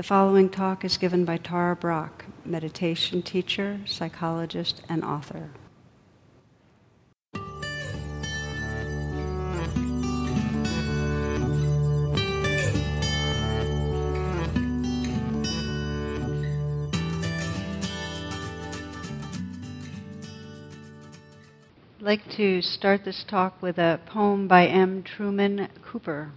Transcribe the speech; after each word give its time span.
The 0.00 0.04
following 0.04 0.48
talk 0.48 0.82
is 0.82 0.96
given 0.96 1.26
by 1.26 1.36
Tara 1.36 1.76
Brach, 1.76 2.24
meditation 2.42 3.20
teacher, 3.20 3.80
psychologist, 3.84 4.80
and 4.88 5.04
author. 5.04 5.50
I'd 21.98 22.00
like 22.00 22.26
to 22.36 22.62
start 22.62 23.04
this 23.04 23.22
talk 23.28 23.60
with 23.60 23.76
a 23.76 24.00
poem 24.06 24.48
by 24.48 24.66
M. 24.66 25.02
Truman 25.02 25.68
Cooper. 25.84 26.32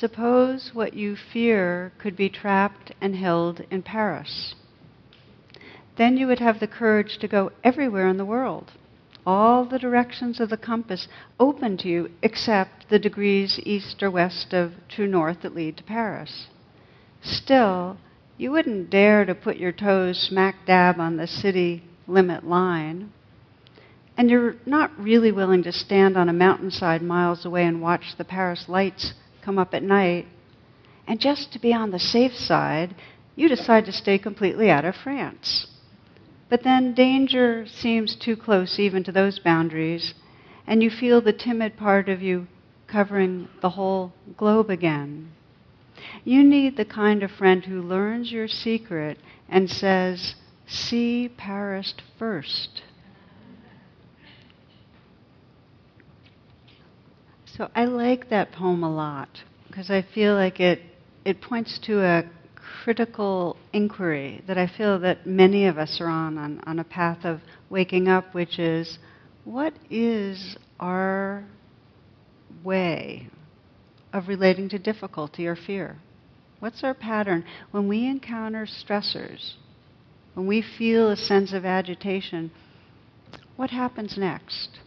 Suppose 0.00 0.70
what 0.72 0.94
you 0.94 1.14
fear 1.14 1.92
could 1.98 2.16
be 2.16 2.30
trapped 2.30 2.90
and 3.02 3.14
held 3.14 3.66
in 3.70 3.82
Paris. 3.82 4.54
Then 5.96 6.16
you 6.16 6.26
would 6.26 6.38
have 6.38 6.58
the 6.58 6.66
courage 6.66 7.18
to 7.18 7.28
go 7.28 7.52
everywhere 7.62 8.08
in 8.08 8.16
the 8.16 8.24
world, 8.24 8.72
all 9.26 9.66
the 9.66 9.78
directions 9.78 10.40
of 10.40 10.48
the 10.48 10.56
compass 10.56 11.06
open 11.38 11.76
to 11.76 11.88
you 11.90 12.10
except 12.22 12.88
the 12.88 12.98
degrees 12.98 13.60
east 13.64 14.02
or 14.02 14.10
west 14.10 14.54
of 14.54 14.72
true 14.88 15.06
north 15.06 15.42
that 15.42 15.54
lead 15.54 15.76
to 15.76 15.82
Paris. 15.82 16.46
Still, 17.20 17.98
you 18.38 18.50
wouldn't 18.52 18.88
dare 18.88 19.26
to 19.26 19.34
put 19.34 19.58
your 19.58 19.72
toes 19.72 20.18
smack 20.18 20.64
dab 20.64 20.98
on 20.98 21.18
the 21.18 21.26
city 21.26 21.82
limit 22.06 22.46
line. 22.46 23.12
And 24.16 24.30
you're 24.30 24.54
not 24.64 24.98
really 24.98 25.30
willing 25.30 25.62
to 25.64 25.72
stand 25.72 26.16
on 26.16 26.30
a 26.30 26.32
mountainside 26.32 27.02
miles 27.02 27.44
away 27.44 27.66
and 27.66 27.82
watch 27.82 28.16
the 28.16 28.24
Paris 28.24 28.64
lights 28.66 29.12
come 29.42 29.58
up 29.58 29.74
at 29.74 29.82
night. 29.82 30.26
And 31.06 31.20
just 31.20 31.52
to 31.52 31.58
be 31.58 31.72
on 31.72 31.90
the 31.90 31.98
safe 31.98 32.36
side, 32.36 32.94
you 33.36 33.48
decide 33.48 33.86
to 33.86 33.92
stay 33.92 34.18
completely 34.18 34.70
out 34.70 34.84
of 34.84 34.96
France. 34.96 35.66
But 36.48 36.62
then 36.62 36.94
danger 36.94 37.64
seems 37.66 38.16
too 38.16 38.36
close 38.36 38.78
even 38.78 39.04
to 39.04 39.12
those 39.12 39.38
boundaries, 39.38 40.14
and 40.66 40.82
you 40.82 40.90
feel 40.90 41.20
the 41.20 41.32
timid 41.32 41.76
part 41.76 42.08
of 42.08 42.22
you 42.22 42.48
covering 42.86 43.48
the 43.60 43.70
whole 43.70 44.12
globe 44.36 44.68
again. 44.68 45.30
You 46.24 46.42
need 46.42 46.76
the 46.76 46.84
kind 46.84 47.22
of 47.22 47.30
friend 47.30 47.64
who 47.64 47.82
learns 47.82 48.32
your 48.32 48.48
secret 48.48 49.18
and 49.48 49.70
says, 49.70 50.34
See 50.66 51.28
Paris 51.28 51.94
first. 52.18 52.82
So 57.60 57.68
I 57.74 57.84
like 57.84 58.30
that 58.30 58.52
poem 58.52 58.82
a 58.82 58.90
lot 58.90 59.28
because 59.66 59.90
I 59.90 60.00
feel 60.00 60.32
like 60.32 60.60
it 60.60 60.80
it 61.26 61.42
points 61.42 61.78
to 61.80 62.02
a 62.02 62.24
critical 62.82 63.58
inquiry 63.74 64.42
that 64.46 64.56
I 64.56 64.66
feel 64.66 64.98
that 65.00 65.26
many 65.26 65.66
of 65.66 65.76
us 65.76 66.00
are 66.00 66.06
on, 66.08 66.38
on 66.38 66.62
on 66.64 66.78
a 66.78 66.84
path 66.84 67.26
of 67.26 67.42
waking 67.68 68.08
up, 68.08 68.32
which 68.32 68.58
is 68.58 68.98
what 69.44 69.74
is 69.90 70.56
our 70.80 71.44
way 72.64 73.28
of 74.10 74.28
relating 74.28 74.70
to 74.70 74.78
difficulty 74.78 75.46
or 75.46 75.54
fear? 75.54 75.98
What's 76.60 76.82
our 76.82 76.94
pattern 76.94 77.44
when 77.72 77.88
we 77.88 78.06
encounter 78.06 78.64
stressors? 78.64 79.52
When 80.32 80.46
we 80.46 80.62
feel 80.62 81.10
a 81.10 81.16
sense 81.16 81.52
of 81.52 81.66
agitation, 81.66 82.52
what 83.56 83.68
happens 83.68 84.16
next? 84.16 84.78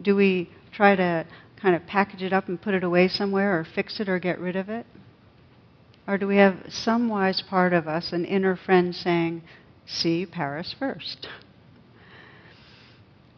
Do 0.00 0.16
we 0.16 0.48
try 0.72 0.96
to 0.96 1.26
kind 1.60 1.74
of 1.74 1.86
package 1.86 2.22
it 2.22 2.32
up 2.32 2.48
and 2.48 2.60
put 2.60 2.74
it 2.74 2.84
away 2.84 3.08
somewhere 3.08 3.58
or 3.58 3.64
fix 3.64 4.00
it 4.00 4.08
or 4.08 4.18
get 4.18 4.38
rid 4.38 4.56
of 4.56 4.68
it? 4.68 4.86
Or 6.06 6.18
do 6.18 6.26
we 6.26 6.36
have 6.36 6.56
some 6.68 7.08
wise 7.08 7.42
part 7.48 7.72
of 7.72 7.86
us, 7.86 8.12
an 8.12 8.24
inner 8.24 8.56
friend, 8.56 8.94
saying, 8.94 9.42
see 9.86 10.26
Paris 10.26 10.74
first? 10.78 11.28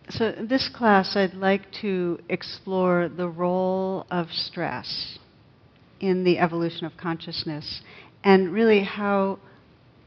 So, 0.08 0.32
this 0.32 0.68
class, 0.68 1.16
I'd 1.16 1.34
like 1.34 1.70
to 1.80 2.18
explore 2.28 3.08
the 3.08 3.28
role 3.28 4.06
of 4.10 4.30
stress 4.30 5.18
in 6.00 6.24
the 6.24 6.38
evolution 6.38 6.84
of 6.84 6.96
consciousness 6.96 7.82
and 8.24 8.52
really 8.52 8.82
how 8.82 9.38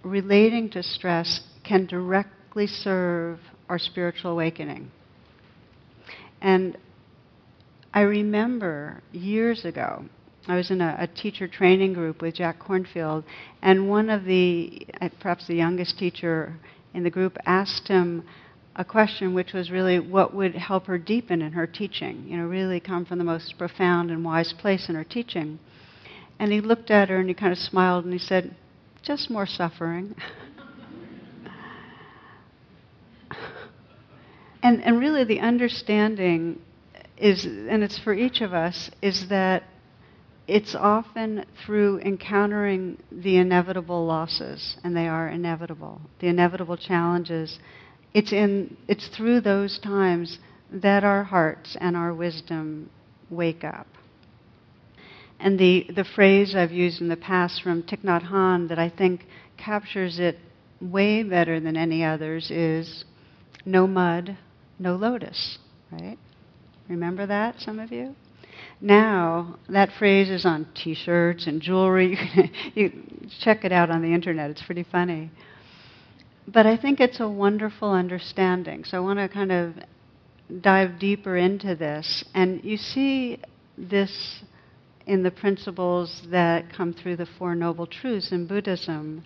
relating 0.04 0.70
to 0.72 0.84
stress 0.84 1.42
can 1.64 1.86
directly 1.86 2.68
serve 2.68 3.40
our 3.70 3.80
spiritual 3.80 4.32
awakening. 4.32 4.92
And 6.42 6.78
I 7.96 8.02
remember 8.02 9.02
years 9.14 9.64
ago, 9.64 10.04
I 10.50 10.58
was 10.58 10.70
in 10.70 10.82
a, 10.82 10.98
a, 11.00 11.08
teacher 11.08 11.48
training 11.48 11.94
group 11.94 12.22
with 12.22 12.36
Jack 12.36 12.60
Kornfield, 12.60 13.24
and 13.62 13.90
one 13.90 14.10
of 14.10 14.26
the, 14.26 14.86
uh, 15.00 15.08
perhaps 15.22 15.48
the 15.48 15.56
youngest 15.56 15.98
teacher 15.98 16.54
in 16.94 17.04
the 17.06 17.10
group, 17.10 17.38
asked 17.46 17.88
him 17.88 18.26
a 18.76 18.84
question 18.84 19.34
which 19.34 19.54
was 19.54 19.72
really 19.72 20.00
what 20.00 20.36
would 20.36 20.56
help 20.56 20.88
her 20.88 20.98
deepen 20.98 21.42
in 21.42 21.54
her 21.54 21.66
teaching, 21.66 22.26
you 22.28 22.36
know, 22.36 22.44
really 22.44 22.82
come 22.82 23.06
from 23.06 23.18
the 23.18 23.24
most 23.24 23.58
profound 23.58 24.12
and 24.12 24.26
wise 24.26 24.54
place 24.60 24.90
in 24.90 24.96
her 24.96 25.06
teaching. 25.06 25.58
And 26.38 26.52
he 26.52 26.60
looked 26.60 26.92
at 26.92 27.08
her 27.08 27.18
and 27.18 27.30
he 27.30 27.34
kind 27.34 27.54
of 27.54 27.58
smiled 27.58 28.04
and 28.04 28.12
he 28.12 28.20
said, 28.20 28.54
just 29.04 29.30
more 29.30 29.46
suffering. 29.46 30.14
and, 34.62 34.84
and 34.84 35.00
really, 35.00 35.24
the 35.24 35.40
understanding 35.40 36.60
is, 37.18 37.46
and 37.46 37.84
it's 37.84 38.00
for 38.00 38.14
each 38.14 38.42
of 38.42 38.54
us, 38.54 38.90
is 39.02 39.28
that 39.30 39.64
it's 40.48 40.76
often 40.76 41.46
through 41.66 42.00
encountering 42.00 42.98
the 43.12 43.38
inevitable 43.38 44.06
losses, 44.06 44.78
and 44.84 44.96
they 44.96 45.08
are 45.08 45.28
inevitable, 45.28 46.02
the 46.20 46.28
inevitable 46.28 46.78
challenges. 46.78 47.60
It's, 48.14 48.32
in, 48.32 48.78
it's 48.88 49.08
through 49.08 49.42
those 49.42 49.80
times 49.80 50.40
that 50.72 51.04
our 51.04 51.24
hearts 51.24 51.76
and 51.80 51.96
our 51.96 52.14
wisdom 52.14 52.90
wake 53.30 53.64
up. 53.64 53.88
And 55.40 55.60
the, 55.60 55.88
the 55.96 56.06
phrase 56.06 56.56
I've 56.56 56.72
used 56.72 57.02
in 57.02 57.10
the 57.10 57.18
past 57.18 57.62
from 57.62 57.84
Thich 57.84 58.04
Nhat 58.04 58.30
Hanh 58.30 58.70
that 58.70 58.80
I 58.80 58.90
think 58.90 59.26
captures 59.58 60.20
it 60.20 60.38
way 60.80 61.24
better 61.24 61.60
than 61.60 61.76
any 61.76 62.04
others 62.04 62.52
is 62.52 63.04
no 63.66 63.88
mud, 63.88 64.38
no 64.80 64.96
lotus, 64.96 65.58
right? 65.92 66.18
Remember 66.88 67.26
that, 67.26 67.60
some 67.60 67.80
of 67.80 67.92
you? 67.92 68.16
Now, 68.82 69.58
that 69.70 69.92
phrase 69.98 70.30
is 70.30 70.46
on 70.46 70.68
t 70.76 70.94
shirts 70.94 71.48
and 71.48 71.62
jewelry. 71.62 72.18
you 72.76 72.92
check 73.40 73.66
it 73.66 73.72
out 73.72 73.90
on 73.90 74.02
the 74.02 74.14
internet, 74.14 74.50
it's 74.50 74.62
pretty 74.62 74.84
funny. 74.84 75.32
But 76.48 76.68
I 76.68 76.78
think 76.78 77.00
it's 77.00 77.20
a 77.20 77.28
wonderful 77.28 77.92
understanding. 77.92 78.84
So 78.84 78.98
I 78.98 79.00
want 79.00 79.20
to 79.20 79.28
kind 79.28 79.52
of 79.52 79.74
dive 80.62 81.00
deeper 81.00 81.36
into 81.38 81.76
this. 81.76 82.24
And 82.36 82.64
you 82.64 82.78
see 82.78 83.40
this 83.78 84.44
in 85.08 85.24
the 85.24 85.32
principles 85.32 86.22
that 86.30 86.72
come 86.72 86.94
through 86.94 87.16
the 87.16 87.26
Four 87.26 87.56
Noble 87.56 87.88
Truths 87.88 88.32
in 88.32 88.46
Buddhism. 88.46 89.24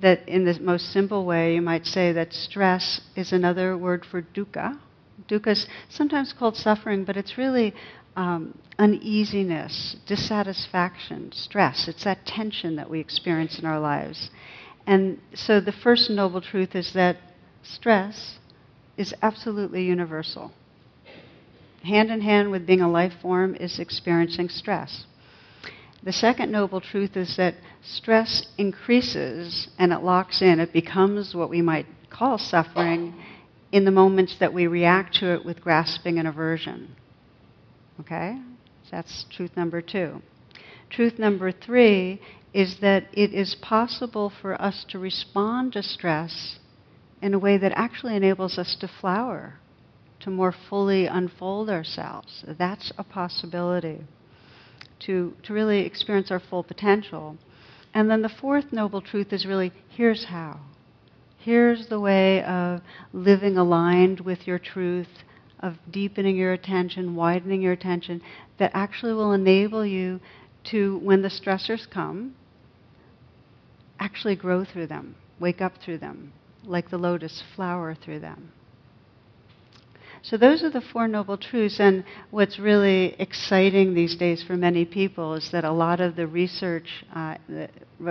That, 0.00 0.28
in 0.28 0.44
the 0.44 0.58
most 0.60 0.92
simple 0.92 1.24
way, 1.24 1.54
you 1.54 1.62
might 1.62 1.86
say 1.86 2.12
that 2.12 2.32
stress 2.32 3.00
is 3.16 3.32
another 3.32 3.76
word 3.76 4.04
for 4.08 4.22
dukkha. 4.22 4.78
Dukkha 5.26 5.48
is 5.48 5.66
sometimes 5.88 6.32
called 6.32 6.56
suffering, 6.56 7.04
but 7.04 7.16
it's 7.16 7.36
really 7.36 7.74
um, 8.16 8.58
uneasiness, 8.78 9.96
dissatisfaction, 10.06 11.32
stress. 11.32 11.88
It's 11.88 12.04
that 12.04 12.26
tension 12.26 12.76
that 12.76 12.88
we 12.88 13.00
experience 13.00 13.58
in 13.58 13.64
our 13.64 13.80
lives. 13.80 14.30
And 14.86 15.20
so 15.34 15.60
the 15.60 15.72
first 15.72 16.10
noble 16.10 16.40
truth 16.40 16.74
is 16.74 16.92
that 16.94 17.16
stress 17.62 18.38
is 18.96 19.14
absolutely 19.22 19.84
universal. 19.84 20.52
Hand 21.84 22.10
in 22.10 22.20
hand 22.20 22.50
with 22.50 22.66
being 22.66 22.80
a 22.80 22.90
life 22.90 23.12
form 23.22 23.54
is 23.54 23.78
experiencing 23.78 24.48
stress. 24.48 25.06
The 26.02 26.12
second 26.12 26.50
noble 26.50 26.80
truth 26.80 27.16
is 27.16 27.36
that 27.36 27.54
stress 27.82 28.46
increases 28.56 29.68
and 29.78 29.92
it 29.92 30.02
locks 30.02 30.42
in. 30.42 30.60
It 30.60 30.72
becomes 30.72 31.34
what 31.34 31.50
we 31.50 31.60
might 31.60 31.86
call 32.10 32.38
suffering 32.38 33.14
in 33.72 33.84
the 33.84 33.90
moments 33.90 34.36
that 34.40 34.52
we 34.52 34.66
react 34.66 35.14
to 35.16 35.34
it 35.34 35.44
with 35.44 35.60
grasping 35.60 36.18
and 36.18 36.26
aversion. 36.26 36.96
Okay? 38.00 38.38
That's 38.90 39.26
truth 39.30 39.50
number 39.56 39.82
two. 39.82 40.22
Truth 40.90 41.18
number 41.18 41.52
three 41.52 42.20
is 42.54 42.78
that 42.80 43.04
it 43.12 43.34
is 43.34 43.54
possible 43.60 44.32
for 44.40 44.60
us 44.60 44.86
to 44.88 44.98
respond 44.98 45.74
to 45.74 45.82
stress 45.82 46.58
in 47.20 47.34
a 47.34 47.38
way 47.38 47.58
that 47.58 47.72
actually 47.74 48.16
enables 48.16 48.58
us 48.58 48.76
to 48.80 48.88
flower, 49.00 49.54
to 50.20 50.30
more 50.30 50.54
fully 50.70 51.06
unfold 51.06 51.68
ourselves. 51.68 52.44
That's 52.58 52.92
a 52.96 53.04
possibility 53.04 54.00
to, 55.00 55.34
to 55.42 55.52
really 55.52 55.80
experience 55.80 56.30
our 56.30 56.40
full 56.40 56.62
potential. 56.62 57.36
And 57.94 58.10
then 58.10 58.22
the 58.22 58.28
fourth 58.28 58.72
noble 58.72 59.02
truth 59.02 59.32
is 59.32 59.46
really 59.46 59.72
here's 59.90 60.24
how. 60.24 60.60
Here's 61.48 61.86
the 61.86 61.98
way 61.98 62.44
of 62.44 62.82
living 63.14 63.56
aligned 63.56 64.20
with 64.20 64.46
your 64.46 64.58
truth, 64.58 65.08
of 65.60 65.78
deepening 65.90 66.36
your 66.36 66.52
attention, 66.52 67.14
widening 67.14 67.62
your 67.62 67.72
attention, 67.72 68.20
that 68.58 68.72
actually 68.74 69.14
will 69.14 69.32
enable 69.32 69.82
you 69.82 70.20
to, 70.64 70.98
when 70.98 71.22
the 71.22 71.30
stressors 71.30 71.88
come, 71.88 72.34
actually 73.98 74.36
grow 74.36 74.62
through 74.62 74.88
them, 74.88 75.14
wake 75.40 75.62
up 75.62 75.72
through 75.82 75.96
them, 75.96 76.34
like 76.66 76.90
the 76.90 76.98
lotus 76.98 77.42
flower 77.56 77.94
through 77.94 78.20
them. 78.20 78.52
So, 80.22 80.36
those 80.36 80.62
are 80.62 80.70
the 80.70 80.80
Four 80.80 81.08
Noble 81.08 81.36
Truths. 81.36 81.78
And 81.80 82.04
what's 82.30 82.58
really 82.58 83.14
exciting 83.18 83.94
these 83.94 84.16
days 84.16 84.42
for 84.42 84.56
many 84.56 84.84
people 84.84 85.34
is 85.34 85.50
that 85.52 85.64
a 85.64 85.72
lot 85.72 86.00
of 86.00 86.16
the 86.16 86.26
research, 86.26 87.04
uh, 87.14 87.36
the 87.48 87.68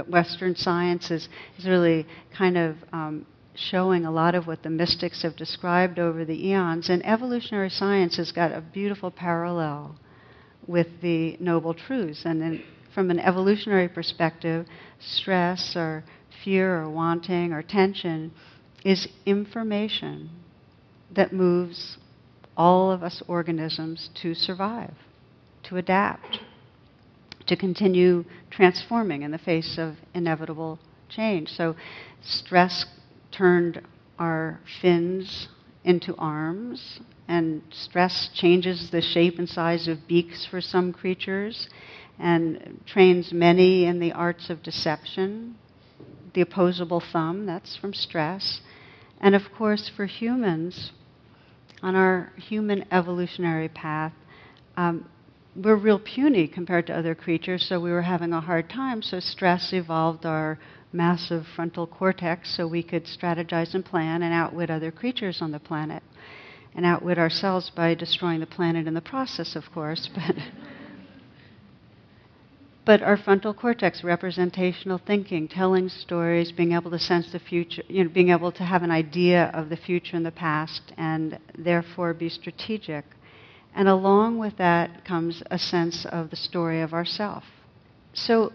Western 0.07 0.55
science, 0.55 1.11
is, 1.11 1.27
is 1.57 1.65
really 1.65 2.05
kind 2.35 2.57
of 2.57 2.75
um, 2.93 3.25
showing 3.55 4.05
a 4.05 4.11
lot 4.11 4.35
of 4.35 4.47
what 4.47 4.63
the 4.63 4.69
mystics 4.69 5.23
have 5.23 5.35
described 5.35 5.99
over 5.99 6.23
the 6.23 6.47
eons. 6.47 6.89
And 6.89 7.05
evolutionary 7.05 7.69
science 7.69 8.17
has 8.17 8.31
got 8.31 8.51
a 8.51 8.61
beautiful 8.61 9.11
parallel 9.11 9.97
with 10.65 10.87
the 11.01 11.37
Noble 11.39 11.73
Truths. 11.73 12.23
And 12.25 12.41
then, 12.41 12.63
from 12.95 13.11
an 13.11 13.19
evolutionary 13.19 13.89
perspective, 13.89 14.65
stress 14.99 15.75
or 15.75 16.03
fear 16.43 16.81
or 16.81 16.89
wanting 16.89 17.51
or 17.51 17.61
tension 17.61 18.31
is 18.85 19.07
information 19.25 20.29
that 21.11 21.33
moves 21.33 21.97
all 22.55 22.91
of 22.91 23.03
us 23.03 23.21
organisms 23.27 24.09
to 24.15 24.33
survive, 24.33 24.93
to 25.63 25.77
adapt, 25.77 26.39
to 27.45 27.55
continue 27.55 28.25
transforming 28.49 29.21
in 29.21 29.31
the 29.31 29.37
face 29.37 29.77
of 29.77 29.95
inevitable 30.13 30.79
change. 31.09 31.49
So, 31.49 31.75
stress 32.21 32.85
turned 33.31 33.81
our 34.19 34.59
fins 34.81 35.47
into 35.83 36.15
arms, 36.17 36.99
and 37.27 37.61
stress 37.71 38.29
changes 38.33 38.89
the 38.89 39.01
shape 39.01 39.39
and 39.39 39.47
size 39.47 39.87
of 39.87 40.07
beaks 40.07 40.45
for 40.45 40.59
some 40.59 40.91
creatures, 40.91 41.69
and 42.19 42.81
trains 42.85 43.31
many 43.31 43.85
in 43.85 43.99
the 43.99 44.11
arts 44.11 44.49
of 44.49 44.63
deception. 44.63 45.55
The 46.33 46.41
opposable 46.41 46.99
thumb, 46.99 47.45
that's 47.45 47.75
from 47.77 47.93
stress. 47.93 48.61
And 49.21 49.35
of 49.35 49.53
course, 49.53 49.89
for 49.89 50.05
humans, 50.05 50.91
on 51.87 51.95
our 51.95 52.33
human 52.35 52.83
evolutionary 52.91 53.69
path, 53.69 54.11
um, 54.75 55.09
we're 55.55 55.77
real 55.77 55.99
puny 55.99 56.45
compared 56.45 56.85
to 56.85 56.93
other 56.93 57.15
creatures, 57.15 57.65
so 57.67 57.79
we 57.79 57.91
were 57.91 58.01
having 58.01 58.33
a 58.33 58.41
hard 58.41 58.69
time. 58.69 59.01
So 59.01 59.21
stress 59.21 59.71
evolved 59.71 60.25
our 60.25 60.59
massive 60.91 61.45
frontal 61.55 61.87
cortex 61.87 62.57
so 62.57 62.67
we 62.67 62.83
could 62.83 63.05
strategize 63.05 63.73
and 63.73 63.85
plan 63.85 64.21
and 64.21 64.33
outwit 64.33 64.69
other 64.69 64.91
creatures 64.91 65.41
on 65.41 65.53
the 65.53 65.59
planet. 65.59 66.03
And 66.75 66.85
outwit 66.85 67.17
ourselves 67.17 67.71
by 67.73 67.95
destroying 67.95 68.41
the 68.41 68.45
planet 68.45 68.85
in 68.85 68.93
the 68.93 69.01
process, 69.01 69.55
of 69.55 69.63
course. 69.73 70.09
But 70.15 70.35
but 72.87 73.01
our 73.03 73.17
frontal 73.17 73.53
cortex, 73.53 74.01
representational 74.01 74.97
thinking, 75.05 75.45
telling 75.45 75.89
stories, 75.89 76.53
being 76.53 76.71
able 76.71 76.89
to 76.89 76.97
sense 76.97 77.29
the 77.33 77.39
future, 77.39 77.83
you 77.89 78.01
know, 78.01 78.09
being 78.09 78.29
able 78.29 78.49
to 78.49 78.63
have 78.63 78.81
an 78.81 78.91
idea 78.91 79.51
of 79.53 79.67
the 79.67 79.75
future 79.75 80.15
and 80.15 80.25
the 80.25 80.31
past, 80.31 80.93
and 80.97 81.37
therefore 81.57 82.13
be 82.13 82.29
strategic. 82.29 83.03
And 83.75 83.89
along 83.89 84.37
with 84.37 84.55
that 84.55 85.03
comes 85.03 85.43
a 85.51 85.59
sense 85.59 86.05
of 86.05 86.29
the 86.29 86.37
story 86.37 86.79
of 86.79 86.93
ourself. 86.93 87.43
So 88.13 88.53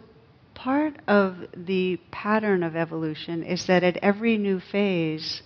part 0.55 0.94
of 1.06 1.37
the 1.55 2.00
pattern 2.11 2.62
of 2.62 2.75
evolution 2.75 3.43
is 3.43 3.67
that 3.67 3.84
at 3.84 3.99
every 3.99 4.38
new 4.38 4.61
phase 4.61 5.43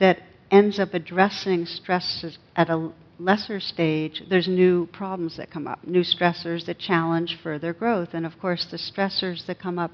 that 0.00 0.18
ends 0.50 0.78
up 0.78 0.92
addressing 0.92 1.64
stresses 1.64 2.36
at 2.54 2.68
a 2.68 2.92
lesser 3.20 3.60
stage, 3.60 4.22
there's 4.30 4.48
new 4.48 4.86
problems 4.86 5.36
that 5.36 5.50
come 5.50 5.66
up, 5.66 5.86
new 5.86 6.02
stressors 6.02 6.64
that 6.66 6.78
challenge 6.78 7.38
further 7.42 7.72
growth. 7.72 8.08
And 8.14 8.24
of 8.24 8.38
course, 8.40 8.66
the 8.70 8.78
stressors 8.78 9.46
that 9.46 9.60
come 9.60 9.78
up 9.78 9.92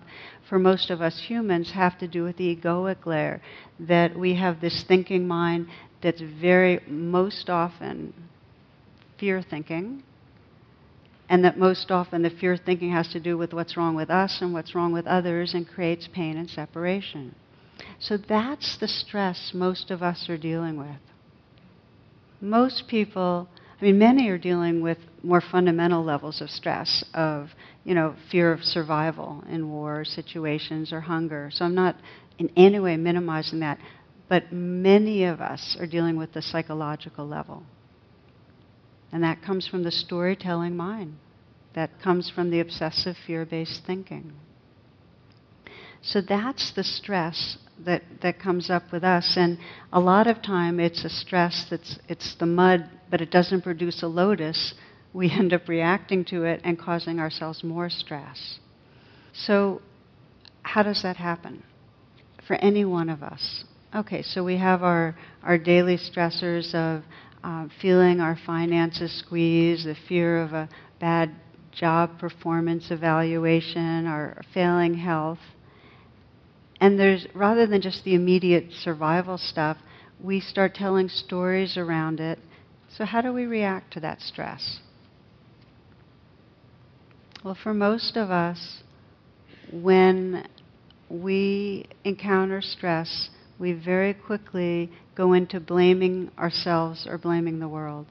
for 0.48 0.58
most 0.58 0.90
of 0.90 1.02
us 1.02 1.24
humans 1.26 1.72
have 1.72 1.98
to 1.98 2.08
do 2.08 2.22
with 2.22 2.36
the 2.36 2.54
egoic 2.54 3.04
layer, 3.04 3.42
that 3.80 4.16
we 4.16 4.36
have 4.36 4.60
this 4.60 4.84
thinking 4.86 5.26
mind 5.26 5.66
that's 6.02 6.22
very, 6.40 6.80
most 6.86 7.50
often, 7.50 8.14
fear 9.18 9.42
thinking. 9.42 10.02
And 11.28 11.44
that 11.44 11.58
most 11.58 11.90
often 11.90 12.22
the 12.22 12.30
fear 12.30 12.56
thinking 12.56 12.92
has 12.92 13.08
to 13.08 13.18
do 13.18 13.36
with 13.36 13.52
what's 13.52 13.76
wrong 13.76 13.96
with 13.96 14.10
us 14.10 14.38
and 14.40 14.52
what's 14.52 14.76
wrong 14.76 14.92
with 14.92 15.08
others 15.08 15.54
and 15.54 15.66
creates 15.66 16.08
pain 16.14 16.36
and 16.36 16.48
separation. 16.48 17.34
So 17.98 18.16
that's 18.16 18.76
the 18.78 18.86
stress 18.86 19.50
most 19.52 19.90
of 19.90 20.02
us 20.02 20.28
are 20.28 20.38
dealing 20.38 20.78
with 20.78 21.00
most 22.40 22.88
people, 22.88 23.48
I 23.80 23.84
mean, 23.84 23.98
many 23.98 24.28
are 24.28 24.38
dealing 24.38 24.80
with 24.80 24.98
more 25.22 25.40
fundamental 25.40 26.04
levels 26.04 26.40
of 26.40 26.50
stress, 26.50 27.04
of, 27.14 27.50
you 27.84 27.94
know, 27.94 28.14
fear 28.30 28.52
of 28.52 28.62
survival 28.62 29.42
in 29.48 29.70
war 29.70 30.04
situations 30.04 30.92
or 30.92 31.00
hunger. 31.00 31.50
So 31.52 31.64
I'm 31.64 31.74
not 31.74 31.96
in 32.38 32.50
any 32.56 32.78
way 32.78 32.96
minimizing 32.96 33.60
that. 33.60 33.78
But 34.28 34.52
many 34.52 35.24
of 35.24 35.40
us 35.40 35.76
are 35.78 35.86
dealing 35.86 36.16
with 36.16 36.32
the 36.32 36.42
psychological 36.42 37.26
level. 37.26 37.62
And 39.12 39.22
that 39.22 39.42
comes 39.42 39.68
from 39.68 39.84
the 39.84 39.92
storytelling 39.92 40.76
mind. 40.76 41.16
That 41.74 42.00
comes 42.02 42.30
from 42.30 42.50
the 42.50 42.60
obsessive 42.60 43.16
fear 43.26 43.44
based 43.44 43.84
thinking. 43.86 44.32
So 46.06 46.20
that's 46.20 46.70
the 46.70 46.84
stress 46.84 47.58
that, 47.84 48.02
that 48.22 48.38
comes 48.38 48.70
up 48.70 48.84
with 48.92 49.02
us. 49.02 49.34
And 49.36 49.58
a 49.92 49.98
lot 49.98 50.28
of 50.28 50.40
time 50.40 50.78
it's 50.78 51.04
a 51.04 51.08
stress 51.10 51.66
that's 51.68 51.98
it's 52.08 52.36
the 52.36 52.46
mud, 52.46 52.88
but 53.10 53.20
it 53.20 53.32
doesn't 53.32 53.62
produce 53.62 54.02
a 54.02 54.06
lotus. 54.06 54.74
We 55.12 55.30
end 55.32 55.52
up 55.52 55.68
reacting 55.68 56.24
to 56.26 56.44
it 56.44 56.60
and 56.62 56.78
causing 56.78 57.18
ourselves 57.18 57.64
more 57.64 57.90
stress. 57.90 58.60
So 59.32 59.82
how 60.62 60.84
does 60.84 61.02
that 61.02 61.16
happen? 61.16 61.64
For 62.46 62.54
any 62.56 62.84
one 62.84 63.08
of 63.08 63.24
us. 63.24 63.64
Okay, 63.94 64.22
so 64.22 64.44
we 64.44 64.56
have 64.58 64.84
our, 64.84 65.16
our 65.42 65.58
daily 65.58 65.96
stressors 65.96 66.72
of 66.74 67.02
uh, 67.42 67.66
feeling 67.80 68.20
our 68.20 68.38
finances 68.46 69.12
squeeze, 69.18 69.84
the 69.84 69.96
fear 70.08 70.42
of 70.42 70.52
a 70.52 70.68
bad 71.00 71.34
job 71.72 72.18
performance 72.18 72.90
evaluation, 72.90 74.06
our 74.06 74.40
failing 74.54 74.94
health. 74.94 75.38
And 76.80 76.98
there's, 76.98 77.26
rather 77.34 77.66
than 77.66 77.80
just 77.80 78.04
the 78.04 78.14
immediate 78.14 78.72
survival 78.72 79.38
stuff, 79.38 79.78
we 80.22 80.40
start 80.40 80.74
telling 80.74 81.08
stories 81.08 81.76
around 81.76 82.20
it. 82.20 82.38
So, 82.88 83.04
how 83.04 83.20
do 83.20 83.32
we 83.32 83.44
react 83.44 83.92
to 83.94 84.00
that 84.00 84.20
stress? 84.20 84.80
Well, 87.44 87.56
for 87.60 87.72
most 87.72 88.16
of 88.16 88.30
us, 88.30 88.82
when 89.72 90.46
we 91.08 91.86
encounter 92.04 92.60
stress, 92.60 93.30
we 93.58 93.72
very 93.72 94.12
quickly 94.14 94.90
go 95.14 95.32
into 95.32 95.60
blaming 95.60 96.30
ourselves 96.38 97.06
or 97.08 97.18
blaming 97.18 97.58
the 97.58 97.68
world, 97.68 98.06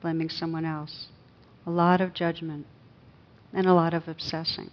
blaming 0.00 0.28
someone 0.28 0.64
else. 0.64 1.08
A 1.66 1.70
lot 1.70 2.00
of 2.00 2.14
judgment 2.14 2.66
and 3.52 3.66
a 3.66 3.74
lot 3.74 3.94
of 3.94 4.08
obsessing 4.08 4.70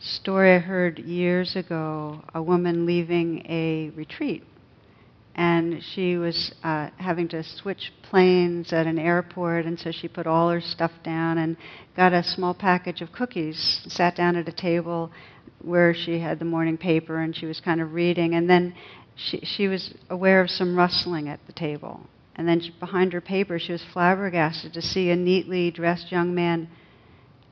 story 0.00 0.54
I 0.54 0.58
heard 0.58 0.98
years 0.98 1.56
ago 1.56 2.22
a 2.34 2.42
woman 2.42 2.86
leaving 2.86 3.44
a 3.46 3.90
retreat. 3.94 4.44
And 5.34 5.82
she 5.82 6.16
was 6.16 6.52
uh, 6.64 6.88
having 6.96 7.28
to 7.28 7.42
switch 7.42 7.92
planes 8.02 8.72
at 8.72 8.86
an 8.86 8.98
airport, 8.98 9.64
and 9.64 9.78
so 9.78 9.92
she 9.92 10.08
put 10.08 10.26
all 10.26 10.50
her 10.50 10.60
stuff 10.60 10.90
down 11.04 11.38
and 11.38 11.56
got 11.96 12.12
a 12.12 12.22
small 12.22 12.52
package 12.52 13.00
of 13.00 13.12
cookies, 13.12 13.80
sat 13.86 14.16
down 14.16 14.36
at 14.36 14.48
a 14.48 14.52
table 14.52 15.10
where 15.62 15.94
she 15.94 16.18
had 16.18 16.38
the 16.38 16.44
morning 16.44 16.76
paper 16.76 17.18
and 17.18 17.36
she 17.36 17.46
was 17.46 17.60
kind 17.60 17.80
of 17.80 17.92
reading. 17.92 18.34
And 18.34 18.50
then 18.50 18.74
she, 19.14 19.40
she 19.40 19.68
was 19.68 19.94
aware 20.08 20.40
of 20.40 20.50
some 20.50 20.76
rustling 20.76 21.28
at 21.28 21.40
the 21.46 21.52
table. 21.52 22.00
And 22.36 22.48
then 22.48 22.60
she, 22.60 22.70
behind 22.80 23.12
her 23.12 23.20
paper, 23.20 23.58
she 23.58 23.72
was 23.72 23.84
flabbergasted 23.92 24.72
to 24.72 24.82
see 24.82 25.10
a 25.10 25.16
neatly 25.16 25.70
dressed 25.70 26.10
young 26.10 26.34
man 26.34 26.68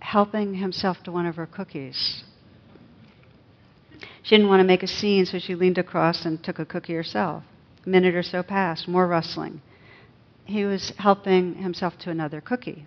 helping 0.00 0.55
himself 0.55 1.02
to 1.05 1.12
one 1.12 1.26
of 1.26 1.37
her 1.37 1.47
cookies 1.47 2.25
she 4.23 4.37
didn't 4.37 4.49
want 4.49 4.61
to 4.61 4.67
make 4.67 4.83
a 4.83 4.89
scene, 4.89 5.27
so 5.27 5.39
she 5.39 5.55
leaned 5.55 5.79
across 5.79 6.25
and 6.25 6.43
took 6.43 6.59
a 6.59 6.65
cookie 6.65 6.95
herself. 6.95 7.45
A 7.87 7.89
minute 7.89 8.15
or 8.15 8.23
so 8.23 8.43
passed, 8.43 8.89
more 8.89 9.07
rustling. 9.07 9.63
He 10.45 10.65
was 10.65 10.93
helping 10.99 11.55
himself 11.55 11.99
to 12.01 12.11
another 12.11 12.41
cookie. 12.41 12.87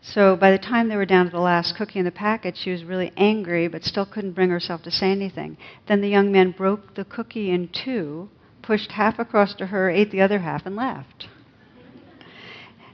So 0.00 0.36
by 0.36 0.52
the 0.52 0.58
time 0.58 0.88
they 0.88 0.96
were 0.96 1.06
down 1.06 1.26
to 1.26 1.32
the 1.32 1.40
last 1.40 1.76
cookie 1.76 1.98
in 1.98 2.04
the 2.04 2.10
packet, 2.10 2.56
she 2.56 2.70
was 2.70 2.84
really 2.84 3.12
angry, 3.16 3.68
but 3.68 3.84
still 3.84 4.06
couldn't 4.06 4.32
bring 4.32 4.50
herself 4.50 4.82
to 4.82 4.90
say 4.90 5.10
anything. 5.10 5.56
Then 5.86 6.00
the 6.00 6.08
young 6.08 6.30
man 6.30 6.52
broke 6.52 6.94
the 6.94 7.04
cookie 7.04 7.50
in 7.50 7.68
two, 7.68 8.28
pushed 8.62 8.92
half 8.92 9.18
across 9.18 9.54
to 9.56 9.66
her, 9.66 9.90
ate 9.90 10.10
the 10.10 10.20
other 10.20 10.38
half, 10.38 10.66
and 10.66 10.76
left. 10.76 11.28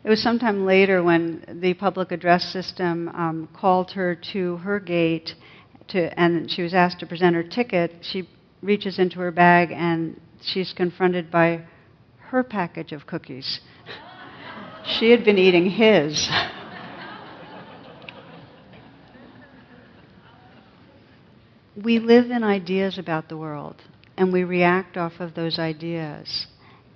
It 0.03 0.09
was 0.11 0.23
sometime 0.23 0.67
later 0.67 1.03
when 1.03 1.45
the 1.49 1.75
public 1.75 2.13
address 2.13 2.45
system 2.53 3.09
um, 3.09 3.49
called 3.55 3.93
her 3.93 4.15
to 4.33 4.57
her 4.59 4.79
gate 4.79 5.35
to, 5.89 6.19
and 6.19 6.51
she 6.51 6.63
was 6.63 6.75
asked 6.75 7.01
to 7.01 7.07
present 7.07 7.35
her 7.35 7.43
ticket, 7.43 7.93
she 8.01 8.29
reaches 8.63 8.99
into 8.99 9.19
her 9.21 9.31
bag 9.31 9.71
and 9.73 10.21
she's 10.41 10.73
confronted 10.73 11.31
by 11.31 11.65
her 12.19 12.43
package 12.43 12.93
of 12.93 13.07
cookies. 13.07 13.61
she 14.87 15.11
had 15.11 15.25
been 15.25 15.39
eating 15.39 15.71
his. 15.71 16.29
we 21.83 21.99
live 21.99 22.31
in 22.31 22.45
ideas 22.45 22.99
about 22.99 23.29
the 23.29 23.37
world 23.37 23.83
and 24.17 24.33
we 24.33 24.45
react 24.45 24.97
off 24.97 25.15
of 25.21 25.35
those 25.35 25.59
ideas. 25.59 26.47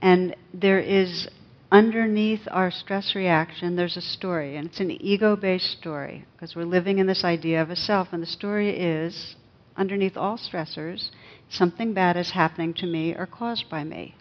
And 0.00 0.36
there 0.54 0.78
is 0.78 1.28
underneath 1.70 2.40
our 2.50 2.70
stress 2.70 3.14
reaction, 3.14 3.76
there's 3.76 3.96
a 3.96 4.02
story, 4.02 4.56
and 4.56 4.68
it's 4.68 4.80
an 4.80 4.90
ego 4.90 5.36
based 5.36 5.70
story 5.78 6.24
because 6.32 6.56
we're 6.56 6.64
living 6.64 6.98
in 6.98 7.06
this 7.06 7.24
idea 7.24 7.60
of 7.60 7.70
a 7.70 7.76
self. 7.76 8.08
And 8.12 8.22
the 8.22 8.26
story 8.26 8.70
is 8.70 9.36
underneath 9.76 10.16
all 10.16 10.38
stressors, 10.38 11.10
something 11.50 11.94
bad 11.94 12.16
is 12.16 12.30
happening 12.30 12.74
to 12.74 12.86
me 12.86 13.14
or 13.14 13.26
caused 13.26 13.68
by 13.70 13.84
me. 13.84 14.14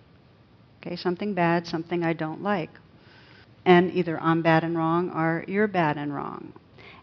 Okay, 0.82 0.96
something 0.96 1.34
bad, 1.34 1.66
something 1.66 2.04
I 2.04 2.14
don't 2.14 2.42
like. 2.42 2.70
And 3.66 3.92
either 3.92 4.20
I'm 4.22 4.42
bad 4.42 4.64
and 4.64 4.78
wrong 4.78 5.10
or 5.12 5.44
you're 5.48 5.68
bad 5.68 5.98
and 5.98 6.14
wrong. 6.14 6.54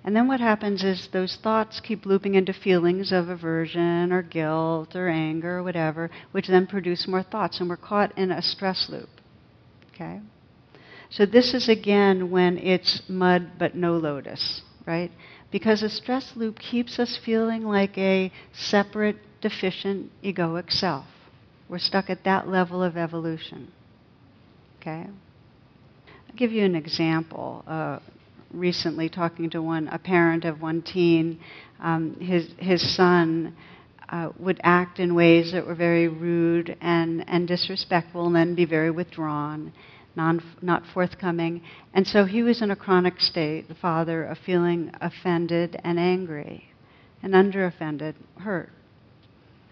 And 0.05 0.15
then 0.15 0.29
what 0.29 0.41
happens 0.41 0.85
is 0.85 1.09
those 1.13 1.39
thoughts 1.43 1.81
keep 1.81 2.05
looping 2.05 2.35
into 2.35 2.53
feelings 2.53 3.11
of 3.11 3.31
aversion 3.31 4.13
or 4.13 4.23
guilt 4.23 4.95
or 4.95 5.09
anger 5.09 5.59
or 5.59 5.63
whatever, 5.63 6.11
which 6.33 6.47
then 6.47 6.67
produce 6.67 7.09
more 7.09 7.23
thoughts, 7.23 7.59
and 7.59 7.71
we're 7.71 7.79
caught 7.79 8.17
in 8.19 8.31
a 8.31 8.43
stress 8.43 8.89
loop. 8.91 9.09
Okay? 9.95 10.21
So 11.15 11.25
this 11.25 11.55
is 11.55 11.69
again 11.69 12.33
when 12.33 12.59
it's 12.59 13.01
mud 13.09 13.53
but 13.57 13.77
no 13.77 13.97
lotus, 13.97 14.63
right? 14.85 15.13
Because 15.53 15.85
a 15.85 15.89
stress 15.89 16.33
loop 16.35 16.59
keeps 16.59 16.99
us 16.99 17.17
feeling 17.25 17.63
like 17.63 17.97
a 17.97 18.33
separate, 18.53 19.19
deficient, 19.41 20.11
egoic 20.25 20.73
self. 20.73 21.07
We're 21.69 21.79
stuck 21.79 22.11
at 22.11 22.25
that 22.25 22.49
level 22.49 22.83
of 22.83 22.97
evolution. 22.97 23.71
Okay? 24.81 25.07
I'll 26.09 26.37
give 26.37 26.51
you 26.51 26.65
an 26.65 26.75
example. 26.75 27.63
Uh, 27.65 28.01
recently, 28.53 29.09
talking 29.09 29.49
to 29.51 29.63
one, 29.63 29.87
a 29.87 30.01
parent 30.01 30.45
of 30.45 30.61
one 30.61 30.83
teen, 30.83 31.39
um, 31.79 32.19
his 32.19 32.49
his 32.59 32.97
son 32.97 33.55
uh, 34.09 34.31
would 34.41 34.61
act 34.65 34.99
in 34.99 35.15
ways 35.15 35.53
that 35.53 35.65
were 35.65 35.77
very 35.77 36.09
rude 36.09 36.77
and 36.81 37.25
and 37.29 37.47
disrespectful, 37.47 38.27
and 38.27 38.35
then 38.35 38.57
be 38.57 38.65
very 38.65 38.91
withdrawn, 38.91 39.73
non 40.17 40.43
not 40.63 40.83
forthcoming, 40.93 41.63
and 41.93 42.07
so 42.07 42.25
he 42.25 42.43
was 42.43 42.63
in 42.63 42.71
a 42.71 42.77
chronic 42.77 43.21
state, 43.21 43.69
the 43.69 43.75
father, 43.75 44.25
of 44.25 44.39
feeling 44.39 44.91
offended 45.01 45.81
and 45.85 45.99
angry, 45.99 46.71
and 47.23 47.35
under 47.35 47.67
offended, 47.67 48.15
hurt. 48.39 48.71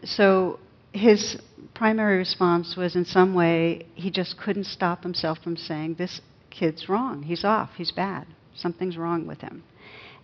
So 0.04 0.58
his 0.92 1.38
primary 1.74 2.18
response 2.18 2.76
was 2.76 2.96
in 2.96 3.04
some 3.04 3.34
way 3.34 3.86
he 3.94 4.10
just 4.10 4.38
couldn't 4.38 4.64
stop 4.64 5.02
himself 5.02 5.38
from 5.42 5.56
saying, 5.56 5.94
This 5.94 6.20
kid's 6.50 6.88
wrong. 6.88 7.22
He's 7.22 7.44
off. 7.44 7.70
He's 7.76 7.92
bad. 7.92 8.26
Something's 8.54 8.96
wrong 8.96 9.26
with 9.26 9.40
him. 9.40 9.64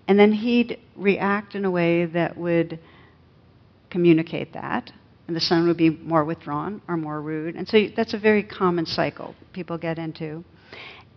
And 0.07 0.19
then 0.19 0.33
he'd 0.33 0.79
react 0.97 1.55
in 1.55 1.65
a 1.65 1.71
way 1.71 2.07
that 2.07 2.37
would 2.37 2.79
communicate 3.91 4.53
that. 4.55 4.93
And 5.28 5.37
the 5.37 5.40
son 5.40 5.68
would 5.68 5.76
be 5.76 5.90
more 5.90 6.25
withdrawn 6.25 6.80
or 6.88 6.97
more 6.97 7.20
rude. 7.20 7.54
And 7.54 7.68
so 7.68 7.87
that's 7.94 8.14
a 8.14 8.18
very 8.18 8.42
common 8.42 8.87
cycle 8.87 9.35
people 9.52 9.78
get 9.78 9.99
into. 9.99 10.42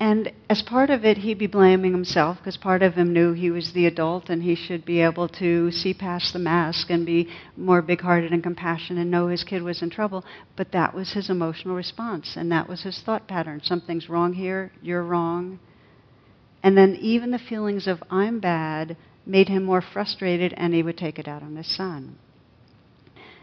And 0.02 0.34
as 0.50 0.64
part 0.64 0.90
of 0.90 1.06
it, 1.06 1.20
he'd 1.20 1.38
be 1.38 1.46
blaming 1.48 1.92
himself 1.92 2.38
because 2.38 2.58
part 2.58 2.82
of 2.82 2.96
him 2.96 3.14
knew 3.14 3.34
he 3.34 3.52
was 3.52 3.72
the 3.72 3.86
adult 3.86 4.30
and 4.32 4.42
he 4.42 4.56
should 4.56 4.84
be 4.84 5.00
able 5.00 5.28
to 5.30 5.72
see 5.72 5.94
past 5.94 6.34
the 6.34 6.40
mask 6.40 6.90
and 6.90 7.06
be 7.06 7.30
more 7.56 7.84
big 7.84 8.02
hearted 8.02 8.34
and 8.34 8.42
compassionate 8.42 9.00
and 9.00 9.12
know 9.12 9.28
his 9.28 9.44
kid 9.44 9.62
was 9.62 9.84
in 9.84 9.92
trouble. 9.92 10.26
But 10.56 10.72
that 10.72 10.96
was 10.96 11.14
his 11.14 11.30
emotional 11.30 11.76
response 11.76 12.36
and 12.36 12.52
that 12.52 12.68
was 12.68 12.82
his 12.82 13.00
thought 13.00 13.28
pattern. 13.28 13.62
Something's 13.64 14.10
wrong 14.10 14.34
here, 14.34 14.72
you're 14.82 15.04
wrong. 15.04 15.60
And 16.64 16.76
then 16.76 16.96
even 16.96 17.30
the 17.30 17.40
feelings 17.40 17.88
of 17.88 18.04
I'm 18.10 18.40
bad 18.40 18.98
made 19.26 19.50
him 19.50 19.64
more 19.64 19.82
frustrated 19.82 20.54
and 20.58 20.74
he 20.74 20.82
would 20.84 20.98
take 20.98 21.20
it 21.20 21.28
out 21.28 21.44
on 21.44 21.56
his 21.56 21.74
son. 21.74 22.18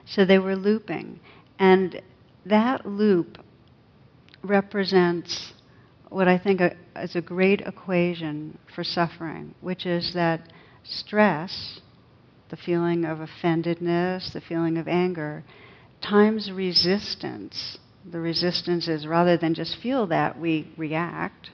So 0.09 0.25
they 0.25 0.39
were 0.39 0.57
looping. 0.57 1.21
And 1.59 2.01
that 2.47 2.87
loop 2.87 3.39
represents 4.43 5.53
what 6.09 6.29
I 6.29 6.39
think 6.39 6.63
is 6.97 7.15
a 7.15 7.21
great 7.21 7.61
equation 7.61 8.59
for 8.75 8.83
suffering, 8.83 9.55
which 9.61 9.85
is 9.85 10.15
that 10.15 10.53
stress, 10.83 11.81
the 12.49 12.57
feeling 12.57 13.05
of 13.05 13.19
offendedness, 13.19 14.33
the 14.33 14.41
feeling 14.41 14.79
of 14.79 14.89
anger, 14.89 15.45
times 16.01 16.51
resistance. 16.51 17.79
The 18.11 18.21
resistance 18.21 18.89
is 18.89 19.07
rather 19.07 19.37
than 19.37 19.53
just 19.53 19.77
feel 19.77 20.07
that, 20.07 20.39
we 20.39 20.73
react, 20.79 21.51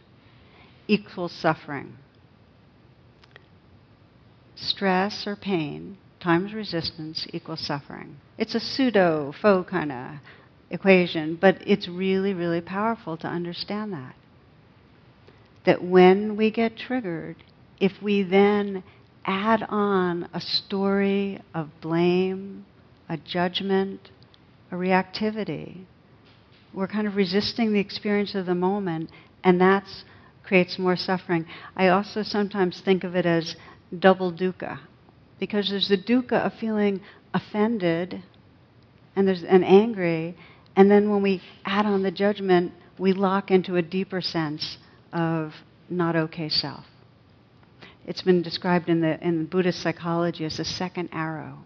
equals 0.87 1.33
suffering. 1.33 1.97
Stress 4.55 5.27
or 5.27 5.35
pain 5.35 5.99
times 6.25 6.55
resistance 6.55 7.27
equals 7.33 7.61
suffering. 7.61 8.17
It's 8.39 8.55
a 8.55 8.61
pseudo, 8.61 9.33
faux 9.41 9.69
kind 9.71 9.93
of 9.93 10.11
equation, 10.71 11.37
but 11.41 11.59
it's 11.67 11.87
really, 11.87 12.33
really 12.35 12.63
powerful 12.63 13.17
to 13.19 13.29
understand 13.29 13.93
that 13.93 14.17
that 15.65 15.83
when 15.83 16.37
we 16.37 16.51
get 16.51 16.77
triggered, 16.77 17.37
if 17.81 17.93
we 18.03 18.23
then 18.23 18.83
add 19.25 19.63
on 19.69 20.29
a 20.35 20.41
story 20.41 21.41
of 21.55 21.69
blame, 21.81 22.65
a 23.09 23.17
judgment, 23.17 24.11
a 24.71 24.75
reactivity, 24.75 25.85
we're 26.73 26.87
kind 26.87 27.07
of 27.07 27.17
resisting 27.17 27.73
the 27.73 27.81
experience 27.81 28.35
of 28.35 28.47
the 28.47 28.55
moment, 28.55 29.11
and 29.43 29.61
that 29.61 29.85
creates 30.43 30.79
more 30.79 30.97
suffering. 30.97 31.47
I 31.77 31.89
also 31.89 32.23
sometimes 32.23 32.83
think 32.83 33.05
of 33.05 33.17
it 33.17 33.25
as 33.25 33.57
double 33.99 34.33
dukkha, 34.33 34.81
because 35.45 35.69
there's 35.69 35.89
the 35.89 35.99
dukkha 35.99 36.47
of 36.47 36.55
feeling 36.55 37.03
offended 37.35 38.23
and 39.15 39.29
there's 39.29 39.43
an 39.43 39.63
angry, 39.63 40.35
and 40.75 40.91
then 40.91 41.11
when 41.11 41.21
we 41.21 41.43
add 41.67 41.85
on 41.85 42.03
the 42.03 42.11
judgment, 42.11 42.73
we 42.99 43.13
lock 43.13 43.51
into 43.51 43.77
a 43.77 43.83
deeper 43.83 44.23
sense 44.23 44.79
of 45.13 45.53
not 45.91 46.17
okay 46.17 46.49
self. 46.49 46.87
It's 48.07 48.23
been 48.23 48.41
described 48.41 48.89
in, 48.89 49.03
the, 49.03 49.23
in 49.23 49.45
Buddhist 49.45 49.83
psychology 49.83 50.47
as 50.47 50.57
the 50.57 50.65
second 50.65 51.11
arrow. 51.13 51.59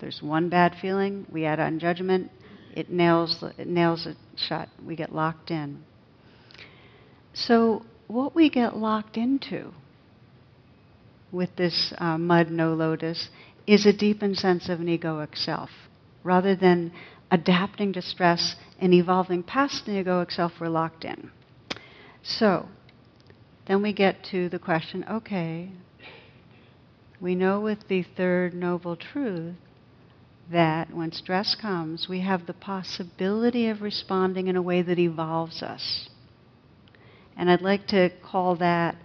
There's 0.00 0.20
one 0.20 0.48
bad 0.48 0.74
feeling, 0.82 1.26
we 1.30 1.44
add 1.44 1.60
on 1.60 1.78
judgment, 1.78 2.32
it 2.74 2.90
nails, 2.90 3.44
it 3.58 3.68
nails 3.68 4.08
it 4.08 4.16
shut. 4.34 4.68
We 4.84 4.96
get 4.96 5.14
locked 5.14 5.52
in. 5.52 5.84
So, 7.32 7.84
what 8.08 8.34
we 8.34 8.50
get 8.50 8.76
locked 8.76 9.16
into 9.16 9.72
with 11.32 11.54
this 11.56 11.92
uh, 11.98 12.18
mud 12.18 12.50
no 12.50 12.74
lotus 12.74 13.28
is 13.66 13.86
a 13.86 13.92
deepened 13.92 14.36
sense 14.36 14.68
of 14.68 14.80
an 14.80 14.86
egoic 14.86 15.36
self. 15.36 15.70
Rather 16.22 16.54
than 16.54 16.92
adapting 17.30 17.92
to 17.92 18.02
stress 18.02 18.56
and 18.80 18.92
evolving 18.92 19.42
past 19.42 19.86
the 19.86 19.92
egoic 19.92 20.30
self, 20.30 20.52
we're 20.60 20.68
locked 20.68 21.04
in. 21.04 21.30
So, 22.22 22.68
then 23.66 23.82
we 23.82 23.92
get 23.92 24.24
to 24.24 24.48
the 24.48 24.58
question 24.58 25.04
okay, 25.08 25.70
we 27.20 27.34
know 27.34 27.60
with 27.60 27.86
the 27.88 28.02
third 28.02 28.54
noble 28.54 28.96
truth 28.96 29.54
that 30.50 30.92
when 30.92 31.12
stress 31.12 31.54
comes, 31.54 32.08
we 32.08 32.20
have 32.20 32.46
the 32.46 32.52
possibility 32.52 33.68
of 33.68 33.82
responding 33.82 34.48
in 34.48 34.56
a 34.56 34.62
way 34.62 34.82
that 34.82 34.98
evolves 34.98 35.62
us. 35.62 36.08
And 37.36 37.50
I'd 37.50 37.62
like 37.62 37.86
to 37.88 38.10
call 38.22 38.56
that 38.56 38.96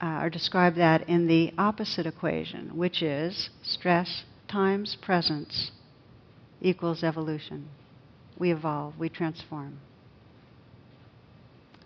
uh, 0.00 0.20
or 0.22 0.30
describe 0.30 0.74
that 0.76 1.08
in 1.08 1.26
the 1.26 1.52
opposite 1.58 2.06
equation, 2.06 2.76
which 2.76 3.02
is 3.02 3.50
stress 3.62 4.24
times 4.48 4.96
presence 5.00 5.70
equals 6.60 7.02
evolution. 7.02 7.68
We 8.38 8.52
evolve, 8.52 8.98
we 8.98 9.08
transform. 9.08 9.78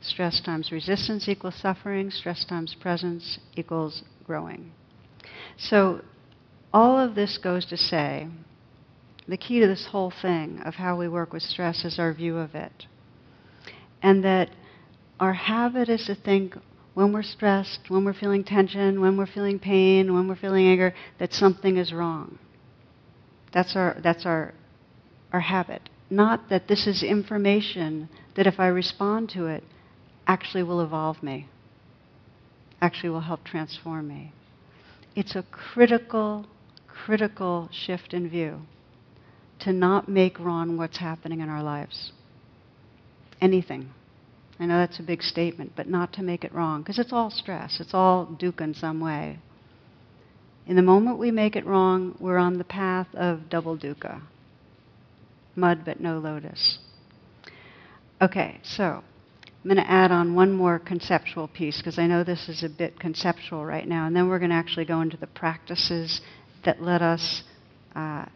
Stress 0.00 0.40
times 0.40 0.70
resistance 0.70 1.28
equals 1.28 1.56
suffering. 1.56 2.10
Stress 2.10 2.44
times 2.44 2.74
presence 2.74 3.38
equals 3.56 4.02
growing. 4.24 4.72
So, 5.56 6.02
all 6.72 6.98
of 6.98 7.14
this 7.14 7.38
goes 7.38 7.66
to 7.66 7.76
say 7.76 8.28
the 9.26 9.36
key 9.36 9.60
to 9.60 9.66
this 9.66 9.86
whole 9.86 10.12
thing 10.22 10.60
of 10.64 10.74
how 10.74 10.96
we 10.96 11.08
work 11.08 11.32
with 11.32 11.42
stress 11.42 11.84
is 11.84 11.98
our 11.98 12.12
view 12.12 12.38
of 12.38 12.54
it. 12.54 12.86
And 14.02 14.24
that 14.24 14.50
our 15.18 15.34
habit 15.34 15.88
is 15.88 16.06
to 16.06 16.14
think 16.14 16.56
when 16.98 17.12
we're 17.12 17.22
stressed, 17.22 17.78
when 17.86 18.04
we're 18.04 18.12
feeling 18.12 18.42
tension, 18.42 19.00
when 19.00 19.16
we're 19.16 19.24
feeling 19.24 19.56
pain, 19.56 20.12
when 20.12 20.26
we're 20.26 20.34
feeling 20.34 20.66
anger, 20.66 20.92
that 21.20 21.32
something 21.32 21.76
is 21.76 21.92
wrong. 21.92 22.40
That's 23.52 23.76
our, 23.76 23.96
that's 24.02 24.26
our, 24.26 24.52
our 25.32 25.38
habit. 25.38 25.90
Not 26.10 26.48
that 26.50 26.66
this 26.66 26.88
is 26.88 27.04
information 27.04 28.08
that 28.34 28.48
if 28.48 28.58
I 28.58 28.66
respond 28.66 29.28
to 29.30 29.46
it, 29.46 29.62
actually 30.26 30.64
will 30.64 30.80
evolve 30.80 31.22
me, 31.22 31.46
actually 32.82 33.10
will 33.10 33.20
help 33.20 33.44
transform 33.44 34.08
me. 34.08 34.32
It's 35.14 35.36
a 35.36 35.44
critical, 35.52 36.46
critical 36.88 37.68
shift 37.70 38.12
in 38.12 38.28
view 38.28 38.62
to 39.60 39.72
not 39.72 40.08
make 40.08 40.40
wrong 40.40 40.76
what's 40.76 40.98
happening 40.98 41.42
in 41.42 41.48
our 41.48 41.62
lives. 41.62 42.10
Anything. 43.40 43.90
I 44.60 44.66
know 44.66 44.78
that's 44.78 44.98
a 44.98 45.04
big 45.04 45.22
statement, 45.22 45.72
but 45.76 45.88
not 45.88 46.12
to 46.14 46.22
make 46.22 46.44
it 46.44 46.52
wrong, 46.52 46.82
because 46.82 46.98
it's 46.98 47.12
all 47.12 47.30
stress. 47.30 47.78
It's 47.80 47.94
all 47.94 48.26
dukkha 48.26 48.62
in 48.62 48.74
some 48.74 49.00
way. 49.00 49.38
In 50.66 50.76
the 50.76 50.82
moment 50.82 51.18
we 51.18 51.30
make 51.30 51.56
it 51.56 51.64
wrong, 51.64 52.16
we're 52.20 52.36
on 52.38 52.58
the 52.58 52.64
path 52.64 53.08
of 53.14 53.48
double 53.48 53.76
dukkha. 53.76 54.20
Mud 55.56 55.82
but 55.84 56.00
no 56.00 56.18
lotus. 56.18 56.78
Okay, 58.20 58.58
so 58.62 58.84
I'm 58.84 59.64
going 59.64 59.76
to 59.76 59.90
add 59.90 60.10
on 60.10 60.34
one 60.34 60.52
more 60.52 60.78
conceptual 60.78 61.48
piece 61.48 61.78
because 61.78 61.98
I 61.98 62.06
know 62.06 62.24
this 62.24 62.48
is 62.48 62.62
a 62.62 62.68
bit 62.68 62.98
conceptual 62.98 63.64
right 63.64 63.86
now, 63.86 64.06
and 64.06 64.14
then 64.14 64.28
we're 64.28 64.38
going 64.40 64.50
to 64.50 64.56
actually 64.56 64.84
go 64.84 65.00
into 65.00 65.16
the 65.16 65.26
practices 65.26 66.20
that 66.64 66.82
let 66.82 67.00
us 67.00 67.44
uh, 67.94 68.26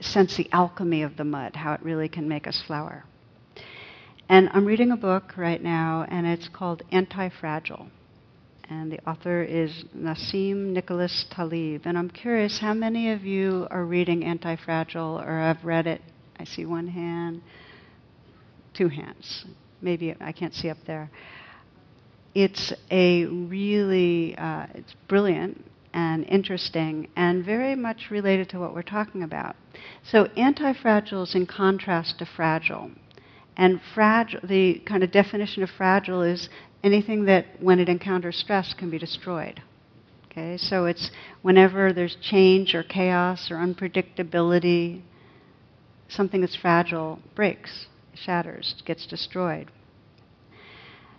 sense 0.00 0.36
the 0.36 0.48
alchemy 0.52 1.02
of 1.02 1.16
the 1.16 1.24
mud, 1.24 1.56
how 1.56 1.72
it 1.72 1.82
really 1.82 2.08
can 2.08 2.28
make 2.28 2.46
us 2.46 2.62
flower. 2.66 3.04
And 4.28 4.48
I'm 4.52 4.64
reading 4.64 4.90
a 4.92 4.96
book 4.96 5.36
right 5.36 5.62
now, 5.62 6.06
and 6.08 6.26
it's 6.26 6.48
called 6.48 6.82
Anti 6.90 7.28
Fragile. 7.40 7.88
And 8.68 8.90
the 8.90 8.98
author 9.08 9.42
is 9.42 9.84
Nassim 9.94 10.72
Nicholas 10.72 11.26
Taleb. 11.30 11.82
And 11.84 11.98
I'm 11.98 12.08
curious, 12.08 12.58
how 12.58 12.72
many 12.72 13.12
of 13.12 13.24
you 13.24 13.66
are 13.70 13.84
reading 13.84 14.24
Anti 14.24 14.56
Fragile 14.56 15.20
or 15.20 15.38
have 15.38 15.64
read 15.64 15.86
it? 15.86 16.00
I 16.38 16.44
see 16.44 16.64
one 16.64 16.86
hand, 16.86 17.42
two 18.74 18.88
hands. 18.88 19.44
Maybe 19.82 20.14
I 20.20 20.32
can't 20.32 20.54
see 20.54 20.70
up 20.70 20.78
there. 20.86 21.10
It's 22.34 22.72
a 22.90 23.26
really, 23.26 24.34
uh, 24.38 24.66
it's 24.74 24.94
brilliant 25.08 25.62
and 25.92 26.24
interesting 26.24 27.08
and 27.16 27.44
very 27.44 27.74
much 27.74 28.10
related 28.10 28.48
to 28.50 28.58
what 28.58 28.74
we're 28.74 28.82
talking 28.82 29.22
about. 29.22 29.56
So, 30.04 30.24
anti 30.36 30.72
fragile 30.80 31.24
is 31.24 31.34
in 31.34 31.46
contrast 31.46 32.18
to 32.20 32.26
fragile. 32.26 32.90
And 33.56 33.80
fragile, 33.94 34.40
the 34.42 34.80
kind 34.86 35.02
of 35.02 35.10
definition 35.10 35.62
of 35.62 35.70
fragile 35.70 36.22
is 36.22 36.48
anything 36.82 37.26
that, 37.26 37.46
when 37.60 37.78
it 37.78 37.88
encounters 37.88 38.36
stress, 38.36 38.74
can 38.74 38.90
be 38.90 38.98
destroyed. 38.98 39.62
Okay, 40.26 40.56
so 40.56 40.86
it's 40.86 41.10
whenever 41.42 41.92
there's 41.92 42.16
change 42.22 42.74
or 42.74 42.82
chaos 42.82 43.50
or 43.50 43.56
unpredictability, 43.56 45.02
something 46.08 46.40
that's 46.40 46.56
fragile 46.56 47.18
breaks, 47.34 47.86
shatters, 48.14 48.82
gets 48.86 49.06
destroyed. 49.06 49.70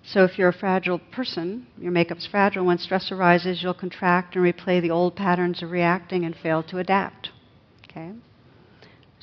So 0.06 0.24
if 0.26 0.38
you're 0.38 0.50
a 0.50 0.54
fragile 0.54 1.00
person, 1.00 1.68
your 1.78 1.92
makeup's 1.92 2.28
fragile, 2.28 2.66
when 2.66 2.78
stress 2.78 3.12
arises, 3.12 3.64
you'll 3.64 3.74
contract 3.74 4.36
and 4.36 4.44
replay 4.44 4.82
the 4.82 4.92
old 4.92 5.16
patterns 5.16 5.64
of 5.64 5.72
reacting 5.72 6.26
and 6.26 6.36
fail 6.36 6.62
to 6.64 6.80
adapt. 6.80 7.30
Okay? 7.86 8.12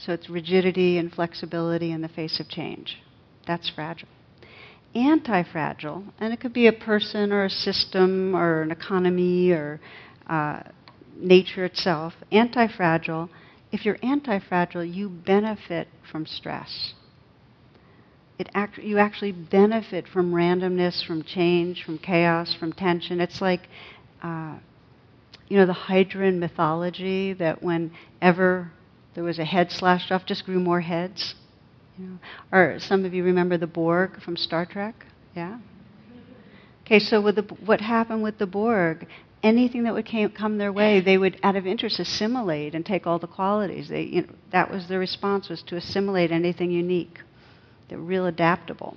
So 0.04 0.12
it's 0.12 0.30
rigidity 0.30 0.98
and 0.98 1.12
flexibility 1.12 1.92
in 1.92 2.00
the 2.00 2.08
face 2.08 2.40
of 2.40 2.48
change. 2.48 2.98
That's 3.46 3.68
fragile. 3.68 4.08
Anti 4.94 5.42
fragile, 5.44 6.04
and 6.18 6.32
it 6.32 6.40
could 6.40 6.52
be 6.52 6.66
a 6.66 6.72
person 6.72 7.32
or 7.32 7.44
a 7.44 7.50
system 7.50 8.34
or 8.34 8.62
an 8.62 8.70
economy 8.70 9.50
or 9.52 9.80
uh, 10.28 10.62
nature 11.16 11.64
itself, 11.64 12.14
anti 12.32 12.66
fragile, 12.66 13.30
if 13.72 13.84
you're 13.84 13.98
anti 14.02 14.40
fragile, 14.40 14.84
you 14.84 15.08
benefit 15.08 15.88
from 16.10 16.26
stress 16.26 16.94
it 18.40 18.48
act- 18.54 18.78
you 18.78 18.96
actually 18.96 19.32
benefit 19.32 20.08
from 20.08 20.32
randomness, 20.32 21.04
from 21.06 21.22
change, 21.22 21.84
from 21.84 21.98
chaos, 21.98 22.54
from 22.58 22.72
tension. 22.72 23.20
It's 23.20 23.42
like, 23.42 23.68
uh, 24.22 24.56
you 25.48 25.58
know, 25.58 25.66
the 25.66 25.74
Hydra 25.74 26.32
mythology 26.32 27.34
that 27.34 27.62
whenever 27.62 28.72
there 29.20 29.26
was 29.26 29.38
a 29.38 29.44
head 29.44 29.70
slashed 29.70 30.10
off, 30.10 30.24
just 30.24 30.46
grew 30.46 30.58
more 30.58 30.80
heads. 30.80 31.34
You 31.98 32.06
know? 32.06 32.18
Or 32.50 32.78
some 32.78 33.04
of 33.04 33.12
you 33.12 33.22
remember 33.22 33.58
the 33.58 33.66
Borg 33.66 34.18
from 34.22 34.34
Star 34.34 34.64
Trek? 34.64 34.94
Yeah? 35.36 35.58
Okay, 36.86 36.98
so 37.00 37.20
with 37.20 37.36
the, 37.36 37.42
what 37.66 37.82
happened 37.82 38.22
with 38.22 38.38
the 38.38 38.46
Borg, 38.46 39.06
anything 39.42 39.82
that 39.82 39.92
would 39.92 40.06
came, 40.06 40.30
come 40.30 40.56
their 40.56 40.72
way, 40.72 41.02
they 41.02 41.18
would, 41.18 41.38
out 41.42 41.54
of 41.54 41.66
interest, 41.66 42.00
assimilate 42.00 42.74
and 42.74 42.86
take 42.86 43.06
all 43.06 43.18
the 43.18 43.26
qualities. 43.26 43.90
They, 43.90 44.04
you 44.04 44.22
know, 44.22 44.32
that 44.52 44.70
was 44.70 44.88
their 44.88 44.98
response, 44.98 45.50
was 45.50 45.62
to 45.64 45.76
assimilate 45.76 46.32
anything 46.32 46.70
unique. 46.70 47.18
They're 47.90 47.98
real 47.98 48.24
adaptable. 48.24 48.96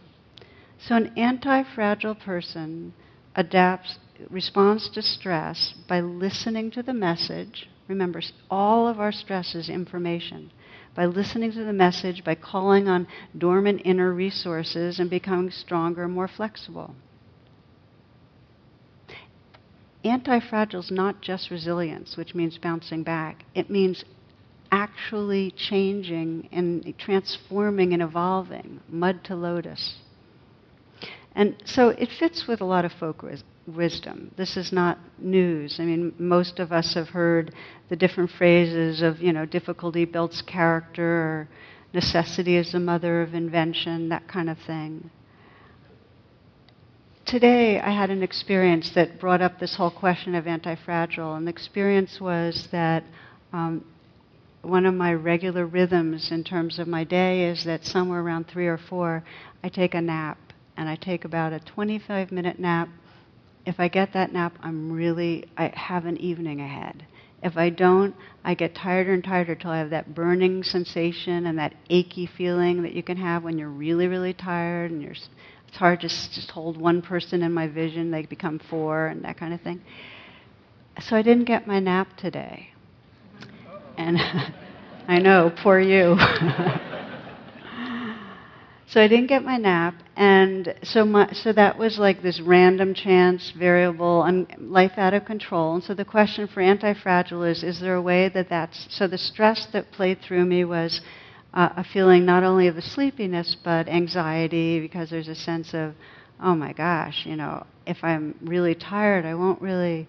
So 0.80 0.96
an 0.96 1.12
anti-fragile 1.18 2.16
person 2.16 2.94
adapts, 3.36 3.98
responds 4.30 4.90
to 4.92 5.02
stress 5.02 5.74
by 5.90 6.00
listening 6.00 6.72
to 6.72 6.82
the 6.82 6.94
message. 6.94 7.68
Remember, 7.88 8.22
all 8.50 8.88
of 8.88 9.00
our 9.00 9.12
stress 9.12 9.56
is 9.56 9.70
information. 9.70 10.52
By 10.96 11.06
listening 11.06 11.52
to 11.54 11.64
the 11.64 11.74
message, 11.74 12.24
by 12.24 12.36
calling 12.36 12.88
on 12.88 13.08
dormant 13.38 13.82
inner 13.84 14.14
resources 14.14 15.00
and 15.00 15.10
becoming 15.10 15.52
stronger, 15.52 16.08
more 16.08 16.28
flexible. 16.28 16.96
Anti 20.04 20.40
fragile 20.40 20.82
is 20.82 20.92
not 20.92 21.22
just 21.22 21.50
resilience, 21.50 22.18
which 22.18 22.36
means 22.36 22.58
bouncing 22.58 23.04
back. 23.04 23.46
It 23.56 23.70
means 23.70 24.04
actually 24.72 25.52
changing 25.52 26.50
and 26.52 26.94
transforming 26.98 27.94
and 27.94 28.02
evolving, 28.02 28.82
mud 28.90 29.24
to 29.24 29.36
lotus. 29.36 29.96
And 31.36 31.56
so 31.66 31.90
it 31.90 32.10
fits 32.10 32.48
with 32.48 32.60
a 32.60 32.66
lot 32.66 32.86
of 32.86 32.92
folk 32.94 33.24
wisdom. 33.68 34.32
This 34.38 34.58
is 34.58 34.72
not 34.72 34.98
news. 35.18 35.78
I 35.80 35.86
mean, 35.86 36.14
most 36.18 36.60
of 36.60 36.72
us 36.72 36.94
have 36.96 37.10
heard 37.10 37.54
the 37.90 37.96
different 37.96 38.32
phrases 38.32 39.02
of, 39.02 39.22
you 39.22 39.34
know, 39.34 39.46
difficulty 39.46 40.06
builds 40.06 40.42
character, 40.42 41.04
or 41.04 41.50
necessity 41.94 42.58
is 42.58 42.72
the 42.72 42.80
mother 42.80 43.22
of 43.22 43.34
invention, 43.34 44.10
that 44.10 44.28
kind 44.28 44.50
of 44.50 44.58
thing. 44.60 45.10
Today, 47.26 47.80
I 47.80 47.92
had 47.92 48.10
an 48.10 48.22
experience 48.22 48.92
that 48.96 49.20
brought 49.20 49.42
up 49.42 49.60
this 49.60 49.76
whole 49.76 49.92
question 49.92 50.36
of 50.36 50.46
anti 50.46 50.76
fragile, 50.76 51.36
and 51.36 51.48
the 51.48 51.52
experience 51.52 52.20
was 52.20 52.68
that 52.72 53.04
um, 53.54 53.86
one 54.62 54.86
of 54.86 54.94
my 54.94 55.14
regular 55.14 55.66
rhythms 55.66 56.32
in 56.32 56.44
terms 56.44 56.80
of 56.80 56.88
my 56.88 57.04
day 57.04 57.46
is 57.46 57.64
that 57.66 57.86
somewhere 57.86 58.22
around 58.22 58.48
three 58.48 58.68
or 58.68 58.78
four, 58.78 59.24
I 59.64 59.70
take 59.70 59.94
a 59.94 60.02
nap. 60.02 60.38
And 60.76 60.90
I 60.90 60.96
take 60.96 61.24
about 61.24 61.54
a 61.54 61.60
25 61.60 62.32
minute 62.32 62.60
nap. 62.60 62.90
If 63.66 63.80
I 63.80 63.88
get 63.88 64.14
that 64.14 64.34
nap, 64.34 64.54
I'm 64.62 64.92
really, 64.92 65.46
I 65.58 65.72
have 65.76 66.06
an 66.06 66.18
evening 66.18 66.60
ahead. 66.62 67.06
If 67.42 67.58
I 67.58 67.70
don't, 67.70 68.16
I 68.44 68.54
get 68.56 68.76
tighter 68.76 69.14
and 69.14 69.24
tighter 69.24 69.56
till 69.56 69.72
I 69.72 69.80
have 69.80 69.90
that 69.90 70.16
burning 70.16 70.64
sensation 70.64 71.48
and 71.48 71.58
that 71.60 71.74
achy 71.90 72.26
feeling 72.26 72.84
that 72.84 72.94
you 72.94 73.04
can 73.04 73.18
have 73.18 73.44
when 73.44 73.58
you're 73.58 73.70
really, 73.70 74.08
really 74.08 74.34
tired 74.34 74.92
and 74.92 75.02
you're, 75.02 75.12
it's 75.12 75.78
hard 75.78 76.02
to 76.02 76.08
just 76.08 76.52
hold 76.52 76.78
one 76.78 77.02
person 77.02 77.42
in 77.42 77.54
my 77.54 77.68
vision, 77.68 78.12
they 78.12 78.24
become 78.24 78.60
four 78.70 79.08
and 79.08 79.24
that 79.24 79.38
kind 79.38 79.54
of 79.54 79.62
thing. 79.62 79.82
So 81.02 81.16
I 81.16 81.22
didn't 81.22 81.46
get 81.46 81.68
my 81.68 81.80
nap 81.80 82.08
today. 82.18 82.70
And 83.98 84.18
I 85.08 85.20
know, 85.20 85.52
poor 85.64 85.80
you. 85.80 86.18
so 88.94 89.02
I 89.02 89.08
didn't 89.08 89.26
get 89.26 89.44
my 89.44 89.58
nap, 89.58 89.96
and 90.16 90.72
so 90.84 91.04
my, 91.04 91.34
so 91.34 91.52
that 91.52 91.80
was 91.80 91.98
like 91.98 92.22
this 92.22 92.40
random 92.40 92.94
chance 92.94 93.50
variable, 93.58 94.22
and 94.22 94.46
life 94.60 94.92
out 94.98 95.16
of 95.16 95.26
control. 95.26 95.74
And 95.74 95.84
so 95.84 95.96
the 95.96 96.06
question 96.06 96.48
for 96.48 96.62
anti-fragile 96.62 97.42
is: 97.42 97.64
Is 97.64 97.80
there 97.80 97.96
a 97.96 98.02
way 98.04 98.30
that 98.30 98.50
that's 98.50 98.86
so? 98.96 99.08
The 99.08 99.18
stress 99.18 99.66
that 99.74 99.92
played 99.92 100.22
through 100.22 100.46
me 100.46 100.64
was 100.64 101.02
uh, 101.56 101.70
a 101.76 101.84
feeling 101.84 102.24
not 102.24 102.44
only 102.44 102.68
of 102.68 102.76
the 102.76 102.84
sleepiness 102.84 103.58
but 103.64 103.88
anxiety 103.88 104.80
because 104.80 105.10
there's 105.10 105.28
a 105.28 105.34
sense 105.34 105.74
of, 105.74 105.96
oh 106.40 106.54
my 106.54 106.72
gosh, 106.72 107.26
you 107.26 107.36
know, 107.36 107.66
if 107.88 107.98
I'm 108.04 108.36
really 108.44 108.76
tired, 108.76 109.26
I 109.26 109.34
won't 109.34 109.60
really, 109.60 110.08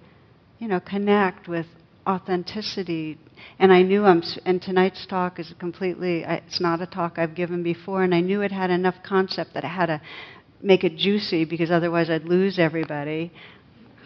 you 0.58 0.68
know, 0.68 0.80
connect 0.80 1.48
with 1.48 1.66
authenticity. 2.06 3.18
And 3.58 3.72
I 3.72 3.82
knew 3.82 4.04
I'm, 4.04 4.22
and 4.44 4.60
tonight's 4.60 5.06
talk 5.06 5.38
is 5.38 5.52
completely, 5.58 6.24
it's 6.26 6.60
not 6.60 6.80
a 6.80 6.86
talk 6.86 7.18
I've 7.18 7.34
given 7.34 7.62
before, 7.62 8.02
and 8.02 8.14
I 8.14 8.20
knew 8.20 8.42
it 8.42 8.52
had 8.52 8.70
enough 8.70 8.96
concept 9.04 9.54
that 9.54 9.64
I 9.64 9.68
had 9.68 9.86
to 9.86 10.00
make 10.62 10.84
it 10.84 10.96
juicy 10.96 11.44
because 11.44 11.70
otherwise 11.70 12.10
I'd 12.10 12.24
lose 12.24 12.58
everybody. 12.58 13.32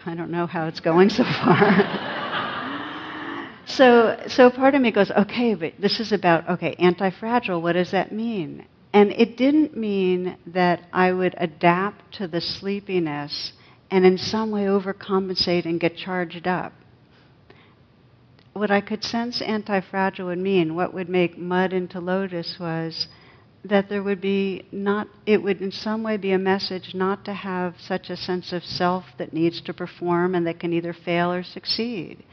I 0.05 0.15
don't 0.15 0.31
know 0.31 0.45
how 0.45 0.67
it's 0.67 0.79
going 0.79 1.09
so 1.09 1.23
far. 1.23 1.83
so, 3.65 4.21
so 4.27 4.49
part 4.49 4.75
of 4.75 4.81
me 4.81 4.91
goes, 4.91 5.11
okay, 5.11 5.55
but 5.55 5.73
this 5.79 5.99
is 5.99 6.11
about, 6.11 6.49
okay, 6.49 6.75
anti 6.79 7.09
fragile, 7.11 7.61
what 7.61 7.73
does 7.73 7.91
that 7.91 8.11
mean? 8.11 8.65
And 8.91 9.11
it 9.11 9.37
didn't 9.37 9.77
mean 9.77 10.37
that 10.47 10.81
I 10.91 11.11
would 11.11 11.35
adapt 11.37 12.15
to 12.15 12.27
the 12.27 12.41
sleepiness 12.41 13.53
and 13.91 14.05
in 14.05 14.17
some 14.17 14.51
way 14.51 14.63
overcompensate 14.63 15.65
and 15.65 15.79
get 15.79 15.95
charged 15.95 16.47
up 16.47 16.73
what 18.53 18.71
I 18.71 18.81
could 18.81 19.03
sense 19.03 19.41
anti 19.41 19.81
fragile 19.81 20.27
would 20.27 20.39
mean, 20.39 20.75
what 20.75 20.93
would 20.93 21.09
make 21.09 21.37
mud 21.37 21.73
into 21.73 21.99
lotus 21.99 22.57
was 22.59 23.07
that 23.63 23.89
there 23.89 24.03
would 24.03 24.21
be 24.21 24.65
not, 24.71 25.07
it 25.25 25.43
would 25.43 25.61
in 25.61 25.71
some 25.71 26.01
way 26.03 26.17
be 26.17 26.31
a 26.31 26.37
message 26.37 26.93
not 26.93 27.25
to 27.25 27.33
have 27.33 27.75
such 27.79 28.09
a 28.09 28.15
sense 28.15 28.53
of 28.53 28.63
self 28.63 29.05
that 29.17 29.33
needs 29.33 29.61
to 29.61 29.73
perform 29.73 30.33
and 30.33 30.47
that 30.47 30.59
can 30.59 30.71
either 30.73 30.93
fail 30.93 31.31
or 31.31 31.43
succeed. 31.43 32.23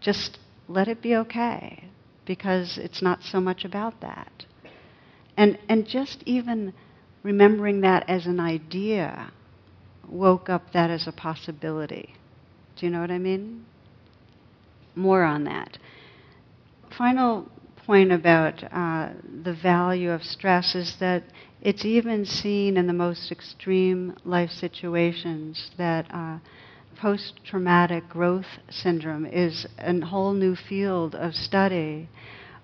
Just 0.00 0.38
let 0.68 0.88
it 0.88 1.00
be 1.00 1.14
okay, 1.14 1.84
because 2.26 2.78
it's 2.78 3.02
not 3.02 3.22
so 3.22 3.40
much 3.40 3.64
about 3.64 4.00
that. 4.00 4.44
And, 5.36 5.58
and 5.68 5.86
just 5.86 6.22
even 6.26 6.74
remembering 7.22 7.80
that 7.82 8.08
as 8.08 8.26
an 8.26 8.40
idea 8.40 9.30
woke 10.08 10.48
up 10.48 10.72
that 10.72 10.90
as 10.90 11.06
a 11.06 11.12
possibility. 11.12 12.14
Do 12.76 12.86
you 12.86 12.92
know 12.92 13.00
what 13.00 13.10
I 13.10 13.18
mean? 13.18 13.64
More 14.94 15.22
on 15.22 15.44
that. 15.44 15.78
Final 16.96 17.50
point 17.86 18.12
about 18.12 18.62
uh, 18.72 19.10
the 19.42 19.54
value 19.54 20.10
of 20.10 20.22
stress 20.22 20.74
is 20.74 20.96
that 21.00 21.24
it's 21.60 21.84
even 21.84 22.24
seen 22.24 22.76
in 22.76 22.86
the 22.86 22.92
most 22.92 23.30
extreme 23.30 24.14
life 24.24 24.50
situations 24.50 25.70
that 25.78 26.06
uh, 26.12 26.38
post 27.00 27.40
traumatic 27.44 28.08
growth 28.08 28.46
syndrome 28.70 29.26
is 29.26 29.66
a 29.78 30.00
whole 30.00 30.32
new 30.32 30.54
field 30.54 31.14
of 31.14 31.34
study 31.34 32.08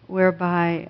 whereby 0.07 0.88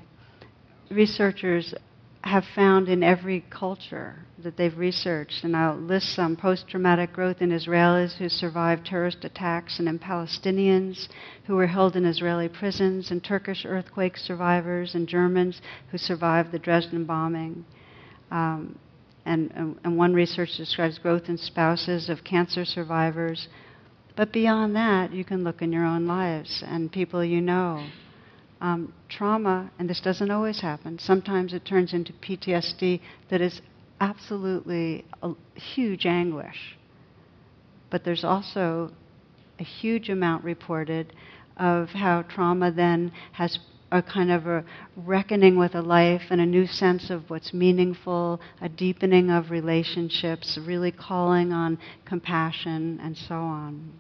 researchers 0.91 1.75
have 2.23 2.45
found 2.55 2.89
in 2.89 3.03
every 3.03 3.45
culture 3.49 4.17
that 4.43 4.57
they've 4.57 4.77
researched, 4.77 5.45
and 5.45 5.57
I'll 5.57 5.77
list 5.77 6.15
some 6.15 6.37
post 6.37 6.67
traumatic 6.69 7.13
growth 7.13 7.41
in 7.41 7.51
Israelis 7.51 8.17
who 8.17 8.29
survived 8.29 8.87
terrorist 8.87 9.25
attacks, 9.25 9.79
and 9.79 9.89
in 9.89 9.99
Palestinians 9.99 11.09
who 11.47 11.55
were 11.55 11.67
held 11.67 11.97
in 11.97 12.05
Israeli 12.05 12.49
prisons, 12.49 13.11
and 13.11 13.23
Turkish 13.23 13.65
earthquake 13.65 14.17
survivors, 14.17 14.95
and 14.95 15.09
Germans 15.09 15.61
who 15.91 15.99
survived 15.99 16.51
the 16.53 16.59
Dresden 16.59 17.05
bombing. 17.05 17.65
Um, 18.31 18.79
and, 19.25 19.79
and 19.85 19.97
one 19.97 20.15
research 20.15 20.57
describes 20.57 20.99
growth 20.99 21.29
in 21.29 21.37
spouses 21.37 22.09
of 22.09 22.25
cancer 22.25 22.65
survivors. 22.65 23.49
But 24.17 24.33
beyond 24.33 24.75
that, 24.75 25.13
you 25.13 25.25
can 25.25 25.45
look 25.45 25.63
in 25.63 25.73
your 25.73 25.85
own 25.85 26.07
lives 26.07 26.65
and 26.67 26.91
people 26.91 27.23
you 27.23 27.41
know 27.41 27.87
um, 28.61 28.93
trauma, 29.09 29.71
and 29.79 29.89
this 29.89 30.01
doesn't 30.01 30.31
always 30.31 30.61
happen, 30.61 30.99
sometimes 30.99 31.53
it 31.53 31.65
turns 31.65 31.93
into 31.93 32.13
PTSD 32.15 33.01
that 33.31 33.41
is 33.41 33.61
absolutely 34.01 35.05
a 35.23 35.33
huge 35.55 36.07
anguish. 36.07 36.77
But 37.91 38.05
there's 38.05 38.25
also 38.25 38.93
a 39.59 39.65
huge 39.65 40.09
amount 40.09 40.45
reported 40.45 41.13
of 41.57 41.89
how 41.89 42.23
trauma 42.23 42.71
then 42.71 43.13
has 43.33 43.59
a 43.91 44.03
kind 44.03 44.31
of 44.31 44.47
a 44.47 44.65
reckoning 44.97 45.57
with 45.57 45.75
a 45.75 45.81
life 45.81 46.23
and 46.31 46.41
a 46.41 46.47
new 46.47 46.67
sense 46.67 47.11
of 47.11 47.31
what's 47.31 47.55
meaningful, 47.55 48.41
a 48.61 48.69
deepening 48.69 49.31
of 49.31 49.51
relationships, 49.51 50.59
really 50.67 50.93
calling 50.93 51.53
on 51.53 51.79
compassion, 52.05 53.01
and 53.03 53.17
so 53.17 53.35
on. 53.35 53.93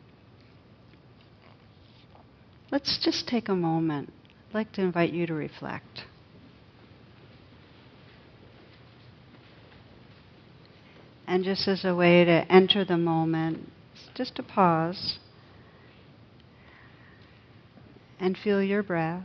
Let's 2.71 2.99
just 3.03 3.27
take 3.27 3.49
a 3.49 3.57
moment 3.57 4.13
I'd 4.49 4.55
like 4.55 4.73
to 4.73 4.81
invite 4.81 5.13
you 5.13 5.27
to 5.27 5.35
reflect. 5.35 6.05
And 11.27 11.45
just 11.45 11.69
as 11.69 11.85
a 11.85 11.95
way 11.95 12.25
to 12.25 12.51
enter 12.51 12.85
the 12.87 12.97
moment, 12.97 13.71
just 14.15 14.37
to 14.37 14.43
pause 14.43 15.19
and 18.19 18.37
feel 18.37 18.63
your 18.63 18.83
breath. 18.83 19.25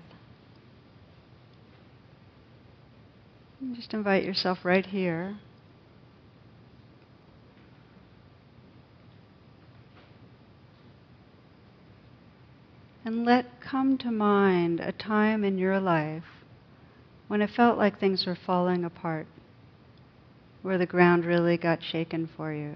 And 3.62 3.76
just 3.76 3.94
invite 3.94 4.26
yourself 4.26 4.60
right 4.66 4.86
here. 4.86 5.38
And 13.06 13.26
let 13.26 13.62
come 13.62 13.98
to 14.00 14.12
mind 14.12 14.80
a 14.80 14.94
time 14.94 15.44
in 15.44 15.58
your 15.58 15.80
life 15.80 16.24
when 17.28 17.42
it 17.42 17.50
felt 17.50 17.78
like 17.78 18.00
things 18.00 18.26
were 18.26 18.38
falling 18.46 18.86
apart, 18.86 19.28
where 20.62 20.78
the 20.78 20.86
ground 20.86 21.26
really 21.26 21.58
got 21.58 21.84
shaken 21.84 22.30
for 22.38 22.54
you. 22.54 22.76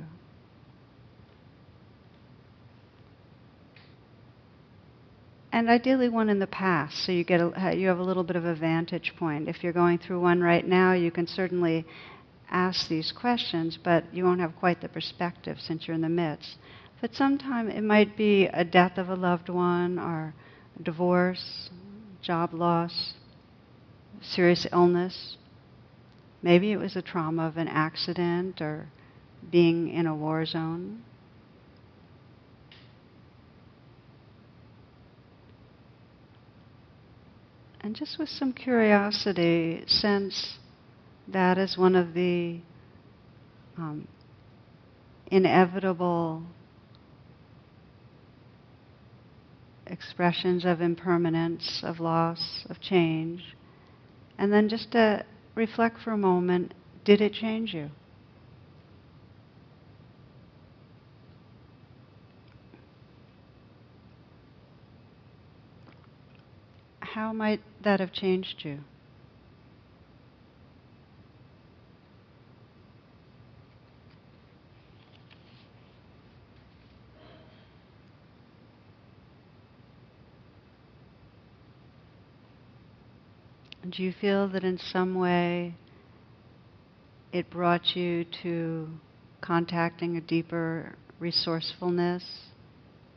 And 5.52 5.70
ideally, 5.70 6.10
one 6.10 6.30
in 6.30 6.40
the 6.40 6.48
past, 6.48 7.06
so 7.06 7.12
you 7.12 7.24
get 7.24 7.40
a, 7.40 7.74
you 7.76 7.88
have 7.88 7.98
a 7.98 8.04
little 8.04 8.24
bit 8.24 8.36
of 8.36 8.46
a 8.46 8.54
vantage 8.54 9.14
point. 9.18 9.48
If 9.48 9.64
you're 9.64 9.74
going 9.74 9.98
through 9.98 10.20
one 10.20 10.42
right 10.42 10.68
now, 10.68 10.94
you 10.94 11.10
can 11.10 11.26
certainly 11.26 11.86
ask 12.52 12.88
these 12.90 13.12
questions, 13.12 13.78
but 13.82 14.04
you 14.14 14.24
won't 14.24 14.40
have 14.40 14.56
quite 14.58 14.82
the 14.82 14.90
perspective 14.90 15.58
since 15.60 15.88
you're 15.88 15.96
in 15.96 16.02
the 16.02 16.10
midst. 16.10 16.58
But 17.00 17.14
sometimes 17.14 17.74
it 17.74 17.84
might 17.84 18.18
be 18.18 18.48
a 18.48 18.64
death 18.64 18.98
of 18.98 19.10
a 19.10 19.16
loved 19.16 19.50
one 19.50 20.00
or 20.00 20.34
divorce, 20.82 21.70
job 22.22 22.54
loss, 22.54 23.14
serious 24.22 24.66
illness. 24.72 25.38
Maybe 26.42 26.72
it 26.72 26.78
was 26.78 26.96
a 26.96 27.02
trauma 27.02 27.48
of 27.48 27.58
an 27.58 27.68
accident 27.68 28.62
or 28.62 28.88
being 29.52 29.90
in 29.90 30.08
a 30.08 30.16
war 30.16 30.46
zone. 30.46 31.04
And 37.80 37.96
just 37.96 38.18
with 38.18 38.28
some 38.28 38.54
curiosity, 38.54 39.84
sense 39.86 40.58
that 41.28 41.58
is 41.58 41.78
one 41.78 41.96
of 41.96 42.14
the 42.14 42.60
um, 43.78 44.08
inevitable 45.28 46.44
expressions 49.92 50.66
of 50.66 50.82
impermanence, 50.82 51.82
of 51.84 52.00
loss, 52.00 52.66
of 52.70 52.80
change. 52.80 53.56
And 54.38 54.52
then 54.52 54.70
just 54.70 54.92
to 54.92 55.26
reflect 55.56 55.98
for 56.04 56.12
a 56.12 56.18
moment 56.18 56.74
did 57.04 57.22
it 57.22 57.34
change 57.34 57.74
you? 57.74 57.90
How 67.00 67.32
might 67.32 67.62
that 67.82 68.00
have 68.02 68.12
changed 68.12 68.66
you? 68.66 68.80
Do 83.90 84.04
you 84.04 84.12
feel 84.12 84.50
that 84.50 84.66
in 84.66 84.78
some 84.78 85.16
way 85.16 85.76
it 87.32 87.50
brought 87.50 87.96
you 87.96 88.26
to 88.44 88.90
contacting 89.40 90.18
a 90.18 90.22
deeper 90.22 90.96
resourcefulness 91.20 92.26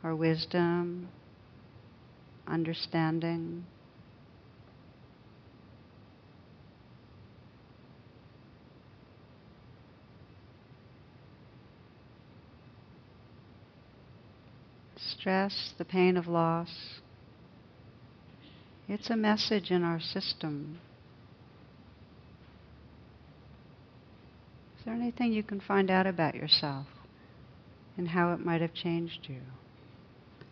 or 0.01 0.15
wisdom, 0.15 1.09
understanding? 2.47 3.65
Stress, 14.95 15.73
the 15.77 15.83
pain 15.85 16.15
of 16.15 16.27
loss, 16.27 17.00
it's 18.91 19.09
a 19.09 19.15
message 19.15 19.71
in 19.71 19.83
our 19.83 20.01
system. 20.01 20.77
Is 24.77 24.85
there 24.85 24.93
anything 24.93 25.31
you 25.31 25.43
can 25.43 25.61
find 25.61 25.89
out 25.89 26.05
about 26.05 26.35
yourself 26.35 26.87
and 27.97 28.09
how 28.09 28.33
it 28.33 28.43
might 28.43 28.59
have 28.59 28.73
changed 28.73 29.27
you? 29.29 29.39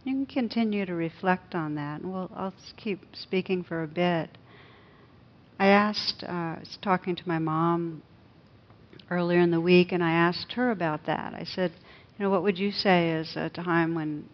You 0.05 0.13
can 0.13 0.25
continue 0.25 0.85
to 0.85 0.93
reflect 0.93 1.53
on 1.53 1.75
that, 1.75 1.99
and 1.99 2.13
we'll, 2.13 2.31
I'll 2.33 2.53
keep 2.77 3.01
speaking 3.13 3.61
for 3.61 3.83
a 3.83 3.87
bit. 3.87 4.29
I 5.59 5.67
asked, 5.67 6.23
uh, 6.23 6.31
I 6.31 6.57
was 6.61 6.77
talking 6.81 7.17
to 7.17 7.27
my 7.27 7.39
mom 7.39 8.03
earlier 9.11 9.41
in 9.41 9.51
the 9.51 9.59
week, 9.59 9.91
and 9.91 10.01
I 10.01 10.11
asked 10.11 10.53
her 10.53 10.71
about 10.71 11.07
that. 11.07 11.33
I 11.33 11.43
said, 11.43 11.73
you 12.17 12.23
know, 12.23 12.29
what 12.29 12.43
would 12.43 12.57
you 12.57 12.71
say 12.71 13.11
is 13.11 13.35
a 13.35 13.49
time 13.49 13.95
when, 13.95 14.29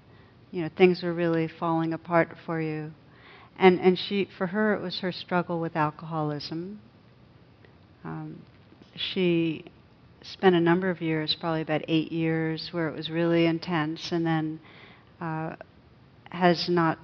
you 0.52 0.62
know, 0.62 0.70
things 0.78 1.02
were 1.02 1.13
really 1.13 1.48
falling 1.48 1.91
apart 1.91 2.36
for 2.46 2.62
you? 2.62 2.91
And 3.58 3.80
and 3.80 3.98
she 3.98 4.28
for 4.38 4.48
her 4.48 4.74
it 4.76 4.82
was 4.82 5.00
her 5.00 5.12
struggle 5.12 5.60
with 5.60 5.76
alcoholism. 5.76 6.80
Um, 8.04 8.41
she 8.96 9.65
spent 10.22 10.56
a 10.56 10.60
number 10.60 10.89
of 10.89 11.02
years, 11.02 11.36
probably 11.39 11.62
about 11.62 11.84
eight 11.88 12.12
years, 12.12 12.70
where 12.72 12.88
it 12.88 12.96
was 12.96 13.10
really 13.10 13.46
intense, 13.46 14.12
and 14.12 14.26
then 14.26 14.60
uh, 15.22 15.56
has 16.30 16.68
not 16.68 16.98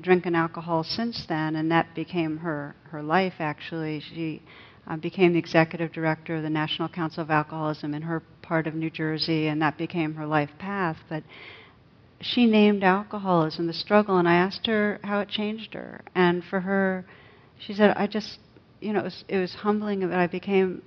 drinking 0.00 0.34
alcohol 0.34 0.82
since 0.82 1.26
then, 1.26 1.56
and 1.56 1.70
that 1.70 1.94
became 1.94 2.38
her 2.38 2.74
her 2.90 3.02
life. 3.02 3.34
Actually, 3.38 4.00
she 4.00 4.42
uh, 4.86 4.96
became 4.96 5.32
the 5.32 5.38
executive 5.38 5.92
director 5.92 6.36
of 6.36 6.42
the 6.42 6.50
National 6.50 6.88
Council 6.88 7.22
of 7.22 7.30
Alcoholism 7.30 7.94
in 7.94 8.02
her 8.02 8.22
part 8.42 8.66
of 8.66 8.74
New 8.74 8.90
Jersey, 8.90 9.46
and 9.46 9.60
that 9.62 9.78
became 9.78 10.14
her 10.14 10.26
life 10.26 10.50
path. 10.58 10.98
But 11.08 11.22
she 12.24 12.46
named 12.46 12.82
alcoholism 12.82 13.66
the 13.66 13.72
struggle, 13.74 14.16
and 14.16 14.26
I 14.26 14.34
asked 14.34 14.66
her 14.66 14.98
how 15.04 15.20
it 15.20 15.28
changed 15.28 15.74
her. 15.74 16.00
And 16.14 16.42
for 16.42 16.60
her, 16.60 17.04
she 17.58 17.74
said, 17.74 17.94
I 17.96 18.06
just, 18.06 18.38
you 18.80 18.94
know, 18.94 19.00
it 19.00 19.04
was, 19.04 19.24
it 19.28 19.38
was 19.38 19.54
humbling 19.54 20.00
that 20.08 20.18
I 20.18 20.26
became, 20.26 20.82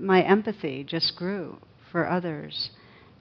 my 0.00 0.22
empathy 0.22 0.82
just 0.82 1.14
grew 1.14 1.58
for 1.92 2.08
others, 2.08 2.70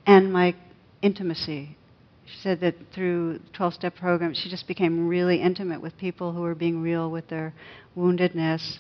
and 0.08 0.34
my 0.34 0.56
intimacy. 1.04 1.78
She 2.26 2.38
said 2.40 2.62
that 2.62 2.76
through 2.94 3.40
12 3.54 3.76
step 3.76 3.96
program, 3.96 4.34
she 4.34 4.50
just 4.50 4.68
became 4.68 5.08
really 5.08 5.40
intimate 5.40 5.82
with 5.82 5.98
people 5.98 6.34
who 6.34 6.42
were 6.42 6.56
being 6.56 6.82
real 6.82 7.12
with 7.12 7.28
their 7.28 7.54
woundedness. 7.96 8.80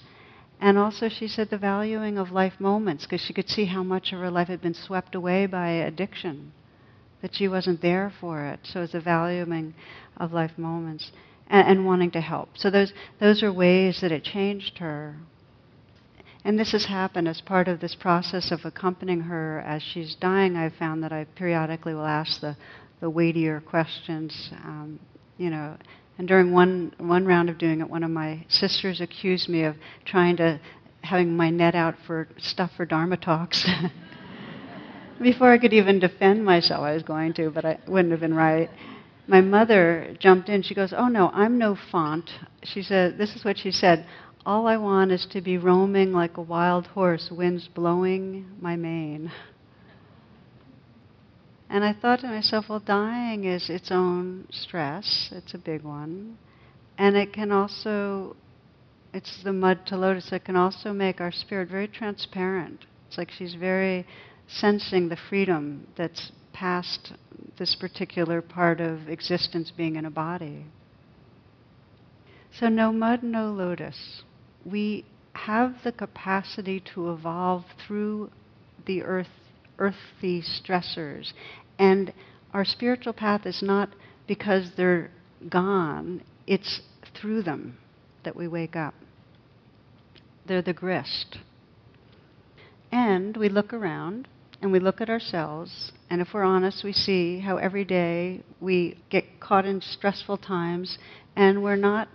And 0.60 0.78
also, 0.78 1.08
she 1.08 1.28
said 1.28 1.50
the 1.52 1.58
valuing 1.58 2.18
of 2.18 2.32
life 2.32 2.60
moments, 2.60 3.06
because 3.06 3.22
she 3.22 3.34
could 3.34 3.50
see 3.50 3.66
how 3.66 3.84
much 3.84 4.12
of 4.12 4.20
her 4.20 4.32
life 4.32 4.48
had 4.48 4.62
been 4.62 4.74
swept 4.74 5.14
away 5.14 5.46
by 5.46 5.70
addiction, 5.70 6.52
that 7.22 7.36
she 7.36 7.48
wasn't 7.48 7.82
there 7.82 8.12
for 8.20 8.46
it. 8.46 8.60
So 8.64 8.82
it's 8.82 8.94
a 8.94 9.00
valuing 9.00 9.74
of 10.18 10.34
life 10.34 10.58
moments 10.58 11.12
and, 11.48 11.68
and 11.68 11.86
wanting 11.86 12.12
to 12.12 12.22
help. 12.22 12.58
So 12.58 12.70
those, 12.70 12.94
those 13.20 13.44
are 13.44 13.52
ways 13.52 14.02
that 14.02 14.12
it 14.12 14.24
changed 14.24 14.78
her. 14.78 15.16
And 16.46 16.58
this 16.58 16.72
has 16.72 16.86
happened 16.86 17.28
as 17.28 17.42
part 17.42 17.68
of 17.68 17.82
this 17.82 17.96
process 17.96 18.52
of 18.52 18.64
accompanying 18.64 19.22
her 19.22 19.60
as 19.66 19.84
she's 19.84 20.16
dying. 20.16 20.56
I've 20.56 20.76
found 20.76 21.04
that 21.04 21.12
I 21.12 21.26
periodically 21.36 21.94
will 21.94 22.06
ask 22.06 22.40
the, 22.40 22.56
the 23.02 23.10
weightier 23.10 23.60
questions, 23.60 24.50
um, 24.64 25.00
you 25.38 25.50
know. 25.50 25.76
And 26.18 26.28
during 26.28 26.52
one, 26.52 26.94
one 26.98 27.26
round 27.26 27.50
of 27.50 27.58
doing 27.58 27.82
it, 27.82 27.90
one 27.90 28.04
of 28.04 28.12
my 28.12 28.46
sisters 28.48 29.02
accused 29.02 29.50
me 29.50 29.64
of 29.64 29.76
trying 30.06 30.38
to, 30.38 30.60
having 31.02 31.36
my 31.36 31.50
net 31.50 31.76
out 31.76 31.96
for 32.08 32.28
stuff 32.38 32.72
for 32.76 32.86
Dharma 32.86 33.18
talks. 33.18 33.68
Before 35.22 35.52
I 35.52 35.58
could 35.58 35.74
even 35.74 36.00
defend 36.00 36.46
myself, 36.46 36.82
I 36.82 36.94
was 36.94 37.04
going 37.04 37.34
to, 37.34 37.50
but 37.50 37.66
I 37.66 37.80
wouldn't 37.88 38.12
have 38.12 38.22
been 38.22 38.34
right 38.34 38.70
my 39.30 39.42
mother 39.42 40.16
jumped 40.20 40.50
in. 40.50 40.64
She 40.64 40.74
goes, 40.74 40.92
Oh 40.92 41.08
no, 41.08 41.30
I'm 41.34 41.58
no 41.58 41.78
font. 41.92 42.32
She 42.64 42.82
said, 42.82 43.18
This 43.18 43.36
is 43.36 43.46
what 43.46 43.60
she 43.60 43.72
said. 43.72 44.06
All 44.46 44.68
I 44.68 44.78
want 44.78 45.12
is 45.12 45.28
to 45.32 45.42
be 45.42 45.58
roaming 45.58 46.12
like 46.12 46.38
a 46.38 46.42
wild 46.42 46.88
horse, 46.88 47.30
winds 47.32 47.68
blowing 47.68 48.48
my 48.60 48.76
mane. 48.76 49.32
And 51.70 51.84
I 51.84 51.94
thought 51.94 52.22
to 52.22 52.28
myself, 52.28 52.66
well, 52.68 52.80
dying 52.80 53.44
is 53.44 53.70
its 53.70 53.92
own 53.92 54.48
stress. 54.50 55.30
It's 55.32 55.54
a 55.54 55.60
big 55.60 55.84
one. 55.84 56.40
And 56.98 57.16
it 57.16 57.32
can 57.32 57.52
also, 57.52 58.36
it's 59.14 59.44
the 59.44 59.54
mud 59.54 59.86
to 59.88 59.98
lotus, 59.98 60.32
it 60.32 60.46
can 60.46 60.56
also 60.56 60.94
make 60.94 61.22
our 61.22 61.32
spirit 61.32 61.70
very 61.70 61.88
transparent. 61.88 62.86
It's 63.08 63.20
like 63.20 63.30
she's 63.30 63.54
very 63.54 64.08
sensing 64.50 65.10
the 65.10 65.18
freedom 65.30 65.88
that's 65.96 66.32
past 66.54 67.14
this 67.58 67.76
particular 67.76 68.42
part 68.42 68.82
of 68.82 69.08
existence 69.08 69.72
being 69.76 69.96
in 69.96 70.06
a 70.06 70.12
body. 70.12 70.66
So, 72.60 72.68
no 72.68 72.92
mud, 72.92 73.22
no 73.22 73.52
lotus. 73.52 74.24
We 74.66 75.06
have 75.34 75.76
the 75.84 75.92
capacity 75.92 76.84
to 76.94 77.12
evolve 77.12 77.64
through 77.86 78.32
the 78.86 79.04
earth, 79.04 79.28
earthy 79.78 80.42
stressors. 80.42 81.32
And 81.78 82.12
our 82.54 82.66
spiritual 82.66 83.14
path 83.14 83.46
is 83.46 83.62
not 83.62 83.90
because 84.28 84.72
they're 84.76 85.12
gone, 85.48 86.24
it's 86.48 86.82
through 87.20 87.44
them 87.44 87.78
that 88.24 88.36
we 88.36 88.48
wake 88.48 88.76
up. 88.76 88.96
They're 90.46 90.62
the 90.62 90.74
grist. 90.74 91.38
And 92.92 93.38
we 93.38 93.50
look 93.50 93.72
around 93.72 94.28
and 94.62 94.72
we 94.72 94.80
look 94.80 95.02
at 95.02 95.10
ourselves, 95.10 95.92
and 96.10 96.22
if 96.22 96.30
we're 96.34 96.44
honest, 96.44 96.84
we 96.84 96.92
see 96.92 97.40
how 97.40 97.58
every 97.58 97.86
day 97.86 98.42
we 98.60 98.98
get 99.10 99.24
caught 99.40 99.66
in 99.66 99.82
stressful 99.82 100.38
times, 100.38 100.98
and 101.36 101.64
we're 101.64 101.78
not 101.78 102.10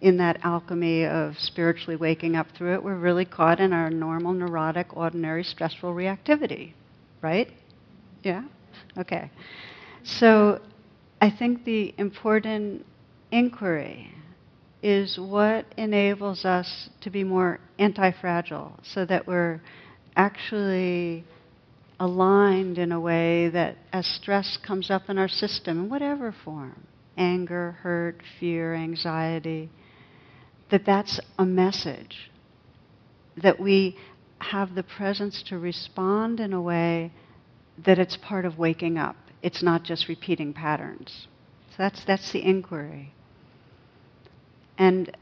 in 0.00 0.16
that 0.18 0.38
alchemy 0.42 1.06
of 1.06 1.34
spiritually 1.38 1.96
waking 1.96 2.36
up 2.36 2.46
through 2.56 2.74
it. 2.74 2.82
We're 2.82 2.98
really 2.98 3.24
caught 3.24 3.60
in 3.60 3.72
our 3.72 3.88
normal, 3.88 4.32
neurotic, 4.32 4.96
ordinary, 4.96 5.44
stressful 5.44 5.94
reactivity, 5.94 6.72
right? 7.22 7.48
Yeah? 8.22 8.42
Okay. 8.98 9.30
So 10.02 10.60
I 11.20 11.30
think 11.30 11.64
the 11.64 11.94
important 11.98 12.84
inquiry 13.30 14.12
is 14.82 15.18
what 15.18 15.66
enables 15.76 16.44
us 16.44 16.90
to 17.00 17.10
be 17.10 17.24
more 17.24 17.58
anti 17.78 18.12
fragile 18.20 18.78
so 18.82 19.04
that 19.06 19.26
we're 19.26 19.60
actually 20.16 21.24
aligned 21.98 22.78
in 22.78 22.92
a 22.92 23.00
way 23.00 23.48
that 23.48 23.76
as 23.92 24.06
stress 24.06 24.58
comes 24.66 24.90
up 24.90 25.08
in 25.08 25.18
our 25.18 25.28
system, 25.28 25.84
in 25.84 25.90
whatever 25.90 26.34
form 26.44 26.86
anger, 27.16 27.72
hurt, 27.80 28.20
fear, 28.38 28.74
anxiety 28.74 29.70
that 30.70 30.84
that's 30.84 31.20
a 31.38 31.44
message 31.44 32.30
that 33.42 33.60
we 33.60 33.96
have 34.38 34.74
the 34.74 34.82
presence 34.82 35.42
to 35.48 35.58
respond 35.58 36.40
in 36.40 36.52
a 36.52 36.60
way 36.60 37.12
that 37.84 37.98
it's 37.98 38.16
part 38.16 38.44
of 38.44 38.58
waking 38.58 38.98
up. 38.98 39.16
It's 39.42 39.62
not 39.62 39.82
just 39.82 40.08
repeating 40.08 40.52
patterns. 40.52 41.28
So 41.70 41.76
that's, 41.78 42.04
that's 42.06 42.32
the 42.32 42.46
inquiry. 42.46 43.12
And 44.78 45.16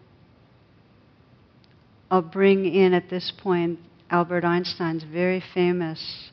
I'll 2.11 2.23
bring 2.23 2.65
in 2.65 2.95
at 2.95 3.11
this 3.11 3.33
point 3.37 3.79
Albert 4.11 4.45
Einstein's 4.45 5.05
very 5.05 5.43
famous 5.53 6.31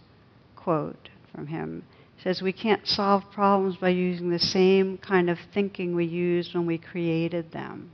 quote 0.64 1.10
from 1.34 1.48
him. 1.48 1.84
Says, 2.24 2.42
We 2.42 2.54
can't 2.54 2.86
solve 2.86 3.24
problems 3.32 3.78
by 3.78 3.90
using 3.90 4.30
the 4.30 4.40
same 4.40 4.98
kind 4.98 5.30
of 5.30 5.40
thinking 5.54 5.96
we 5.96 6.06
used 6.06 6.54
when 6.54 6.66
we 6.66 6.78
created 6.78 7.52
them. 7.52 7.92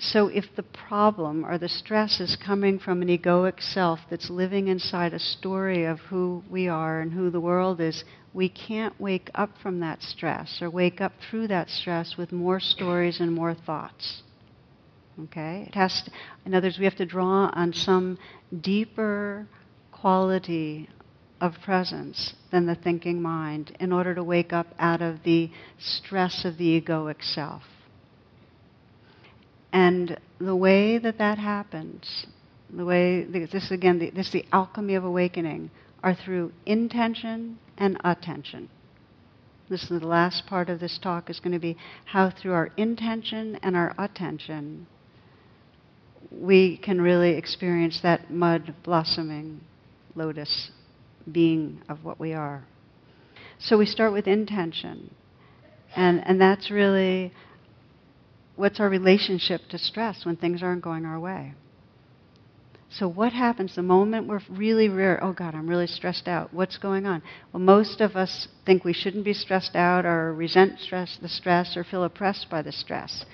So, 0.00 0.28
if 0.28 0.54
the 0.54 0.62
problem 0.62 1.44
or 1.44 1.58
the 1.58 1.68
stress 1.68 2.20
is 2.20 2.36
coming 2.36 2.78
from 2.78 3.02
an 3.02 3.08
egoic 3.08 3.60
self 3.60 3.98
that's 4.08 4.30
living 4.30 4.68
inside 4.68 5.12
a 5.12 5.18
story 5.18 5.84
of 5.84 5.98
who 5.98 6.44
we 6.48 6.68
are 6.68 7.00
and 7.00 7.12
who 7.12 7.30
the 7.30 7.40
world 7.40 7.80
is, 7.80 8.04
we 8.32 8.48
can't 8.48 8.98
wake 9.00 9.28
up 9.34 9.50
from 9.60 9.80
that 9.80 10.00
stress 10.02 10.62
or 10.62 10.70
wake 10.70 11.00
up 11.00 11.12
through 11.28 11.48
that 11.48 11.68
stress 11.68 12.16
with 12.16 12.30
more 12.30 12.60
stories 12.60 13.18
and 13.18 13.34
more 13.34 13.54
thoughts. 13.54 14.22
Okay? 15.24 15.64
It 15.66 15.74
has 15.74 16.02
to, 16.02 16.12
in 16.46 16.54
other 16.54 16.68
words, 16.68 16.78
we 16.78 16.84
have 16.84 16.96
to 16.96 17.06
draw 17.06 17.50
on 17.52 17.72
some 17.72 18.18
deeper 18.60 19.48
quality 20.00 20.88
of 21.40 21.54
presence 21.64 22.34
than 22.50 22.66
the 22.66 22.74
thinking 22.74 23.22
mind 23.22 23.76
in 23.78 23.92
order 23.92 24.14
to 24.14 24.24
wake 24.24 24.52
up 24.52 24.66
out 24.78 25.02
of 25.02 25.22
the 25.24 25.50
stress 25.78 26.44
of 26.44 26.58
the 26.58 26.80
egoic 26.80 27.22
self. 27.22 27.62
And 29.72 30.18
the 30.40 30.56
way 30.56 30.98
that 30.98 31.18
that 31.18 31.38
happens, 31.38 32.26
the 32.74 32.84
way, 32.84 33.24
this 33.24 33.70
again, 33.70 33.98
this 34.14 34.26
is 34.26 34.32
the 34.32 34.44
alchemy 34.52 34.94
of 34.94 35.04
awakening, 35.04 35.70
are 36.02 36.14
through 36.14 36.52
intention 36.64 37.58
and 37.76 37.98
attention. 38.04 38.68
This 39.68 39.82
is 39.82 40.00
the 40.00 40.06
last 40.06 40.46
part 40.46 40.70
of 40.70 40.80
this 40.80 40.98
talk 40.98 41.28
is 41.28 41.40
going 41.40 41.52
to 41.52 41.58
be 41.58 41.76
how 42.06 42.30
through 42.30 42.52
our 42.52 42.70
intention 42.76 43.58
and 43.62 43.76
our 43.76 43.94
attention 43.98 44.86
we 46.30 46.78
can 46.78 47.00
really 47.00 47.32
experience 47.32 48.00
that 48.02 48.30
mud 48.30 48.74
blossoming 48.82 49.60
lotus 50.14 50.70
being 51.30 51.82
of 51.88 52.04
what 52.04 52.18
we 52.18 52.32
are. 52.32 52.64
So 53.58 53.76
we 53.78 53.86
start 53.86 54.12
with 54.12 54.26
intention. 54.26 55.14
And, 55.96 56.26
and 56.26 56.40
that's 56.40 56.70
really 56.70 57.32
what's 58.56 58.80
our 58.80 58.88
relationship 58.88 59.62
to 59.70 59.78
stress 59.78 60.24
when 60.24 60.36
things 60.36 60.62
aren't 60.62 60.82
going 60.82 61.04
our 61.04 61.18
way. 61.18 61.54
So, 62.90 63.06
what 63.06 63.34
happens 63.34 63.74
the 63.74 63.82
moment 63.82 64.28
we're 64.28 64.40
really 64.48 64.88
rare? 64.88 65.22
Oh 65.22 65.34
God, 65.34 65.54
I'm 65.54 65.68
really 65.68 65.86
stressed 65.86 66.26
out. 66.26 66.54
What's 66.54 66.78
going 66.78 67.04
on? 67.04 67.22
Well, 67.52 67.62
most 67.62 68.00
of 68.00 68.16
us 68.16 68.48
think 68.64 68.82
we 68.82 68.94
shouldn't 68.94 69.26
be 69.26 69.34
stressed 69.34 69.76
out, 69.76 70.06
or 70.06 70.32
resent 70.32 70.80
stress, 70.80 71.18
the 71.20 71.28
stress, 71.28 71.76
or 71.76 71.84
feel 71.84 72.02
oppressed 72.04 72.48
by 72.50 72.62
the 72.62 72.72
stress. 72.72 73.26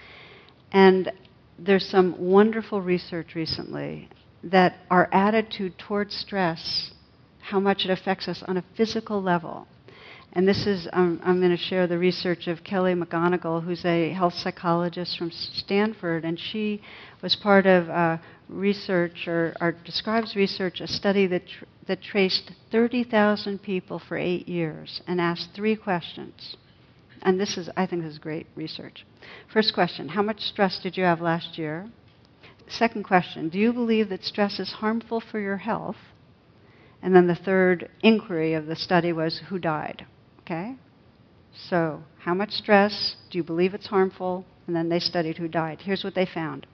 And 0.72 1.12
there's 1.56 1.88
some 1.88 2.16
wonderful 2.18 2.80
research 2.82 3.36
recently 3.36 4.08
that 4.50 4.76
our 4.90 5.08
attitude 5.12 5.78
towards 5.78 6.14
stress, 6.14 6.90
how 7.40 7.60
much 7.60 7.84
it 7.84 7.90
affects 7.90 8.28
us 8.28 8.42
on 8.46 8.56
a 8.56 8.64
physical 8.76 9.22
level. 9.22 9.66
And 10.32 10.48
this 10.48 10.66
is, 10.66 10.88
um, 10.92 11.20
I'm 11.22 11.38
going 11.38 11.52
to 11.52 11.56
share 11.56 11.86
the 11.86 11.98
research 11.98 12.48
of 12.48 12.64
Kelly 12.64 12.94
McGonigal, 12.94 13.62
who's 13.62 13.84
a 13.84 14.12
health 14.12 14.34
psychologist 14.34 15.16
from 15.16 15.30
Stanford, 15.30 16.24
and 16.24 16.38
she 16.38 16.82
was 17.22 17.36
part 17.36 17.66
of 17.66 17.88
uh, 17.88 18.18
research, 18.48 19.28
or, 19.28 19.54
or, 19.60 19.76
describes 19.84 20.34
research, 20.34 20.80
a 20.80 20.88
study 20.88 21.28
that, 21.28 21.46
tr- 21.46 21.64
that 21.86 22.02
traced 22.02 22.50
30,000 22.72 23.62
people 23.62 24.00
for 24.00 24.16
eight 24.16 24.48
years 24.48 25.00
and 25.06 25.20
asked 25.20 25.50
three 25.54 25.76
questions. 25.76 26.56
And 27.22 27.40
this 27.40 27.56
is, 27.56 27.70
I 27.76 27.86
think, 27.86 28.02
this 28.02 28.14
is 28.14 28.18
great 28.18 28.48
research. 28.56 29.06
First 29.52 29.72
question 29.72 30.08
How 30.08 30.22
much 30.22 30.40
stress 30.40 30.80
did 30.82 30.96
you 30.96 31.04
have 31.04 31.20
last 31.20 31.56
year? 31.56 31.88
Second 32.68 33.04
question 33.04 33.48
Do 33.48 33.58
you 33.58 33.72
believe 33.72 34.08
that 34.08 34.24
stress 34.24 34.58
is 34.58 34.72
harmful 34.72 35.20
for 35.20 35.38
your 35.38 35.58
health? 35.58 35.96
And 37.02 37.14
then 37.14 37.26
the 37.26 37.34
third 37.34 37.90
inquiry 38.02 38.54
of 38.54 38.66
the 38.66 38.76
study 38.76 39.12
was 39.12 39.42
Who 39.48 39.58
died? 39.58 40.06
Okay? 40.40 40.76
So, 41.54 42.02
how 42.18 42.34
much 42.34 42.50
stress? 42.52 43.16
Do 43.30 43.38
you 43.38 43.44
believe 43.44 43.74
it's 43.74 43.86
harmful? 43.86 44.44
And 44.66 44.74
then 44.74 44.88
they 44.88 44.98
studied 44.98 45.36
who 45.36 45.48
died. 45.48 45.82
Here's 45.82 46.04
what 46.04 46.14
they 46.14 46.26
found 46.26 46.66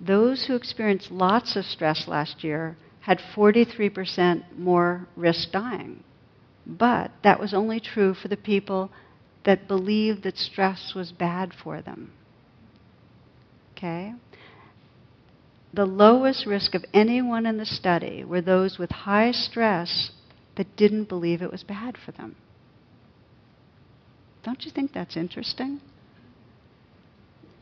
those 0.00 0.44
who 0.44 0.54
experienced 0.54 1.10
lots 1.10 1.56
of 1.56 1.64
stress 1.64 2.06
last 2.06 2.44
year 2.44 2.76
had 3.00 3.18
43% 3.34 4.58
more 4.58 5.08
risk 5.16 5.52
dying. 5.52 6.02
But 6.66 7.12
that 7.22 7.40
was 7.40 7.54
only 7.54 7.80
true 7.80 8.12
for 8.12 8.28
the 8.28 8.36
people 8.36 8.90
that 9.44 9.68
believed 9.68 10.24
that 10.24 10.36
stress 10.36 10.92
was 10.94 11.12
bad 11.12 11.52
for 11.54 11.80
them. 11.80 12.12
Okay? 13.72 14.12
The 15.76 15.84
lowest 15.84 16.46
risk 16.46 16.74
of 16.74 16.86
anyone 16.94 17.44
in 17.44 17.58
the 17.58 17.66
study 17.66 18.24
were 18.24 18.40
those 18.40 18.78
with 18.78 18.90
high 18.90 19.30
stress 19.32 20.10
that 20.56 20.74
didn't 20.74 21.10
believe 21.10 21.42
it 21.42 21.52
was 21.52 21.64
bad 21.64 21.98
for 21.98 22.12
them. 22.12 22.34
Don't 24.42 24.64
you 24.64 24.70
think 24.70 24.94
that's 24.94 25.18
interesting? 25.18 25.82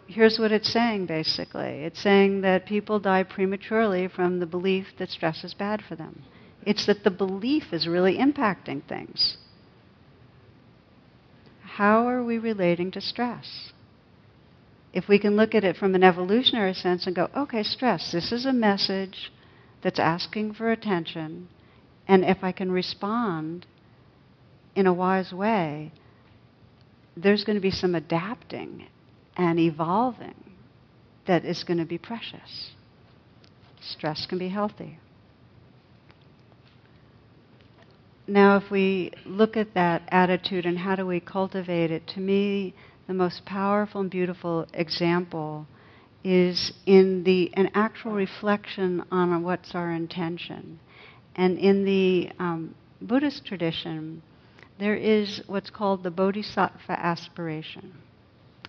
Here's 0.06 0.38
what 0.38 0.52
it's 0.52 0.72
saying 0.72 1.06
basically 1.06 1.82
it's 1.82 2.00
saying 2.00 2.42
that 2.42 2.66
people 2.66 3.00
die 3.00 3.24
prematurely 3.24 4.06
from 4.06 4.38
the 4.38 4.46
belief 4.46 4.86
that 4.98 5.10
stress 5.10 5.42
is 5.42 5.54
bad 5.54 5.82
for 5.82 5.96
them. 5.96 6.22
It's 6.64 6.86
that 6.86 7.02
the 7.02 7.10
belief 7.10 7.72
is 7.72 7.88
really 7.88 8.18
impacting 8.18 8.84
things. 8.86 9.38
How 11.62 12.06
are 12.06 12.22
we 12.22 12.38
relating 12.38 12.92
to 12.92 13.00
stress? 13.00 13.72
If 14.94 15.08
we 15.08 15.18
can 15.18 15.34
look 15.34 15.56
at 15.56 15.64
it 15.64 15.76
from 15.76 15.96
an 15.96 16.04
evolutionary 16.04 16.72
sense 16.72 17.08
and 17.08 17.16
go, 17.16 17.28
okay, 17.36 17.64
stress, 17.64 18.12
this 18.12 18.30
is 18.30 18.46
a 18.46 18.52
message 18.52 19.32
that's 19.82 19.98
asking 19.98 20.54
for 20.54 20.70
attention, 20.70 21.48
and 22.06 22.24
if 22.24 22.44
I 22.44 22.52
can 22.52 22.70
respond 22.70 23.66
in 24.76 24.86
a 24.86 24.92
wise 24.92 25.32
way, 25.32 25.90
there's 27.16 27.42
going 27.42 27.56
to 27.56 27.60
be 27.60 27.72
some 27.72 27.96
adapting 27.96 28.86
and 29.36 29.58
evolving 29.58 30.52
that 31.26 31.44
is 31.44 31.64
going 31.64 31.78
to 31.78 31.84
be 31.84 31.98
precious. 31.98 32.70
Stress 33.80 34.26
can 34.26 34.38
be 34.38 34.48
healthy. 34.48 35.00
Now, 38.28 38.58
if 38.58 38.70
we 38.70 39.10
look 39.26 39.56
at 39.56 39.74
that 39.74 40.02
attitude 40.08 40.66
and 40.66 40.78
how 40.78 40.94
do 40.94 41.04
we 41.04 41.18
cultivate 41.18 41.90
it, 41.90 42.06
to 42.14 42.20
me, 42.20 42.74
the 43.06 43.14
most 43.14 43.44
powerful 43.44 44.00
and 44.00 44.10
beautiful 44.10 44.66
example 44.72 45.66
is 46.22 46.72
in 46.86 47.22
the 47.24 47.50
an 47.54 47.70
actual 47.74 48.12
reflection 48.12 49.04
on 49.10 49.42
what's 49.42 49.74
our 49.74 49.90
intention. 49.90 50.80
And 51.36 51.58
in 51.58 51.84
the 51.84 52.30
um, 52.38 52.74
Buddhist 53.02 53.44
tradition, 53.44 54.22
there 54.78 54.94
is 54.94 55.42
what's 55.46 55.70
called 55.70 56.02
the 56.02 56.10
bodhisattva 56.10 56.92
aspiration. 56.92 57.92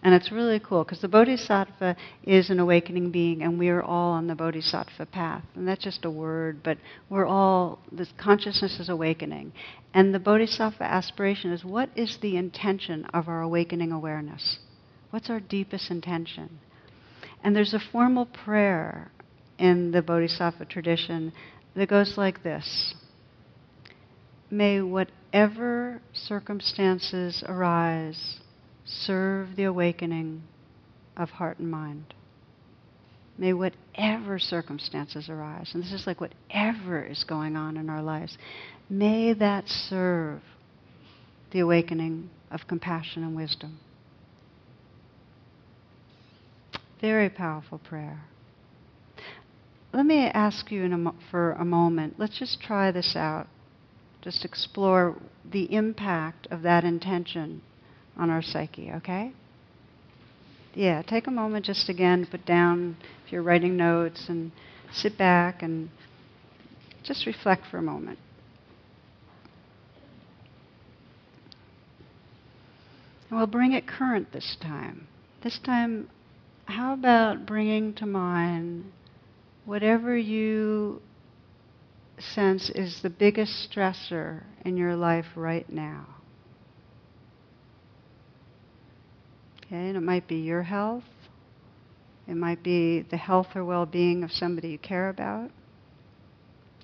And 0.05 0.13
it's 0.13 0.31
really 0.31 0.59
cool 0.59 0.83
because 0.83 1.01
the 1.01 1.07
bodhisattva 1.07 1.95
is 2.21 2.51
an 2.51 2.59
awakening 2.59 3.09
being, 3.09 3.41
and 3.41 3.57
we 3.57 3.69
are 3.69 3.81
all 3.81 4.11
on 4.11 4.27
the 4.27 4.35
bodhisattva 4.35 5.07
path. 5.07 5.43
And 5.55 5.67
that's 5.67 5.83
just 5.83 6.05
a 6.05 6.11
word, 6.11 6.59
but 6.63 6.77
we're 7.09 7.25
all, 7.25 7.79
this 7.91 8.09
consciousness 8.15 8.79
is 8.79 8.87
awakening. 8.87 9.51
And 9.95 10.13
the 10.13 10.19
bodhisattva 10.19 10.83
aspiration 10.83 11.51
is 11.51 11.65
what 11.65 11.89
is 11.95 12.19
the 12.21 12.37
intention 12.37 13.05
of 13.15 13.27
our 13.27 13.41
awakening 13.41 13.91
awareness? 13.91 14.59
What's 15.09 15.31
our 15.31 15.39
deepest 15.39 15.89
intention? 15.89 16.59
And 17.43 17.55
there's 17.55 17.73
a 17.73 17.79
formal 17.91 18.27
prayer 18.27 19.09
in 19.57 19.89
the 19.89 20.03
bodhisattva 20.03 20.65
tradition 20.65 21.33
that 21.75 21.89
goes 21.89 22.13
like 22.15 22.43
this 22.43 22.93
May 24.51 24.83
whatever 24.83 25.99
circumstances 26.13 27.43
arise 27.47 28.39
serve 28.85 29.55
the 29.55 29.63
awakening 29.63 30.43
of 31.17 31.29
heart 31.29 31.59
and 31.59 31.69
mind. 31.69 32.13
May 33.37 33.51
whatever 33.51 34.39
circumstances 34.39 35.27
arise, 35.27 35.71
and 35.73 35.83
this 35.83 35.91
is 35.91 36.07
like 36.07 36.21
whatever 36.21 37.03
is 37.03 37.25
going 37.25 37.57
on 37.57 37.75
in 37.75 37.89
our 37.89 38.01
lives, 38.01 38.37
may 38.89 39.33
that 39.33 39.67
serve 39.67 40.41
the 41.51 41.59
awakening 41.59 42.29
of 42.49 42.61
compassion 42.67 43.23
and 43.23 43.35
wisdom. 43.35 43.79
Very 47.01 47.29
powerful 47.29 47.77
prayer. 47.77 48.21
Let 49.93 50.05
me 50.05 50.25
ask 50.27 50.71
you 50.71 50.85
a 50.85 50.89
mo- 50.97 51.15
for 51.29 51.53
a 51.53 51.65
moment. 51.65 52.15
Let's 52.17 52.37
just 52.37 52.61
try 52.61 52.91
this 52.91 53.15
out. 53.15 53.47
Just 54.21 54.45
explore 54.45 55.15
the 55.49 55.73
impact 55.73 56.47
of 56.49 56.61
that 56.63 56.83
intention 56.83 57.61
on 58.17 58.29
our 58.29 58.41
psyche, 58.41 58.91
okay? 58.91 59.31
Yeah, 60.73 61.01
take 61.03 61.27
a 61.27 61.31
moment 61.31 61.65
just 61.65 61.89
again, 61.89 62.27
put 62.29 62.45
down 62.45 62.97
if 63.25 63.31
you're 63.31 63.41
writing 63.41 63.77
notes 63.77 64.25
and 64.27 64.51
sit 64.91 65.17
back 65.17 65.63
and 65.63 65.89
just 67.03 67.25
reflect 67.25 67.63
for 67.69 67.77
a 67.77 67.81
moment. 67.81 68.19
And 73.29 73.39
we'll 73.39 73.47
bring 73.47 73.71
it 73.71 73.87
current 73.87 74.31
this 74.31 74.57
time. 74.61 75.07
This 75.43 75.59
time, 75.59 76.09
how 76.65 76.93
about 76.93 77.45
bringing 77.45 77.93
to 77.95 78.05
mind 78.05 78.91
whatever 79.65 80.17
you 80.17 81.01
sense 82.19 82.69
is 82.69 83.01
the 83.01 83.09
biggest 83.09 83.69
stressor 83.69 84.43
in 84.63 84.77
your 84.77 84.95
life 84.95 85.25
right 85.35 85.69
now? 85.69 86.14
Okay, 89.65 89.87
and 89.87 89.97
it 89.97 90.01
might 90.01 90.27
be 90.27 90.35
your 90.35 90.63
health. 90.63 91.03
It 92.27 92.35
might 92.35 92.63
be 92.63 93.01
the 93.01 93.17
health 93.17 93.47
or 93.55 93.63
well 93.63 93.85
being 93.85 94.23
of 94.23 94.31
somebody 94.31 94.69
you 94.69 94.77
care 94.77 95.09
about. 95.09 95.49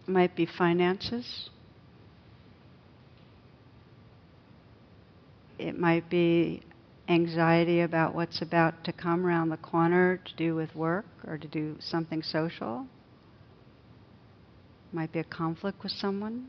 It 0.07 0.09
might 0.09 0.35
be 0.35 0.45
finances. 0.45 1.49
It 5.57 5.77
might 5.77 6.09
be 6.09 6.63
anxiety 7.07 7.81
about 7.81 8.15
what's 8.15 8.41
about 8.41 8.83
to 8.85 8.93
come 8.93 9.25
around 9.25 9.49
the 9.49 9.57
corner 9.57 10.19
to 10.25 10.35
do 10.35 10.55
with 10.55 10.75
work 10.75 11.05
or 11.27 11.37
to 11.37 11.47
do 11.47 11.75
something 11.79 12.23
social. 12.23 12.87
Might 14.91 15.11
be 15.11 15.19
a 15.19 15.23
conflict 15.23 15.83
with 15.83 15.91
someone. 15.91 16.47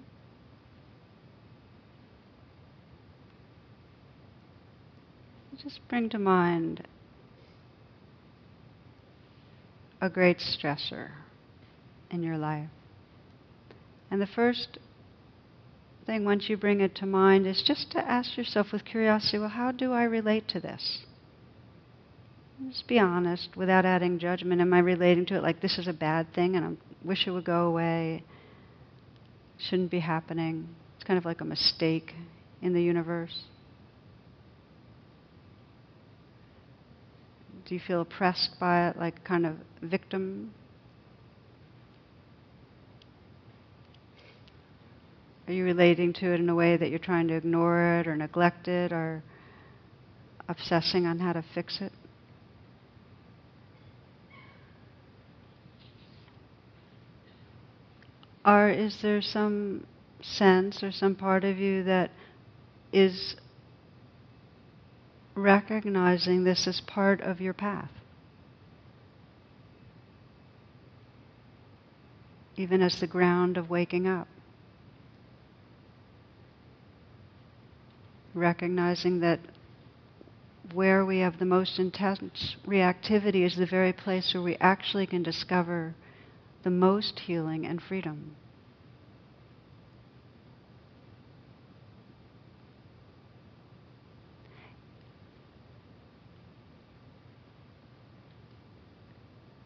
Just 5.63 5.87
bring 5.89 6.09
to 6.09 6.19
mind 6.19 6.87
a 10.01 10.11
great 10.11 10.39
stressor 10.39 11.11
in 12.11 12.23
your 12.23 12.37
life. 12.37 12.69
And 14.11 14.21
the 14.21 14.27
first 14.27 14.79
thing, 16.05 16.25
once 16.25 16.49
you 16.49 16.57
bring 16.57 16.81
it 16.81 16.97
to 16.97 17.07
mind, 17.07 17.47
is 17.47 17.63
just 17.65 17.93
to 17.93 17.99
ask 17.99 18.37
yourself 18.37 18.73
with 18.73 18.85
curiosity 18.85 19.39
well, 19.39 19.49
how 19.49 19.71
do 19.71 19.93
I 19.93 20.03
relate 20.03 20.49
to 20.49 20.61
this? 20.61 21.05
Just 22.69 22.89
be 22.89 22.99
honest 22.99 23.57
without 23.57 23.85
adding 23.85 24.19
judgment. 24.19 24.61
Am 24.61 24.73
I 24.73 24.81
relating 24.81 25.27
to 25.27 25.37
it 25.37 25.43
like 25.43 25.61
this 25.61 25.79
is 25.79 25.87
a 25.87 25.93
bad 25.93 26.33
thing 26.35 26.57
and 26.57 26.65
I 26.65 27.07
wish 27.07 27.27
it 27.27 27.31
would 27.31 27.45
go 27.45 27.67
away? 27.67 28.25
Shouldn't 29.59 29.91
be 29.91 30.01
happening. 30.01 30.69
It's 30.97 31.05
kind 31.05 31.19
of 31.19 31.25
like 31.25 31.41
a 31.41 31.45
mistake 31.45 32.15
in 32.61 32.73
the 32.73 32.83
universe. 32.83 33.45
Do 37.67 37.75
you 37.75 37.81
feel 37.81 38.01
oppressed 38.01 38.59
by 38.59 38.89
it, 38.89 38.97
like 38.97 39.25
kind 39.25 39.47
of 39.47 39.57
victim? 39.83 40.53
Are 45.47 45.53
you 45.53 45.65
relating 45.65 46.13
to 46.15 46.33
it 46.33 46.41
in 46.41 46.49
a 46.49 46.55
way 46.55 46.77
that 46.77 46.91
you're 46.91 46.99
trying 46.99 47.29
to 47.29 47.35
ignore 47.35 48.01
it 48.01 48.07
or 48.07 48.17
neglect 48.17 48.69
it 48.69 48.93
or 48.93 49.23
obsessing 50.49 51.07
on 51.07 51.19
how 51.19 51.33
to 51.33 51.45
fix 51.55 51.81
it? 51.81 51.93
Or 58.45 58.69
is 58.69 58.99
there 59.03 59.23
some 59.23 59.87
sense 60.21 60.83
or 60.83 60.91
some 60.91 61.15
part 61.15 61.45
of 61.45 61.59
you 61.59 61.85
that 61.85 62.11
is 62.93 63.37
recognizing 65.35 66.45
this 66.45 66.67
as 66.67 66.81
part 66.81 67.21
of 67.21 67.41
your 67.41 67.55
path. 67.55 67.91
Even 72.57 72.83
as 72.83 73.01
the 73.01 73.07
ground 73.07 73.57
of 73.57 73.71
waking 73.71 74.07
up. 74.07 74.29
Recognizing 78.35 79.21
that 79.21 79.41
where 80.73 81.05
we 81.05 81.19
have 81.19 81.39
the 81.39 81.45
most 81.45 81.79
intense 81.79 82.57
reactivity 82.67 83.45
is 83.45 83.57
the 83.57 83.67
very 83.67 83.93
place 83.93 84.33
where 84.33 84.43
we 84.43 84.57
actually 84.57 85.07
can 85.07 85.23
discover 85.23 85.95
the 86.63 86.71
most 86.71 87.21
healing 87.21 87.67
and 87.67 87.83
freedom. 87.83 88.37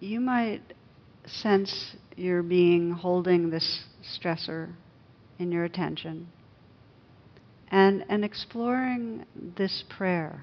You 0.07 0.21
might 0.21 0.63
sense 1.27 1.97
your 2.17 2.43
being 2.43 2.93
holding 2.93 3.51
this 3.51 3.85
stressor 4.19 4.73
in 5.39 5.53
your 5.53 5.65
attention. 5.65 6.29
and, 7.71 8.05
and 8.09 8.25
exploring 8.25 9.27
this 9.57 9.85
prayer. 9.97 10.43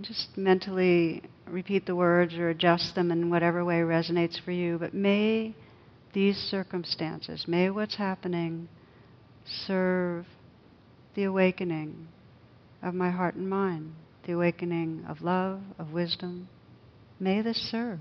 Just 0.00 0.36
mentally 0.36 1.22
repeat 1.46 1.86
the 1.86 1.96
words 1.96 2.34
or 2.34 2.50
adjust 2.50 2.94
them 2.94 3.10
in 3.10 3.30
whatever 3.30 3.64
way 3.64 3.76
resonates 3.76 4.42
for 4.42 4.52
you. 4.52 4.78
But 4.78 4.94
may 4.94 5.54
these 6.12 6.36
circumstances, 6.36 7.46
may 7.46 7.70
what's 7.70 7.96
happening 7.96 8.68
serve 9.66 10.26
the 11.14 11.24
awakening 11.24 12.08
of 12.82 12.94
my 12.94 13.10
heart 13.10 13.34
and 13.34 13.48
mind, 13.48 13.92
the 14.26 14.32
awakening 14.32 15.04
of 15.08 15.22
love, 15.22 15.60
of 15.78 15.92
wisdom. 15.92 16.48
May 17.22 17.40
this 17.40 17.56
serve. 17.70 18.00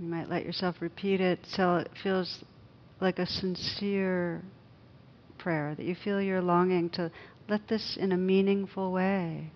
You 0.00 0.06
might 0.06 0.28
let 0.28 0.44
yourself 0.44 0.76
repeat 0.78 1.20
it 1.20 1.40
till 1.56 1.78
it 1.78 1.90
feels 2.04 2.44
like 3.00 3.18
a 3.18 3.26
sincere 3.26 4.40
prayer, 5.38 5.74
that 5.74 5.84
you 5.84 5.96
feel 5.96 6.22
you're 6.22 6.40
longing 6.40 6.88
to 6.90 7.10
let 7.48 7.66
this 7.66 7.96
in 8.00 8.12
a 8.12 8.16
meaningful 8.16 8.92
way 8.92 9.50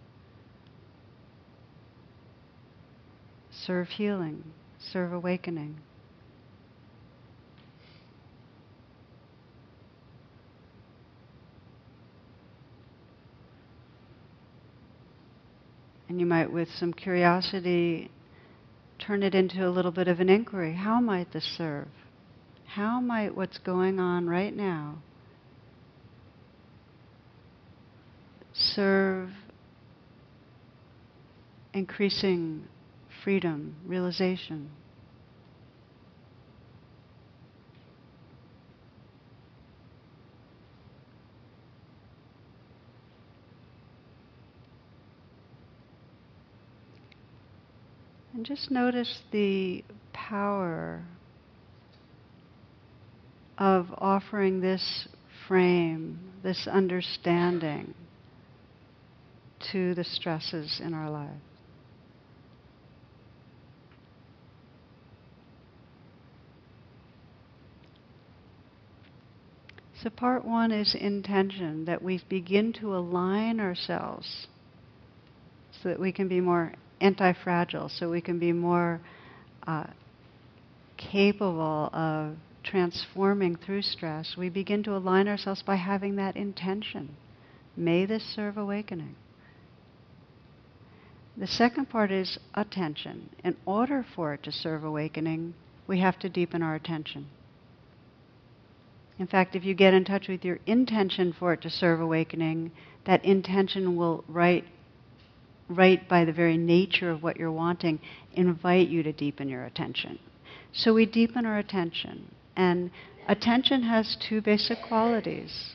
serve 3.53 3.87
healing, 3.87 4.43
serve 4.93 5.13
awakening. 5.13 5.79
And 16.15 16.21
you 16.21 16.27
might, 16.27 16.53
with 16.53 16.69
some 16.79 16.93
curiosity, 16.93 18.09
turn 19.05 19.25
it 19.25 19.35
into 19.35 19.67
a 19.67 19.69
little 19.69 19.91
bit 19.91 20.07
of 20.07 20.21
an 20.21 20.29
inquiry. 20.29 20.73
How 20.73 21.01
might 21.01 21.33
this 21.33 21.43
serve? 21.43 21.89
How 22.67 23.01
might 23.01 23.35
what's 23.35 23.59
going 23.59 23.99
on 23.99 24.29
right 24.29 24.55
now 24.55 24.99
serve 28.53 29.31
increasing 31.73 32.69
freedom, 33.25 33.75
realization? 33.85 34.71
And 48.45 48.59
just 48.59 48.71
notice 48.71 49.23
the 49.33 49.83
power 50.13 51.03
of 53.57 53.87
offering 53.97 54.61
this 54.61 55.09
frame, 55.49 56.19
this 56.43 56.69
understanding 56.71 57.95
to 59.73 59.95
the 59.95 60.05
stresses 60.05 60.79
in 60.85 60.93
our 60.93 61.09
lives. 61.09 61.41
So, 70.03 70.11
part 70.11 70.45
one 70.45 70.71
is 70.71 70.95
intention, 70.95 71.87
that 71.87 72.03
we 72.03 72.23
begin 72.29 72.75
to 72.75 72.95
align 72.95 73.59
ourselves 73.59 74.49
so 75.83 75.89
that 75.89 75.99
we 75.99 76.13
can 76.13 76.29
be 76.29 76.43
more 76.43 76.75
anti-fragile, 77.05 77.89
so 77.89 78.11
we 78.11 78.21
can 78.21 78.39
be 78.39 78.53
more 78.53 79.01
uh, 79.67 79.85
capable 80.97 81.91
of 81.93 82.37
transforming 82.63 83.57
through 83.57 83.83
stress, 83.83 84.37
we 84.37 84.49
begin 84.49 84.83
to 84.83 84.97
align 84.97 85.29
ourselves 85.29 85.63
by 85.63 85.77
having 85.77 86.17
that 86.17 86.35
intention. 86.35 87.15
May 87.77 88.07
this 88.07 88.25
serve 88.25 88.57
awakening. 88.57 89.17
The 91.37 91.47
second 91.47 91.91
part 91.91 92.11
is 92.11 92.39
attention. 92.55 93.31
In 93.43 93.57
order 93.67 94.05
for 94.15 94.35
it 94.35 94.43
to 94.45 94.53
serve 94.53 94.85
awakening, 94.85 95.55
we 95.87 96.01
have 96.01 96.19
to 96.21 96.29
deepen 96.29 96.63
our 96.63 96.75
attention. 96.75 97.27
In 99.19 99.27
fact, 99.27 99.55
if 99.55 99.65
you 99.65 99.75
get 99.75 99.95
in 99.95 100.05
touch 100.05 100.29
with 100.29 100.45
your 100.45 100.59
intention 100.67 101.35
for 101.39 101.53
it 101.53 101.61
to 101.63 101.71
serve 101.71 102.01
awakening, 102.01 102.73
that 103.05 103.25
intention 103.25 103.97
will 103.97 104.25
right 104.27 104.65
right 105.69 106.09
by 106.09 106.25
the 106.25 106.33
very 106.33 106.57
nature 106.57 107.11
of 107.11 107.23
what 107.23 107.37
you're 107.37 107.53
wanting, 107.53 108.01
invite 108.33 108.89
you 108.89 109.03
to 109.03 109.13
deepen 109.13 109.49
your 109.49 109.65
attention. 109.65 110.19
So 110.73 110.93
we 110.95 111.07
deepen 111.07 111.47
our 111.47 111.59
attention. 111.59 112.35
And 112.57 112.91
attention 113.29 113.83
has 113.83 114.17
two 114.29 114.41
basic 114.41 114.79
qualities. 114.87 115.75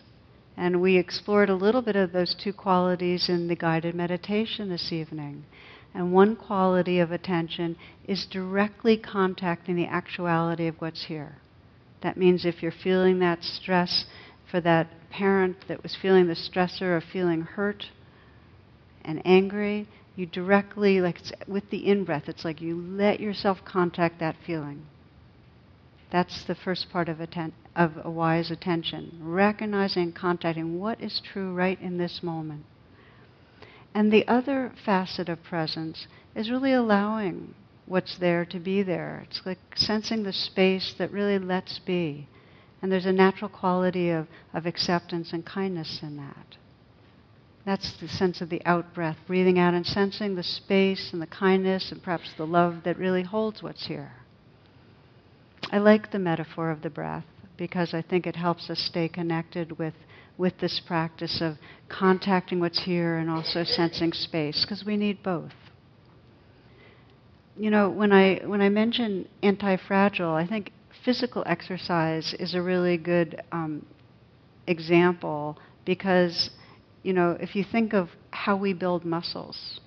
And 0.57 0.81
we 0.81 0.97
explored 0.97 1.49
a 1.49 1.55
little 1.55 1.81
bit 1.81 1.95
of 1.95 2.11
those 2.11 2.35
two 2.35 2.53
qualities 2.53 3.29
in 3.29 3.47
the 3.47 3.55
guided 3.55 3.95
meditation 3.95 4.69
this 4.69 4.91
evening. 4.91 5.45
And 5.93 6.13
one 6.13 6.35
quality 6.35 6.99
of 6.99 7.11
attention 7.11 7.77
is 8.07 8.27
directly 8.29 8.97
contacting 8.97 9.75
the 9.75 9.87
actuality 9.87 10.67
of 10.67 10.75
what's 10.79 11.05
here. 11.05 11.37
That 12.01 12.17
means 12.17 12.45
if 12.45 12.61
you're 12.61 12.71
feeling 12.71 13.19
that 13.19 13.43
stress 13.43 14.05
for 14.51 14.61
that 14.61 14.87
parent 15.09 15.57
that 15.67 15.81
was 15.81 15.97
feeling 15.99 16.27
the 16.27 16.35
stressor 16.35 16.95
of 16.95 17.03
feeling 17.03 17.41
hurt 17.41 17.85
and 19.09 19.23
angry, 19.25 19.87
you 20.15 20.27
directly, 20.27 21.01
like 21.01 21.17
with 21.47 21.67
the 21.71 21.87
in 21.87 22.03
breath, 22.03 22.29
it's 22.29 22.45
like 22.45 22.61
you 22.61 22.79
let 22.79 23.19
yourself 23.19 23.57
contact 23.65 24.19
that 24.19 24.35
feeling. 24.45 24.85
That's 26.11 26.43
the 26.43 26.53
first 26.53 26.91
part 26.91 27.09
of, 27.09 27.19
atten- 27.19 27.53
of 27.75 27.93
a 28.03 28.11
wise 28.11 28.51
attention. 28.51 29.17
Recognizing 29.19 30.03
and 30.03 30.15
contacting 30.15 30.79
what 30.79 31.01
is 31.01 31.19
true 31.19 31.55
right 31.55 31.81
in 31.81 31.97
this 31.97 32.21
moment. 32.21 32.65
And 33.95 34.13
the 34.13 34.27
other 34.27 34.73
facet 34.85 35.27
of 35.27 35.41
presence 35.41 36.05
is 36.35 36.51
really 36.51 36.73
allowing 36.73 37.55
what's 37.87 38.15
there 38.19 38.45
to 38.45 38.59
be 38.59 38.83
there. 38.83 39.25
It's 39.27 39.41
like 39.43 39.57
sensing 39.75 40.21
the 40.21 40.33
space 40.33 40.93
that 40.99 41.11
really 41.11 41.39
lets 41.39 41.79
be. 41.79 42.27
And 42.79 42.91
there's 42.91 43.07
a 43.07 43.11
natural 43.11 43.49
quality 43.49 44.11
of, 44.11 44.27
of 44.53 44.67
acceptance 44.67 45.33
and 45.33 45.43
kindness 45.43 46.01
in 46.03 46.17
that. 46.17 46.57
That's 47.69 47.93
the 48.01 48.07
sense 48.07 48.41
of 48.41 48.49
the 48.49 48.65
out 48.65 48.95
breath, 48.95 49.17
breathing 49.27 49.59
out 49.59 49.75
and 49.75 49.85
sensing 49.85 50.33
the 50.33 50.41
space 50.41 51.11
and 51.13 51.21
the 51.21 51.27
kindness 51.27 51.91
and 51.91 52.01
perhaps 52.01 52.33
the 52.35 52.47
love 52.47 52.77
that 52.83 52.97
really 52.97 53.21
holds 53.21 53.61
what's 53.61 53.85
here. 53.85 54.13
I 55.71 55.77
like 55.77 56.11
the 56.11 56.17
metaphor 56.17 56.71
of 56.71 56.81
the 56.81 56.89
breath 56.89 57.25
because 57.57 57.93
I 57.93 58.01
think 58.01 58.25
it 58.25 58.35
helps 58.35 58.71
us 58.71 58.79
stay 58.79 59.07
connected 59.07 59.77
with, 59.77 59.93
with 60.35 60.57
this 60.59 60.81
practice 60.87 61.41
of 61.41 61.57
contacting 61.89 62.59
what's 62.59 62.85
here 62.85 63.17
and 63.17 63.29
also 63.29 63.63
sensing 63.63 64.13
space 64.13 64.65
because 64.65 64.83
we 64.83 64.97
need 64.97 65.21
both. 65.21 65.53
You 67.55 67.69
know, 67.69 67.91
when 67.91 68.11
I, 68.11 68.41
when 68.47 68.61
I 68.61 68.69
mention 68.69 69.27
anti 69.43 69.77
fragile, 69.77 70.33
I 70.33 70.47
think 70.47 70.71
physical 71.05 71.43
exercise 71.45 72.33
is 72.39 72.55
a 72.55 72.63
really 72.63 72.97
good 72.97 73.43
um, 73.51 73.85
example 74.65 75.59
because 75.85 76.49
you 77.03 77.13
know, 77.13 77.37
if 77.39 77.55
you 77.55 77.63
think 77.63 77.93
of 77.93 78.09
how 78.31 78.55
we 78.55 78.73
build 78.73 79.05
muscles, 79.05 79.79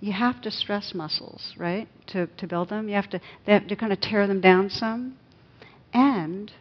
you 0.00 0.12
have 0.12 0.40
to 0.42 0.50
stress 0.50 0.92
muscles, 0.94 1.54
right? 1.56 1.88
To, 2.08 2.26
to 2.26 2.46
build 2.46 2.68
them. 2.68 2.88
You 2.88 2.94
have 2.94 3.10
to, 3.10 3.20
they 3.46 3.52
have 3.52 3.66
to 3.68 3.76
kind 3.76 3.92
of 3.92 4.00
tear 4.00 4.26
them 4.26 4.40
down 4.40 4.68
some. 4.70 5.16
And 5.92 6.52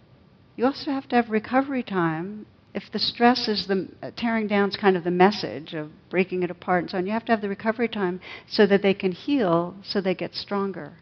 you 0.56 0.66
also 0.66 0.92
have 0.92 1.08
to 1.10 1.16
have 1.16 1.30
recovery 1.30 1.84
time. 1.84 2.46
If 2.74 2.84
the 2.92 3.00
stress 3.00 3.48
is 3.48 3.68
the 3.68 3.88
uh, 4.02 4.12
tearing 4.18 4.48
down 4.48 4.70
is 4.70 4.78
kind 4.78 4.98
of 4.98 5.04
the 5.04 5.12
message 5.12 5.74
of 5.74 5.92
breaking 6.10 6.44
it 6.44 6.52
apart 6.52 6.84
and 6.84 6.92
so 6.92 6.98
on, 6.98 7.06
you 7.06 7.14
have 7.14 7.26
to 7.26 7.32
have 7.32 7.42
the 7.42 7.50
recovery 7.50 7.88
time 7.88 8.20
so 8.50 8.66
that 8.68 8.82
they 8.82 8.94
can 8.94 9.12
heal, 9.12 9.76
so 9.84 10.02
they 10.02 10.16
get 10.16 10.34
stronger. 10.36 10.94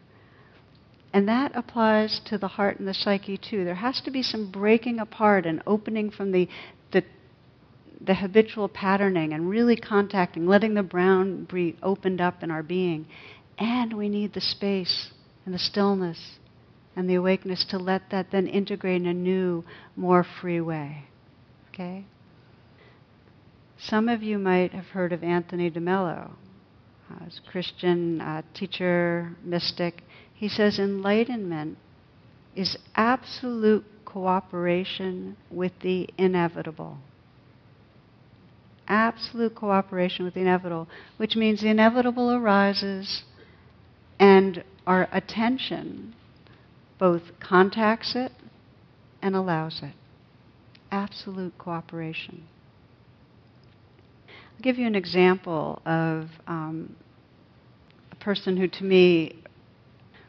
And 1.12 1.28
that 1.28 1.52
applies 1.54 2.20
to 2.26 2.38
the 2.38 2.48
heart 2.48 2.80
and 2.80 2.88
the 2.88 2.94
psyche 2.94 3.38
too. 3.38 3.64
There 3.64 3.76
has 3.76 4.00
to 4.00 4.10
be 4.10 4.22
some 4.22 4.50
breaking 4.50 4.98
apart 4.98 5.46
and 5.46 5.62
opening 5.64 6.10
from 6.10 6.32
the, 6.32 6.48
the 8.04 8.14
habitual 8.14 8.68
patterning 8.68 9.32
and 9.32 9.48
really 9.48 9.76
contacting, 9.76 10.46
letting 10.46 10.74
the 10.74 10.82
brown 10.82 11.44
be 11.44 11.76
opened 11.82 12.20
up 12.20 12.42
in 12.42 12.50
our 12.50 12.62
being. 12.62 13.06
And 13.58 13.92
we 13.96 14.08
need 14.08 14.34
the 14.34 14.40
space 14.40 15.10
and 15.44 15.54
the 15.54 15.58
stillness 15.58 16.38
and 16.96 17.08
the 17.08 17.14
awakeness 17.14 17.64
to 17.70 17.78
let 17.78 18.10
that 18.10 18.30
then 18.30 18.46
integrate 18.46 19.02
in 19.02 19.06
a 19.06 19.14
new, 19.14 19.64
more 19.96 20.24
free 20.40 20.60
way. 20.60 21.04
Okay? 21.68 22.04
Some 23.78 24.08
of 24.08 24.22
you 24.22 24.38
might 24.38 24.72
have 24.72 24.86
heard 24.86 25.12
of 25.12 25.22
Anthony 25.24 25.70
DeMello, 25.70 26.30
uh, 27.10 27.24
as 27.26 27.40
Christian 27.50 28.20
uh, 28.20 28.42
teacher, 28.54 29.36
mystic. 29.42 30.02
He 30.34 30.48
says 30.48 30.78
enlightenment 30.78 31.78
is 32.54 32.76
absolute 32.94 33.84
cooperation 34.04 35.36
with 35.50 35.72
the 35.80 36.08
inevitable 36.16 36.98
absolute 38.88 39.54
cooperation 39.54 40.24
with 40.24 40.34
the 40.34 40.40
inevitable, 40.40 40.88
which 41.16 41.36
means 41.36 41.60
the 41.60 41.68
inevitable 41.68 42.32
arises 42.32 43.22
and 44.18 44.62
our 44.86 45.08
attention 45.12 46.14
both 46.98 47.22
contacts 47.40 48.14
it 48.14 48.32
and 49.22 49.34
allows 49.34 49.80
it. 49.82 49.94
Absolute 50.90 51.56
cooperation. 51.58 52.44
I'll 54.28 54.62
give 54.62 54.78
you 54.78 54.86
an 54.86 54.94
example 54.94 55.82
of 55.84 56.28
um, 56.46 56.94
a 58.12 58.16
person 58.16 58.56
who, 58.56 58.68
to 58.68 58.84
me, 58.84 59.42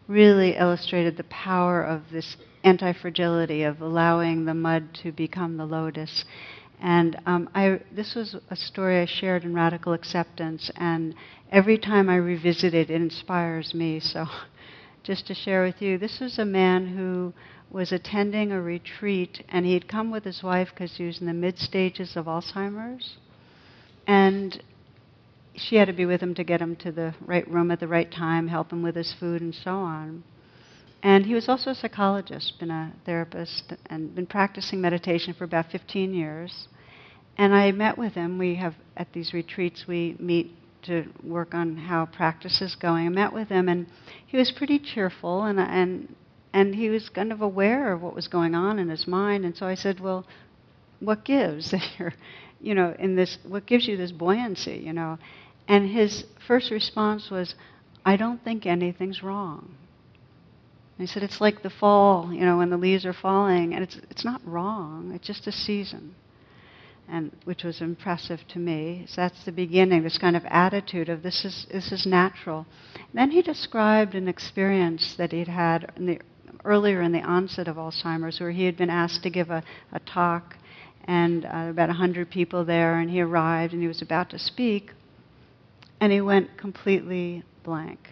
really 0.08 0.56
illustrated 0.56 1.18
the 1.18 1.24
power 1.26 1.84
of 1.84 2.02
this 2.12 2.38
anti 2.64 2.94
fragility 2.94 3.64
of 3.64 3.82
allowing 3.82 4.46
the 4.46 4.54
mud 4.54 4.90
to 5.04 5.12
become 5.12 5.58
the 5.58 5.66
lotus. 5.66 6.26
And 6.82 7.18
um, 7.26 7.50
I, 7.56 7.80
this 7.92 8.16
was 8.16 8.36
a 8.50 8.56
story 8.56 9.02
I 9.02 9.06
shared 9.06 9.44
in 9.44 9.54
Radical 9.54 9.94
Acceptance, 9.94 10.70
and 10.76 11.16
every 11.52 11.78
time 11.78 12.10
I 12.10 12.18
revisit 12.18 12.74
it, 12.74 12.90
it 12.90 13.02
inspires 13.02 13.74
me. 13.74 14.00
So, 14.00 14.26
just 15.04 15.28
to 15.28 15.34
share 15.34 15.64
with 15.64 15.82
you, 15.82 15.98
this 15.98 16.20
was 16.20 16.38
a 16.38 16.46
man 16.46 16.88
who 16.88 17.34
was 17.72 17.92
attending 17.92 18.52
a 18.52 18.62
retreat, 18.62 19.44
and 19.50 19.66
he 19.66 19.74
had 19.74 19.88
come 19.88 20.12
with 20.12 20.24
his 20.24 20.44
wife 20.44 20.70
because 20.74 20.98
he 20.98 21.06
was 21.06 21.20
in 21.20 21.28
the 21.28 21.34
mid 21.34 21.58
stages 21.58 22.16
of 22.16 22.26
Alzheimer's. 22.26 23.18
And 24.08 24.62
she 25.56 25.78
had 25.78 25.88
to 25.88 25.94
be 25.94 26.06
with 26.06 26.22
him 26.22 26.36
to 26.36 26.44
get 26.44 26.62
him 26.62 26.76
to 26.78 26.92
the 26.92 27.16
right 27.26 27.48
room 27.50 27.72
at 27.72 27.80
the 27.80 27.88
right 27.88 28.12
time, 28.12 28.48
help 28.48 28.72
him 28.72 28.84
with 28.84 28.96
his 28.96 29.14
food, 29.14 29.42
and 29.42 29.56
so 29.56 29.72
on. 29.72 30.24
And 31.06 31.28
he 31.28 31.36
was 31.36 31.48
also 31.48 31.70
a 31.70 31.76
psychologist, 31.76 32.58
been 32.58 32.72
a 32.72 32.92
therapist, 33.06 33.74
and 33.86 34.16
been 34.16 34.26
practicing 34.26 34.82
meditation 34.82 35.36
for 35.36 35.44
about 35.44 35.70
15 35.72 36.12
years. 36.16 36.68
And 37.38 37.54
I 37.54 37.72
met 37.74 37.96
with 37.96 38.14
him. 38.14 38.40
We 38.40 38.56
have, 38.56 38.74
at 38.98 39.14
these 39.14 39.32
retreats, 39.32 39.86
we 39.88 40.16
meet 40.18 40.56
to 40.86 41.06
work 41.24 41.54
on 41.54 41.78
how 41.78 42.08
practice 42.08 42.60
is 42.60 42.74
going. 42.74 43.06
I 43.06 43.10
met 43.10 43.34
with 43.34 43.50
him, 43.50 43.70
and 43.70 43.86
he 44.26 44.36
was 44.36 44.52
pretty 44.52 44.80
cheerful, 44.80 45.44
and, 45.44 45.60
and, 45.60 46.16
and 46.54 46.74
he 46.74 46.90
was 46.90 47.08
kind 47.10 47.32
of 47.32 47.40
aware 47.40 47.94
of 47.94 48.02
what 48.02 48.16
was 48.16 48.28
going 48.28 48.56
on 48.56 48.80
in 48.80 48.90
his 48.90 49.06
mind. 49.06 49.46
And 49.46 49.56
so 49.56 49.68
I 49.68 49.76
said, 49.76 50.00
Well, 50.00 50.26
what 51.02 51.24
gives 51.24 51.70
that 51.72 51.84
you're, 52.00 52.16
you 52.60 52.74
know, 52.74 52.96
in 52.98 53.16
this, 53.16 53.38
what 53.48 53.68
gives 53.68 53.88
you 53.88 53.96
this 53.96 54.12
buoyancy, 54.12 54.82
you 54.84 54.94
know? 54.94 55.20
And 55.68 55.88
his 55.88 56.26
first 56.48 56.72
response 56.72 57.30
was, 57.30 57.54
I 58.04 58.18
don't 58.18 58.44
think 58.44 58.66
anything's 58.66 59.22
wrong. 59.22 59.76
And 60.98 61.08
he 61.08 61.12
said, 61.12 61.24
It's 61.24 61.42
like 61.42 61.62
the 61.62 61.70
fall, 61.70 62.32
you 62.34 62.42
know, 62.42 62.58
when 62.58 62.70
the 62.70 62.78
leaves 62.78 63.06
are 63.06 63.14
falling, 63.14 63.74
and 63.74 63.84
it's, 63.84 63.98
it's 64.10 64.26
not 64.26 64.42
wrong, 64.46 65.12
it's 65.14 65.28
just 65.28 65.48
a 65.48 65.52
season. 65.52 66.16
And 67.08 67.32
which 67.44 67.64
was 67.64 67.82
impressive 67.82 68.40
to 68.50 68.60
me. 68.60 69.06
So 69.08 69.22
that's 69.22 69.46
the 69.46 69.52
beginning, 69.52 70.02
this 70.04 70.18
kind 70.18 70.36
of 70.36 70.44
attitude 70.46 71.08
of 71.08 71.22
this 71.22 71.46
is, 71.46 71.68
this 71.72 71.92
is 71.92 72.06
natural. 72.06 72.66
And 72.96 73.14
then 73.14 73.32
he 73.32 73.44
described 73.44 74.16
an 74.16 74.28
experience 74.28 75.16
that 75.18 75.32
he'd 75.32 75.48
had 75.48 75.92
in 75.98 76.08
the, 76.08 76.20
earlier 76.64 77.02
in 77.02 77.12
the 77.12 77.22
onset 77.22 77.68
of 77.68 77.76
Alzheimer's, 77.76 78.40
where 78.40 78.50
he 78.50 78.66
had 78.66 78.76
been 78.76 78.90
asked 78.90 79.22
to 79.22 79.30
give 79.30 79.52
a, 79.52 79.64
a 79.92 80.00
talk, 80.00 80.56
and 81.08 81.46
uh, 81.46 81.68
about 81.70 81.90
100 81.90 82.32
people 82.32 82.66
there, 82.66 83.00
and 83.00 83.12
he 83.12 83.22
arrived 83.22 83.74
and 83.74 83.82
he 83.84 83.88
was 83.88 84.02
about 84.02 84.32
to 84.32 84.40
speak 84.40 84.90
and 86.00 86.12
he 86.12 86.22
went 86.22 86.58
completely 86.58 87.44
blank. 87.64 88.10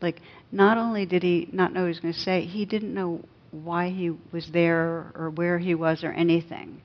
Like, 0.00 0.20
not 0.52 0.76
only 0.76 1.06
did 1.06 1.22
he 1.22 1.48
not 1.50 1.72
know 1.72 1.80
what 1.80 1.86
he 1.86 1.88
was 1.88 2.00
going 2.00 2.14
to 2.14 2.20
say, 2.20 2.42
he 2.42 2.66
didn't 2.66 2.92
know 2.92 3.24
why 3.50 3.88
he 3.88 4.10
was 4.30 4.50
there 4.52 5.10
or 5.14 5.32
where 5.34 5.58
he 5.58 5.74
was 5.74 6.04
or 6.04 6.12
anything. 6.12 6.82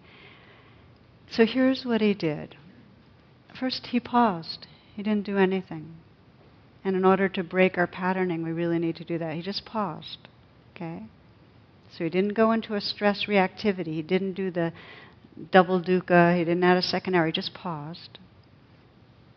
So 1.29 1.45
here's 1.45 1.85
what 1.85 1.99
he 1.99 2.13
did. 2.13 2.55
First, 3.59 3.87
he 3.87 3.99
paused. 3.99 4.67
He 4.95 5.03
didn't 5.03 5.25
do 5.25 5.37
anything. 5.37 5.95
And 6.83 6.95
in 6.95 7.03
order 7.03 7.27
to 7.29 7.43
break 7.43 7.77
our 7.77 7.87
patterning, 7.87 8.43
we 8.43 8.51
really 8.51 8.79
need 8.79 8.95
to 8.97 9.03
do 9.03 9.17
that. 9.17 9.35
He 9.35 9.41
just 9.41 9.65
paused. 9.65 10.29
Okay? 10.75 11.03
So 11.91 12.05
he 12.05 12.09
didn't 12.09 12.33
go 12.33 12.51
into 12.51 12.75
a 12.75 12.81
stress 12.81 13.25
reactivity. 13.27 13.93
He 13.93 14.01
didn't 14.01 14.33
do 14.33 14.51
the 14.51 14.71
double 15.51 15.81
dukkha. 15.81 16.37
He 16.37 16.45
didn't 16.45 16.63
add 16.63 16.77
a 16.77 16.81
second 16.81 17.15
arrow. 17.15 17.27
He 17.27 17.31
just 17.33 17.53
paused. 17.53 18.19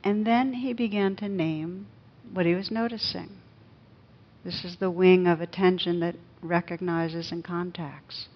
And 0.04 0.26
then 0.26 0.54
he 0.54 0.72
began 0.72 1.16
to 1.16 1.28
name 1.28 1.86
what 2.32 2.46
he 2.46 2.54
was 2.54 2.70
noticing. 2.70 3.39
This 4.44 4.64
is 4.64 4.76
the 4.76 4.90
wing 4.90 5.26
of 5.26 5.40
attention 5.40 6.00
that 6.00 6.16
recognizes 6.42 7.30
and 7.32 7.44
contacts. 7.44 8.28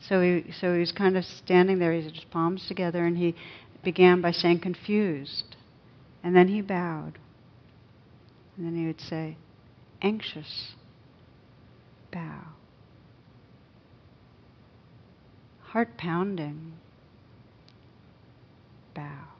So 0.00 0.20
he, 0.20 0.52
so 0.52 0.72
he 0.74 0.80
was 0.80 0.92
kind 0.92 1.16
of 1.16 1.24
standing 1.24 1.78
there, 1.78 1.92
he 1.92 2.02
had 2.02 2.14
his 2.14 2.24
palms 2.24 2.66
together, 2.66 3.04
and 3.06 3.16
he 3.16 3.36
began 3.84 4.20
by 4.20 4.32
saying 4.32 4.60
confused. 4.60 5.56
And 6.24 6.34
then 6.34 6.48
he 6.48 6.60
bowed. 6.60 7.18
And 8.56 8.66
then 8.66 8.76
he 8.76 8.86
would 8.86 9.00
say, 9.00 9.36
anxious, 10.00 10.72
bow. 12.12 12.40
Heart 15.60 15.96
pounding, 15.96 16.74
bow. 18.94 19.32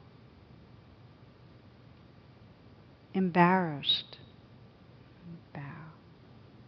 embarrassed. 3.13 4.17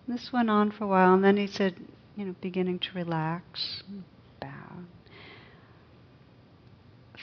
This 0.08 0.32
went 0.32 0.49
on 0.49 0.72
for 0.72 0.84
a 0.84 0.88
while, 0.88 1.14
and 1.14 1.24
then 1.24 1.38
he 1.38 1.47
said, 1.47 1.76
you 2.16 2.26
know, 2.26 2.36
beginning 2.41 2.80
to 2.80 2.88
relax, 2.93 3.84
bow. 4.39 4.84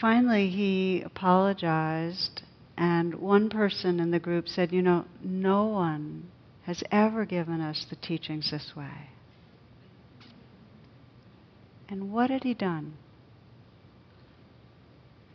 Finally, 0.01 0.51
he 0.51 1.03
apologized, 1.03 2.43
and 2.77 3.15
one 3.15 3.49
person 3.49 4.01
in 4.01 4.11
the 4.11 4.19
group 4.19 4.49
said, 4.49 4.73
you 4.73 4.83
know, 4.83 5.05
no 5.23 5.67
one 5.67 6.29
has 6.65 6.83
ever 6.91 7.25
given 7.25 7.61
us 7.61 7.87
the 7.89 7.97
teachings 7.97 8.51
this 8.51 8.73
way. 8.77 9.11
And 11.89 12.13
what 12.13 12.31
had 12.31 12.43
he 12.43 12.55
done? 12.55 12.95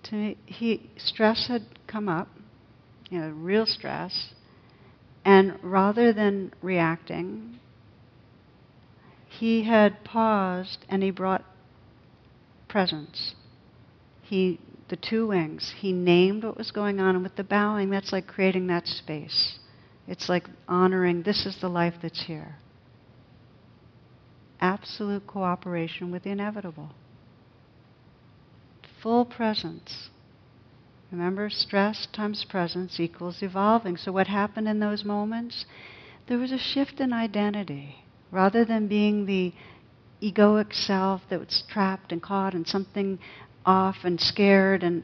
To 0.03 0.15
me, 0.15 0.37
he 0.45 0.89
stress 0.97 1.47
had 1.47 1.63
come 1.85 2.09
up, 2.09 2.29
you 3.09 3.19
know, 3.19 3.29
real 3.29 3.65
stress. 3.65 4.33
And 5.27 5.59
rather 5.61 6.13
than 6.13 6.53
reacting, 6.61 7.59
he 9.27 9.65
had 9.65 10.05
paused 10.05 10.85
and 10.87 11.03
he 11.03 11.11
brought 11.11 11.43
presence. 12.69 13.35
He, 14.21 14.57
the 14.87 14.95
two 14.95 15.27
wings, 15.27 15.73
he 15.79 15.91
named 15.91 16.45
what 16.45 16.57
was 16.57 16.71
going 16.71 17.01
on, 17.01 17.15
and 17.15 17.23
with 17.25 17.35
the 17.35 17.43
bowing, 17.43 17.89
that's 17.89 18.13
like 18.13 18.25
creating 18.25 18.67
that 18.67 18.87
space. 18.87 19.59
It's 20.07 20.29
like 20.29 20.47
honoring 20.65 21.23
this 21.23 21.45
is 21.45 21.59
the 21.59 21.67
life 21.67 21.95
that's 22.01 22.23
here. 22.27 22.55
Absolute 24.61 25.27
cooperation 25.27 26.09
with 26.09 26.23
the 26.23 26.29
inevitable. 26.29 26.91
Full 29.03 29.25
presence. 29.25 30.07
Remember, 31.11 31.49
stress 31.49 32.07
times 32.11 32.43
presence 32.43 32.99
equals 32.99 33.41
evolving. 33.41 33.97
So, 33.97 34.11
what 34.11 34.27
happened 34.27 34.67
in 34.67 34.79
those 34.79 35.05
moments? 35.05 35.65
There 36.27 36.37
was 36.37 36.51
a 36.51 36.57
shift 36.57 36.99
in 36.99 37.13
identity. 37.13 38.03
Rather 38.29 38.65
than 38.65 38.87
being 38.87 39.25
the 39.25 39.53
egoic 40.21 40.73
self 40.73 41.21
that 41.29 41.39
was 41.39 41.63
trapped 41.69 42.11
and 42.11 42.21
caught 42.21 42.53
and 42.53 42.67
something 42.67 43.19
off 43.65 43.97
and 44.03 44.19
scared, 44.19 44.83
and 44.83 45.03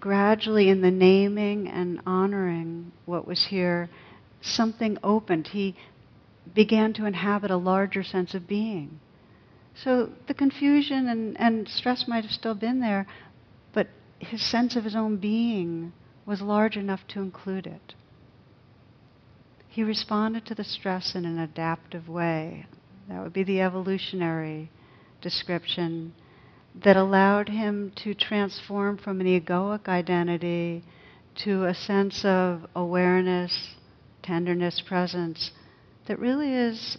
gradually 0.00 0.68
in 0.68 0.80
the 0.80 0.90
naming 0.90 1.68
and 1.68 2.00
honoring 2.04 2.90
what 3.06 3.26
was 3.26 3.46
here, 3.46 3.88
something 4.40 4.98
opened. 5.04 5.48
He 5.48 5.76
began 6.52 6.92
to 6.94 7.06
inhabit 7.06 7.50
a 7.50 7.56
larger 7.56 8.02
sense 8.02 8.34
of 8.34 8.48
being. 8.48 8.98
So 9.74 10.10
the 10.26 10.34
confusion 10.34 11.08
and, 11.08 11.38
and 11.38 11.68
stress 11.68 12.06
might 12.08 12.24
have 12.24 12.32
still 12.32 12.54
been 12.54 12.80
there, 12.80 13.06
his 14.22 14.42
sense 14.42 14.76
of 14.76 14.84
his 14.84 14.94
own 14.94 15.16
being 15.16 15.92
was 16.24 16.40
large 16.40 16.76
enough 16.76 17.06
to 17.08 17.20
include 17.20 17.66
it. 17.66 17.94
He 19.68 19.82
responded 19.82 20.46
to 20.46 20.54
the 20.54 20.64
stress 20.64 21.14
in 21.14 21.24
an 21.24 21.38
adaptive 21.38 22.08
way. 22.08 22.66
That 23.08 23.22
would 23.22 23.32
be 23.32 23.42
the 23.42 23.60
evolutionary 23.60 24.70
description 25.20 26.14
that 26.74 26.96
allowed 26.96 27.48
him 27.48 27.92
to 27.96 28.14
transform 28.14 28.96
from 28.96 29.20
an 29.20 29.26
egoic 29.26 29.88
identity 29.88 30.84
to 31.44 31.64
a 31.64 31.74
sense 31.74 32.24
of 32.24 32.66
awareness, 32.74 33.74
tenderness, 34.22 34.80
presence 34.80 35.50
that 36.06 36.18
really 36.18 36.52
is 36.52 36.98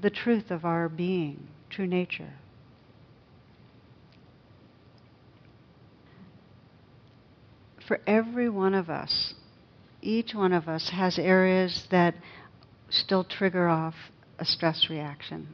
the 0.00 0.10
truth 0.10 0.50
of 0.50 0.64
our 0.64 0.88
being, 0.88 1.48
true 1.68 1.86
nature. 1.86 2.32
For 7.90 7.98
every 8.06 8.48
one 8.48 8.72
of 8.72 8.88
us, 8.88 9.34
each 10.00 10.32
one 10.32 10.52
of 10.52 10.68
us 10.68 10.90
has 10.90 11.18
areas 11.18 11.88
that 11.90 12.14
still 12.88 13.24
trigger 13.24 13.66
off 13.66 13.96
a 14.38 14.44
stress 14.44 14.86
reaction. 14.88 15.48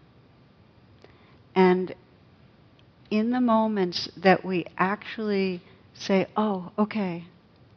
And 1.55 1.95
in 3.11 3.31
the 3.31 3.41
moments 3.41 4.11
that 4.23 4.45
we 4.45 4.67
actually 4.77 5.63
say, 5.95 6.27
oh, 6.37 6.73
okay, 6.79 7.25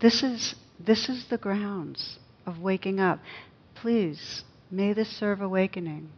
this 0.02 0.24
is, 0.24 0.56
this 0.78 1.08
is 1.08 1.28
the 1.30 1.38
grounds 1.38 2.20
of 2.46 2.60
waking 2.60 3.00
up. 3.00 3.20
Please, 3.76 4.44
may 4.70 4.92
this 4.92 5.08
serve 5.08 5.40
awakening. 5.40 6.10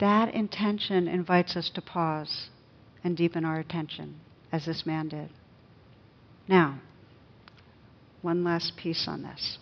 That 0.00 0.32
intention 0.32 1.08
invites 1.08 1.58
us 1.58 1.68
to 1.74 1.82
pause 1.82 2.48
and 3.04 3.18
deepen 3.18 3.44
our 3.44 3.58
attention, 3.58 4.18
as 4.50 4.64
this 4.64 4.86
man 4.86 5.08
did. 5.08 5.28
Now, 6.48 6.80
one 8.22 8.44
last 8.44 8.76
piece 8.76 9.06
on 9.06 9.22
this. 9.22 9.58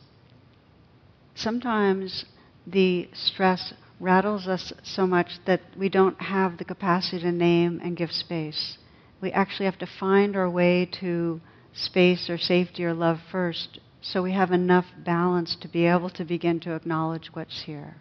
Sometimes 1.34 2.24
the 2.66 3.08
stress 3.12 3.72
rattles 3.98 4.46
us 4.46 4.72
so 4.82 5.06
much 5.06 5.38
that 5.46 5.60
we 5.78 5.88
don't 5.88 6.20
have 6.20 6.58
the 6.58 6.64
capacity 6.64 7.20
to 7.20 7.32
name 7.32 7.80
and 7.82 7.96
give 7.96 8.12
space. 8.12 8.78
We 9.20 9.32
actually 9.32 9.66
have 9.66 9.78
to 9.78 9.86
find 9.86 10.36
our 10.36 10.48
way 10.48 10.88
to 11.00 11.40
space 11.72 12.30
or 12.30 12.38
safety 12.38 12.84
or 12.84 12.94
love 12.94 13.18
first 13.30 13.80
so 14.02 14.22
we 14.22 14.32
have 14.32 14.50
enough 14.50 14.86
balance 15.04 15.56
to 15.60 15.68
be 15.68 15.86
able 15.86 16.10
to 16.10 16.24
begin 16.24 16.58
to 16.60 16.74
acknowledge 16.74 17.30
what's 17.34 17.62
here. 17.64 17.96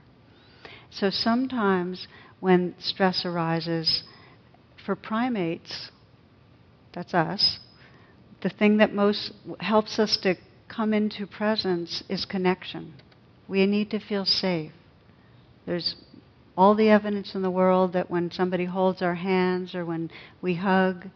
So 0.89 1.09
sometimes 1.09 2.07
when 2.39 2.73
stress 2.79 3.25
arises, 3.25 4.03
for 4.85 4.95
primates, 4.95 5.91
that's 6.93 7.13
us, 7.13 7.59
the 8.41 8.49
thing 8.49 8.77
that 8.77 8.93
most 8.93 9.33
helps 9.59 9.99
us 9.99 10.17
to 10.17 10.35
come 10.69 10.93
into 10.93 11.27
presence 11.27 12.03
is 12.07 12.25
connection. 12.25 12.93
We 13.47 13.65
need 13.65 13.89
to 13.91 13.99
feel 13.99 14.25
safe. 14.25 14.71
There's 15.65 15.95
all 16.55 16.75
the 16.75 16.89
evidence 16.89 17.35
in 17.35 17.41
the 17.41 17.51
world 17.51 17.93
that 17.93 18.09
when 18.09 18.31
somebody 18.31 18.65
holds 18.65 19.01
our 19.01 19.15
hands 19.15 19.73
or 19.73 19.85
when 19.85 20.11
we 20.41 20.55
hug, 20.55 21.07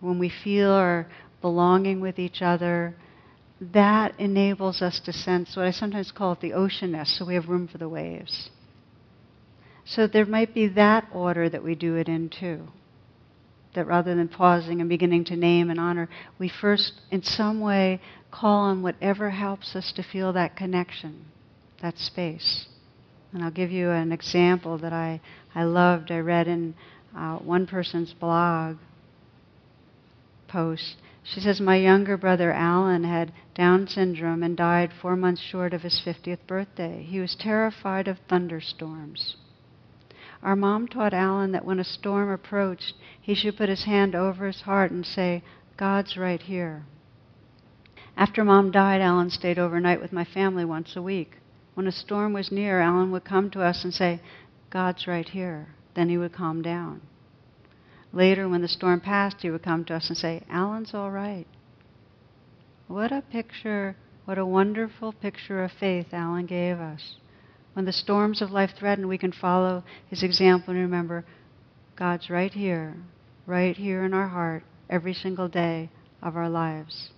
when 0.00 0.18
we 0.18 0.30
feel 0.30 0.70
our 0.70 1.06
belonging 1.40 2.00
with 2.00 2.18
each 2.18 2.42
other, 2.42 2.94
that 3.60 4.18
enables 4.18 4.82
us 4.82 5.00
to 5.00 5.12
sense 5.12 5.56
what 5.56 5.66
I 5.66 5.70
sometimes 5.70 6.12
call 6.12 6.32
it 6.32 6.40
the 6.40 6.52
oceanness, 6.52 7.18
so 7.18 7.24
we 7.26 7.34
have 7.34 7.48
room 7.48 7.66
for 7.66 7.78
the 7.78 7.88
waves. 7.88 8.50
So 9.84 10.06
there 10.06 10.26
might 10.26 10.54
be 10.54 10.68
that 10.68 11.08
order 11.12 11.48
that 11.48 11.64
we 11.64 11.74
do 11.74 11.96
it 11.96 12.08
in 12.08 12.28
too. 12.28 12.68
That 13.74 13.86
rather 13.86 14.14
than 14.14 14.28
pausing 14.28 14.80
and 14.80 14.88
beginning 14.88 15.24
to 15.24 15.36
name 15.36 15.70
and 15.70 15.78
honor, 15.78 16.08
we 16.38 16.48
first, 16.48 16.94
in 17.10 17.22
some 17.22 17.60
way, 17.60 18.00
call 18.30 18.64
on 18.64 18.82
whatever 18.82 19.30
helps 19.30 19.76
us 19.76 19.92
to 19.92 20.02
feel 20.02 20.32
that 20.32 20.56
connection, 20.56 21.26
that 21.82 21.98
space. 21.98 22.66
And 23.32 23.44
I'll 23.44 23.50
give 23.50 23.70
you 23.70 23.90
an 23.90 24.10
example 24.10 24.78
that 24.78 24.92
I, 24.92 25.20
I 25.54 25.64
loved. 25.64 26.10
I 26.10 26.18
read 26.18 26.48
in 26.48 26.74
uh, 27.16 27.36
one 27.38 27.66
person's 27.66 28.12
blog 28.14 28.76
post. 30.48 30.96
She 31.22 31.40
says, 31.40 31.60
My 31.60 31.76
younger 31.76 32.16
brother 32.16 32.52
Alan 32.52 33.04
had 33.04 33.32
Down 33.54 33.86
syndrome 33.88 34.42
and 34.42 34.56
died 34.56 34.92
four 35.02 35.16
months 35.16 35.42
short 35.42 35.74
of 35.74 35.82
his 35.82 36.00
50th 36.04 36.46
birthday. 36.46 37.02
He 37.02 37.20
was 37.20 37.34
terrified 37.34 38.08
of 38.08 38.18
thunderstorms. 38.28 39.36
Our 40.42 40.56
mom 40.56 40.86
taught 40.86 41.12
Alan 41.12 41.52
that 41.52 41.64
when 41.64 41.78
a 41.78 41.84
storm 41.84 42.30
approached, 42.30 42.94
he 43.20 43.34
should 43.34 43.56
put 43.56 43.68
his 43.68 43.84
hand 43.84 44.14
over 44.14 44.46
his 44.46 44.62
heart 44.62 44.90
and 44.90 45.04
say, 45.04 45.42
God's 45.76 46.16
right 46.16 46.40
here. 46.40 46.84
After 48.16 48.44
mom 48.44 48.70
died, 48.70 49.00
Alan 49.00 49.30
stayed 49.30 49.58
overnight 49.58 50.00
with 50.00 50.12
my 50.12 50.24
family 50.24 50.64
once 50.64 50.96
a 50.96 51.02
week. 51.02 51.38
When 51.74 51.86
a 51.86 51.92
storm 51.92 52.32
was 52.32 52.50
near, 52.50 52.80
Alan 52.80 53.12
would 53.12 53.24
come 53.24 53.50
to 53.50 53.62
us 53.62 53.84
and 53.84 53.94
say, 53.94 54.20
God's 54.70 55.06
right 55.06 55.28
here. 55.28 55.68
Then 55.94 56.08
he 56.08 56.18
would 56.18 56.32
calm 56.32 56.62
down. 56.62 57.00
Later, 58.12 58.48
when 58.48 58.62
the 58.62 58.68
storm 58.68 59.00
passed, 59.00 59.42
he 59.42 59.50
would 59.50 59.62
come 59.62 59.84
to 59.86 59.94
us 59.94 60.08
and 60.08 60.16
say, 60.16 60.42
Alan's 60.50 60.94
all 60.94 61.10
right. 61.10 61.46
What 62.86 63.12
a 63.12 63.22
picture, 63.22 63.96
what 64.24 64.38
a 64.38 64.46
wonderful 64.46 65.12
picture 65.12 65.62
of 65.62 65.72
faith 65.72 66.12
Alan 66.12 66.46
gave 66.46 66.80
us. 66.80 67.16
When 67.78 67.84
the 67.84 67.92
storms 67.92 68.42
of 68.42 68.50
life 68.50 68.72
threaten, 68.76 69.06
we 69.06 69.18
can 69.18 69.30
follow 69.30 69.84
his 70.08 70.24
example 70.24 70.74
and 70.74 70.82
remember 70.82 71.24
God's 71.94 72.28
right 72.28 72.52
here, 72.52 72.96
right 73.46 73.76
here 73.76 74.04
in 74.04 74.12
our 74.12 74.26
heart, 74.26 74.64
every 74.90 75.14
single 75.14 75.46
day 75.46 75.88
of 76.20 76.36
our 76.36 76.48
lives. 76.48 77.10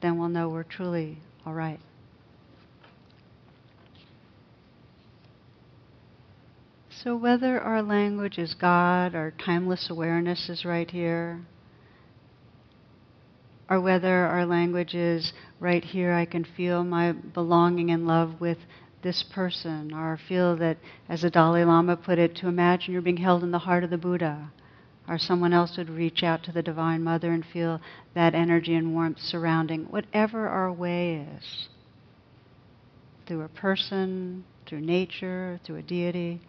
Then 0.00 0.18
we'll 0.18 0.30
know 0.30 0.48
we're 0.48 0.62
truly 0.62 1.18
all 1.44 1.52
right. 1.52 1.80
So, 6.88 7.14
whether 7.14 7.60
our 7.60 7.82
language 7.82 8.38
is 8.38 8.54
God, 8.54 9.14
our 9.14 9.32
timeless 9.32 9.90
awareness 9.90 10.48
is 10.48 10.64
right 10.64 10.90
here, 10.90 11.42
or 13.68 13.82
whether 13.82 14.24
our 14.24 14.46
language 14.46 14.94
is 14.94 15.34
right 15.60 15.84
here, 15.84 16.14
I 16.14 16.24
can 16.24 16.46
feel 16.56 16.84
my 16.84 17.12
belonging 17.12 17.90
and 17.90 18.06
love 18.06 18.40
with 18.40 18.56
this 19.02 19.22
person, 19.22 19.92
or 19.92 20.18
feel 20.28 20.56
that, 20.56 20.76
as 21.08 21.22
the 21.22 21.30
Dalai 21.30 21.64
Lama 21.64 21.96
put 21.96 22.18
it, 22.18 22.34
to 22.36 22.48
imagine 22.48 22.92
you're 22.92 23.02
being 23.02 23.16
held 23.16 23.42
in 23.42 23.50
the 23.50 23.58
heart 23.60 23.84
of 23.84 23.90
the 23.90 23.98
Buddha, 23.98 24.50
or 25.08 25.18
someone 25.18 25.52
else 25.52 25.76
would 25.76 25.88
reach 25.88 26.22
out 26.22 26.42
to 26.44 26.52
the 26.52 26.62
Divine 26.62 27.02
Mother 27.02 27.32
and 27.32 27.44
feel 27.44 27.80
that 28.14 28.34
energy 28.34 28.74
and 28.74 28.92
warmth 28.92 29.20
surrounding, 29.20 29.84
whatever 29.84 30.48
our 30.48 30.72
way 30.72 31.26
is, 31.36 31.68
through 33.26 33.42
a 33.42 33.48
person, 33.48 34.44
through 34.66 34.80
nature, 34.80 35.60
through 35.64 35.76
a 35.76 35.82
deity. 35.82 36.40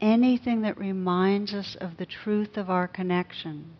Anything 0.00 0.62
that 0.62 0.78
reminds 0.78 1.54
us 1.54 1.76
of 1.80 1.96
the 1.96 2.06
truth 2.06 2.56
of 2.56 2.70
our 2.70 2.86
connection 2.86 3.72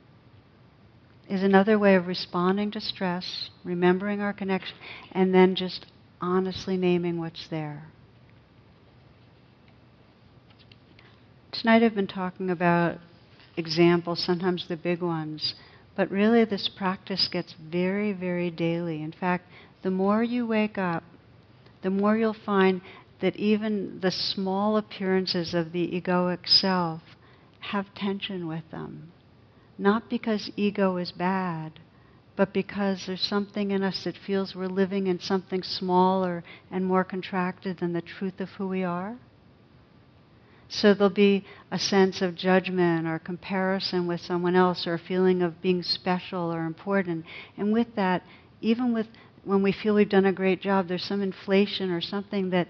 is 1.28 1.42
another 1.42 1.78
way 1.78 1.94
of 1.94 2.06
responding 2.06 2.70
to 2.72 2.80
stress, 2.80 3.50
remembering 3.64 4.20
our 4.20 4.32
connection, 4.32 4.76
and 5.12 5.32
then 5.34 5.54
just 5.54 5.86
honestly 6.22 6.76
naming 6.76 7.18
what's 7.18 7.48
there. 7.48 7.82
Tonight 11.50 11.82
I've 11.82 11.94
been 11.94 12.06
talking 12.06 12.48
about 12.48 12.98
examples, 13.56 14.24
sometimes 14.24 14.66
the 14.68 14.76
big 14.76 15.02
ones, 15.02 15.54
but 15.96 16.10
really 16.10 16.44
this 16.44 16.68
practice 16.68 17.28
gets 17.30 17.54
very, 17.70 18.12
very 18.12 18.50
daily. 18.50 19.02
In 19.02 19.12
fact, 19.12 19.44
the 19.82 19.90
more 19.90 20.22
you 20.22 20.46
wake 20.46 20.78
up, 20.78 21.02
the 21.82 21.90
more 21.90 22.16
you'll 22.16 22.32
find 22.32 22.80
that 23.20 23.36
even 23.36 24.00
the 24.00 24.10
small 24.10 24.76
appearances 24.76 25.52
of 25.54 25.72
the 25.72 25.88
egoic 25.88 26.48
self 26.48 27.02
have 27.60 27.92
tension 27.94 28.46
with 28.46 28.70
them. 28.70 29.12
Not 29.76 30.08
because 30.08 30.50
ego 30.56 30.96
is 30.96 31.12
bad, 31.12 31.80
but 32.36 32.52
because 32.52 33.06
there's 33.06 33.20
something 33.20 33.70
in 33.70 33.82
us 33.82 34.04
that 34.04 34.16
feels 34.16 34.54
we're 34.54 34.66
living 34.66 35.06
in 35.06 35.20
something 35.20 35.62
smaller 35.62 36.42
and 36.70 36.84
more 36.84 37.04
contracted 37.04 37.78
than 37.78 37.92
the 37.92 38.00
truth 38.00 38.40
of 38.40 38.48
who 38.50 38.68
we 38.68 38.82
are. 38.82 39.16
So 40.68 40.94
there'll 40.94 41.10
be 41.10 41.44
a 41.70 41.78
sense 41.78 42.22
of 42.22 42.34
judgment 42.34 43.06
or 43.06 43.18
comparison 43.18 44.06
with 44.06 44.20
someone 44.22 44.56
else 44.56 44.86
or 44.86 44.94
a 44.94 44.98
feeling 44.98 45.42
of 45.42 45.60
being 45.60 45.82
special 45.82 46.52
or 46.52 46.64
important. 46.64 47.26
And 47.58 47.74
with 47.74 47.94
that, 47.96 48.22
even 48.62 48.94
with 48.94 49.06
when 49.44 49.62
we 49.62 49.72
feel 49.72 49.94
we've 49.94 50.08
done 50.08 50.24
a 50.24 50.32
great 50.32 50.62
job, 50.62 50.88
there's 50.88 51.04
some 51.04 51.20
inflation 51.20 51.90
or 51.90 52.00
something 52.00 52.50
that 52.50 52.68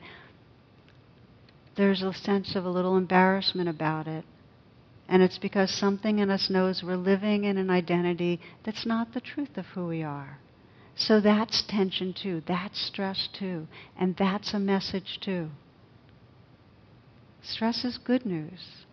there's 1.77 2.03
a 2.03 2.13
sense 2.13 2.57
of 2.57 2.65
a 2.65 2.71
little 2.71 2.97
embarrassment 2.97 3.69
about 3.69 4.09
it. 4.09 4.25
And 5.09 5.23
it's 5.23 5.39
because 5.39 5.71
something 5.71 6.21
in 6.21 6.31
us 6.31 6.49
knows 6.49 6.83
we're 6.83 6.97
living 6.97 7.45
in 7.45 7.59
an 7.59 7.71
identity 7.71 8.41
that's 8.65 8.87
not 8.87 9.13
the 9.13 9.21
truth 9.21 9.57
of 9.57 9.67
who 9.67 9.87
we 9.87 10.03
are. 10.03 10.39
So 10.95 11.21
that's 11.21 11.63
tension 11.63 12.13
too, 12.13 12.43
that's 12.47 12.81
stress 12.81 13.29
too, 13.39 13.67
and 13.99 14.15
that's 14.17 14.53
a 14.55 14.59
message 14.59 15.19
too. 15.21 15.49
Stress 17.43 17.85
is 17.85 17.99
good 17.99 18.25
news. 18.25 18.85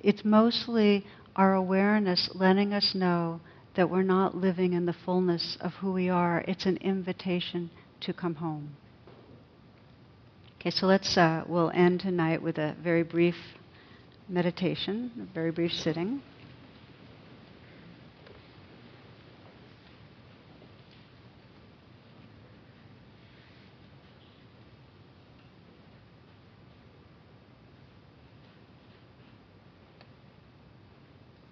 It's 0.00 0.24
mostly 0.24 1.04
our 1.34 1.54
awareness 1.54 2.30
letting 2.34 2.72
us 2.72 2.94
know 2.94 3.40
that 3.74 3.90
we're 3.90 4.02
not 4.02 4.36
living 4.36 4.74
in 4.74 4.86
the 4.86 4.92
fullness 4.92 5.56
of 5.60 5.72
who 5.74 5.92
we 5.92 6.08
are. 6.08 6.44
It's 6.46 6.66
an 6.66 6.76
invitation 6.78 7.70
to 8.02 8.12
come 8.12 8.36
home. 8.36 8.76
Okay, 10.60 10.70
so 10.70 10.86
let's, 10.86 11.16
uh, 11.16 11.44
we'll 11.48 11.70
end 11.70 12.00
tonight 12.00 12.42
with 12.42 12.58
a 12.58 12.76
very 12.80 13.02
brief 13.02 13.34
meditation, 14.28 15.10
a 15.20 15.34
very 15.34 15.50
brief 15.50 15.72
sitting. 15.72 16.22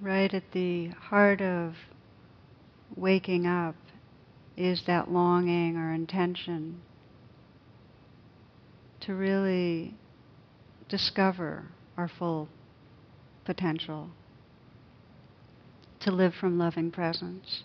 Right 0.01 0.33
at 0.33 0.53
the 0.53 0.89
heart 0.89 1.43
of 1.43 1.77
waking 2.97 3.47
up 3.47 3.75
is 4.57 4.85
that 4.85 5.11
longing 5.11 5.77
or 5.77 5.93
intention 5.93 6.81
to 9.01 9.15
really 9.15 9.95
discover 10.89 11.65
our 11.97 12.09
full 12.09 12.49
potential, 13.51 14.09
to 15.99 16.13
live 16.13 16.33
from 16.41 16.57
loving 16.57 16.89
presence. 16.89 17.65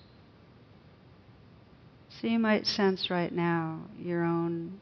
So 2.09 2.25
you 2.25 2.39
might 2.39 2.65
sense 2.65 3.11
right 3.11 3.31
now 3.31 3.81
your 3.99 4.23
own 4.23 4.79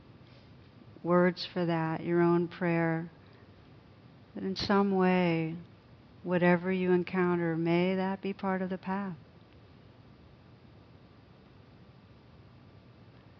words 1.04 1.45
for 1.51 1.66
that, 1.66 2.06
your 2.06 2.22
own 2.22 2.47
prayer, 2.47 3.10
that 4.34 4.45
in 4.45 4.56
some 4.56 4.95
way, 4.95 5.56
whatever 6.24 6.72
you 6.72 6.93
encounter, 6.93 7.58
may 7.58 7.95
that 7.95 8.22
be 8.22 8.32
part 8.32 8.62
of 8.62 8.70
the 8.70 8.78
path. 8.78 9.18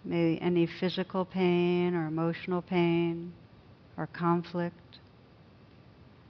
May 0.04 0.38
any 0.40 0.68
physical 0.82 1.24
pain 1.24 1.96
or 1.96 2.08
emotional 2.08 2.62
pain 2.62 3.32
or 3.96 4.08
conflict, 4.08 4.98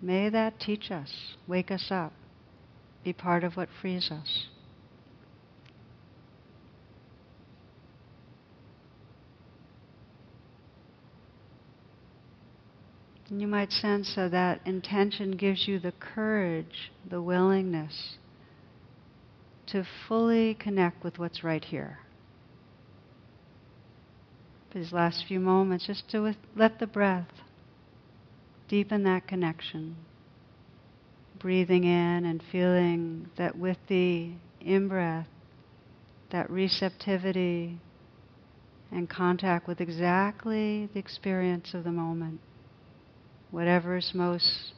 may 0.03 0.27
that 0.29 0.59
teach 0.59 0.91
us, 0.91 1.35
wake 1.47 1.71
us 1.71 1.87
up, 1.89 2.11
be 3.03 3.13
part 3.13 3.43
of 3.43 3.55
what 3.55 3.69
frees 3.81 4.11
us. 4.11 4.47
And 13.29 13.41
you 13.41 13.47
might 13.47 13.71
sense 13.71 14.13
that 14.15 14.31
that 14.31 14.59
intention 14.65 15.31
gives 15.31 15.67
you 15.67 15.79
the 15.79 15.93
courage, 15.93 16.91
the 17.09 17.21
willingness 17.21 18.17
to 19.67 19.85
fully 20.07 20.53
connect 20.53 21.03
with 21.03 21.17
what's 21.17 21.43
right 21.43 21.63
here. 21.63 21.99
These 24.73 24.91
last 24.91 25.23
few 25.27 25.39
moments, 25.39 25.87
just 25.87 26.09
to 26.11 26.35
let 26.55 26.79
the 26.79 26.87
breath 26.87 27.27
deepen 28.74 29.03
that 29.03 29.28
connection. 29.28 29.95
Breathing 31.38 31.84
in 31.84 32.26
and 32.26 32.41
feeling 32.51 33.30
that 33.38 33.55
with 33.55 33.78
the 33.88 34.32
in 34.61 34.88
breath, 34.88 35.28
that 36.32 36.49
receptivity 36.49 37.80
and 38.91 39.07
contact 39.07 39.67
with 39.67 39.80
exactly 39.80 40.89
the 40.91 40.97
experience 40.97 41.76
of 41.76 41.84
the 41.84 41.91
moment 41.91 42.39
whatever 43.51 43.95
is 43.97 44.09
most 44.15 44.74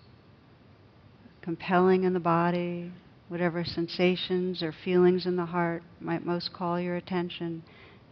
compelling 1.41 2.04
in 2.04 2.12
the 2.12 2.20
body, 2.20 2.91
whatever 3.30 3.64
sensations 3.64 4.62
or 4.62 4.74
feelings 4.84 5.26
in 5.26 5.38
the 5.38 5.46
heart 5.46 5.82
might 6.02 6.26
most 6.26 6.52
call 6.52 6.78
your 6.78 6.98
attention, 6.98 7.64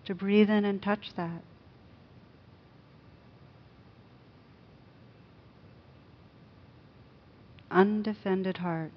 to 0.05 0.15
breathe 0.15 0.49
in 0.49 0.63
and 0.63 0.81
touch 0.81 1.11
that. 1.17 1.41
Undefended 7.73 8.57
heart. 8.57 8.91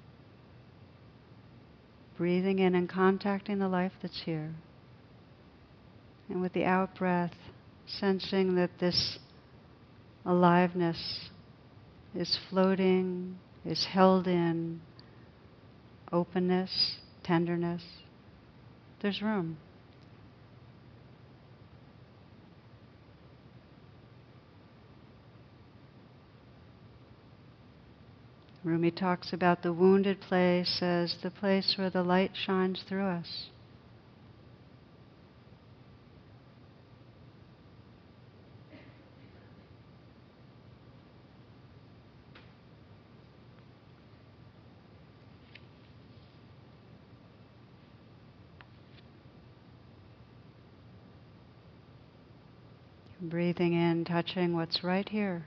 Breathing 2.17 2.59
in 2.59 2.75
and 2.75 2.87
contacting 2.87 3.59
the 3.59 3.67
life 3.67 3.91
that's 4.01 4.21
here. 4.23 4.53
And 6.29 6.41
with 6.41 6.53
the 6.53 6.65
out 6.65 6.95
breath, 6.95 7.33
sensing 7.85 8.55
that 8.55 8.79
this 8.79 9.19
aliveness 10.25 11.29
is 12.13 12.37
floating, 12.49 13.37
is 13.65 13.85
held 13.85 14.27
in 14.27 14.81
openness, 16.11 16.97
tenderness. 17.23 17.83
There's 19.01 19.21
room. 19.21 19.57
Rumi 28.67 28.91
talks 28.91 29.31
about 29.31 29.63
the 29.63 29.71
wounded 29.71 30.19
place 30.19 30.81
as 30.81 31.15
the 31.23 31.31
place 31.31 31.75
where 31.77 31.89
the 31.89 32.03
light 32.03 32.31
shines 32.35 32.83
through 32.83 33.05
us. 33.05 33.47
Breathing 53.21 53.71
in, 53.71 54.03
touching 54.03 54.53
what's 54.53 54.83
right 54.83 55.07
here, 55.07 55.45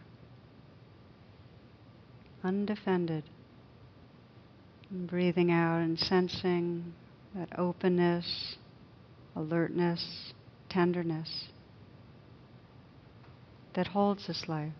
undefended. 2.42 3.24
And 4.90 5.08
breathing 5.08 5.50
out 5.50 5.78
and 5.78 5.98
sensing 5.98 6.92
that 7.34 7.58
openness, 7.58 8.56
alertness, 9.36 10.32
tenderness 10.68 11.46
that 13.74 13.88
holds 13.88 14.26
this 14.26 14.48
life. 14.48 14.72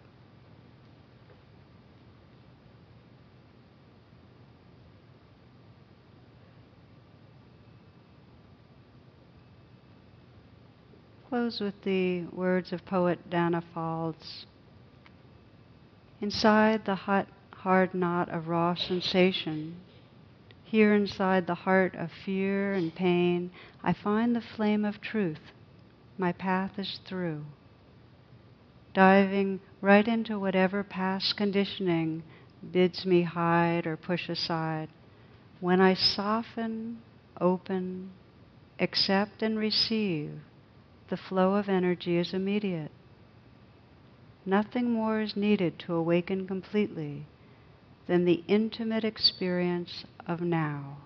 close 11.30 11.60
with 11.60 11.82
the 11.84 12.24
words 12.32 12.72
of 12.72 12.84
poet 12.84 13.18
Danna 13.30 13.62
Faulds. 13.74 14.44
Inside 16.20 16.84
the 16.84 16.94
hot, 16.96 17.28
hard 17.62 17.92
knot 17.92 18.26
of 18.30 18.48
raw 18.48 18.74
sensation, 18.74 19.76
here 20.64 20.94
inside 20.94 21.46
the 21.46 21.54
heart 21.54 21.94
of 21.94 22.10
fear 22.24 22.72
and 22.72 22.94
pain, 22.94 23.50
I 23.82 23.92
find 23.92 24.34
the 24.34 24.40
flame 24.40 24.82
of 24.82 25.02
truth. 25.02 25.52
My 26.16 26.32
path 26.32 26.78
is 26.78 27.00
through. 27.04 27.44
Diving 28.94 29.60
right 29.82 30.08
into 30.08 30.38
whatever 30.38 30.82
past 30.82 31.36
conditioning 31.36 32.22
bids 32.72 33.04
me 33.04 33.22
hide 33.24 33.86
or 33.86 33.96
push 33.96 34.30
aside. 34.30 34.88
When 35.60 35.82
I 35.82 35.92
soften, 35.92 37.02
open, 37.38 38.10
accept, 38.78 39.42
and 39.42 39.58
receive, 39.58 40.30
the 41.10 41.18
flow 41.18 41.56
of 41.56 41.68
energy 41.68 42.16
is 42.16 42.32
immediate. 42.32 42.90
Nothing 44.46 44.90
more 44.90 45.20
is 45.20 45.36
needed 45.36 45.78
to 45.80 45.94
awaken 45.94 46.46
completely 46.46 47.26
than 48.10 48.24
the 48.24 48.42
intimate 48.48 49.04
experience 49.04 50.04
of 50.26 50.40
now. 50.40 50.96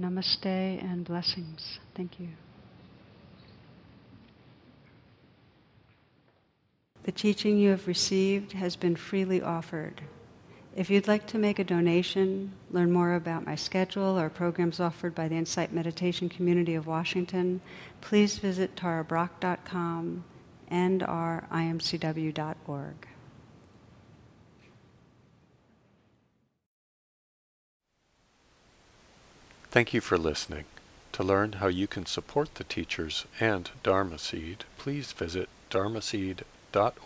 Namaste 0.00 0.46
and 0.46 1.04
blessings. 1.04 1.78
Thank 1.94 2.18
you. 2.18 2.28
The 7.02 7.12
teaching 7.12 7.58
you 7.58 7.68
have 7.72 7.86
received 7.86 8.52
has 8.52 8.74
been 8.74 8.96
freely 8.96 9.42
offered. 9.42 10.00
If 10.76 10.90
you'd 10.90 11.06
like 11.06 11.26
to 11.28 11.38
make 11.38 11.60
a 11.60 11.64
donation, 11.64 12.52
learn 12.70 12.90
more 12.90 13.14
about 13.14 13.46
my 13.46 13.54
schedule 13.54 14.18
or 14.18 14.28
programs 14.28 14.80
offered 14.80 15.14
by 15.14 15.28
the 15.28 15.36
Insight 15.36 15.72
Meditation 15.72 16.28
Community 16.28 16.74
of 16.74 16.88
Washington, 16.88 17.60
please 18.00 18.38
visit 18.38 18.74
tarabrach.com 18.74 20.24
and 20.68 21.00
imcw.org. 21.00 21.86
Thank 29.70 29.94
you 29.94 30.00
for 30.00 30.18
listening. 30.18 30.64
To 31.12 31.22
learn 31.22 31.52
how 31.54 31.68
you 31.68 31.86
can 31.86 32.06
support 32.06 32.56
the 32.56 32.64
teachers 32.64 33.26
and 33.38 33.70
Dharma 33.84 34.18
Seed, 34.18 34.64
please 34.76 35.12
visit 35.12 35.48
dharmaseed.com 35.70 36.44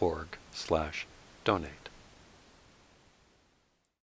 org 0.00 0.38
slash 0.50 1.06
donate. 1.44 1.77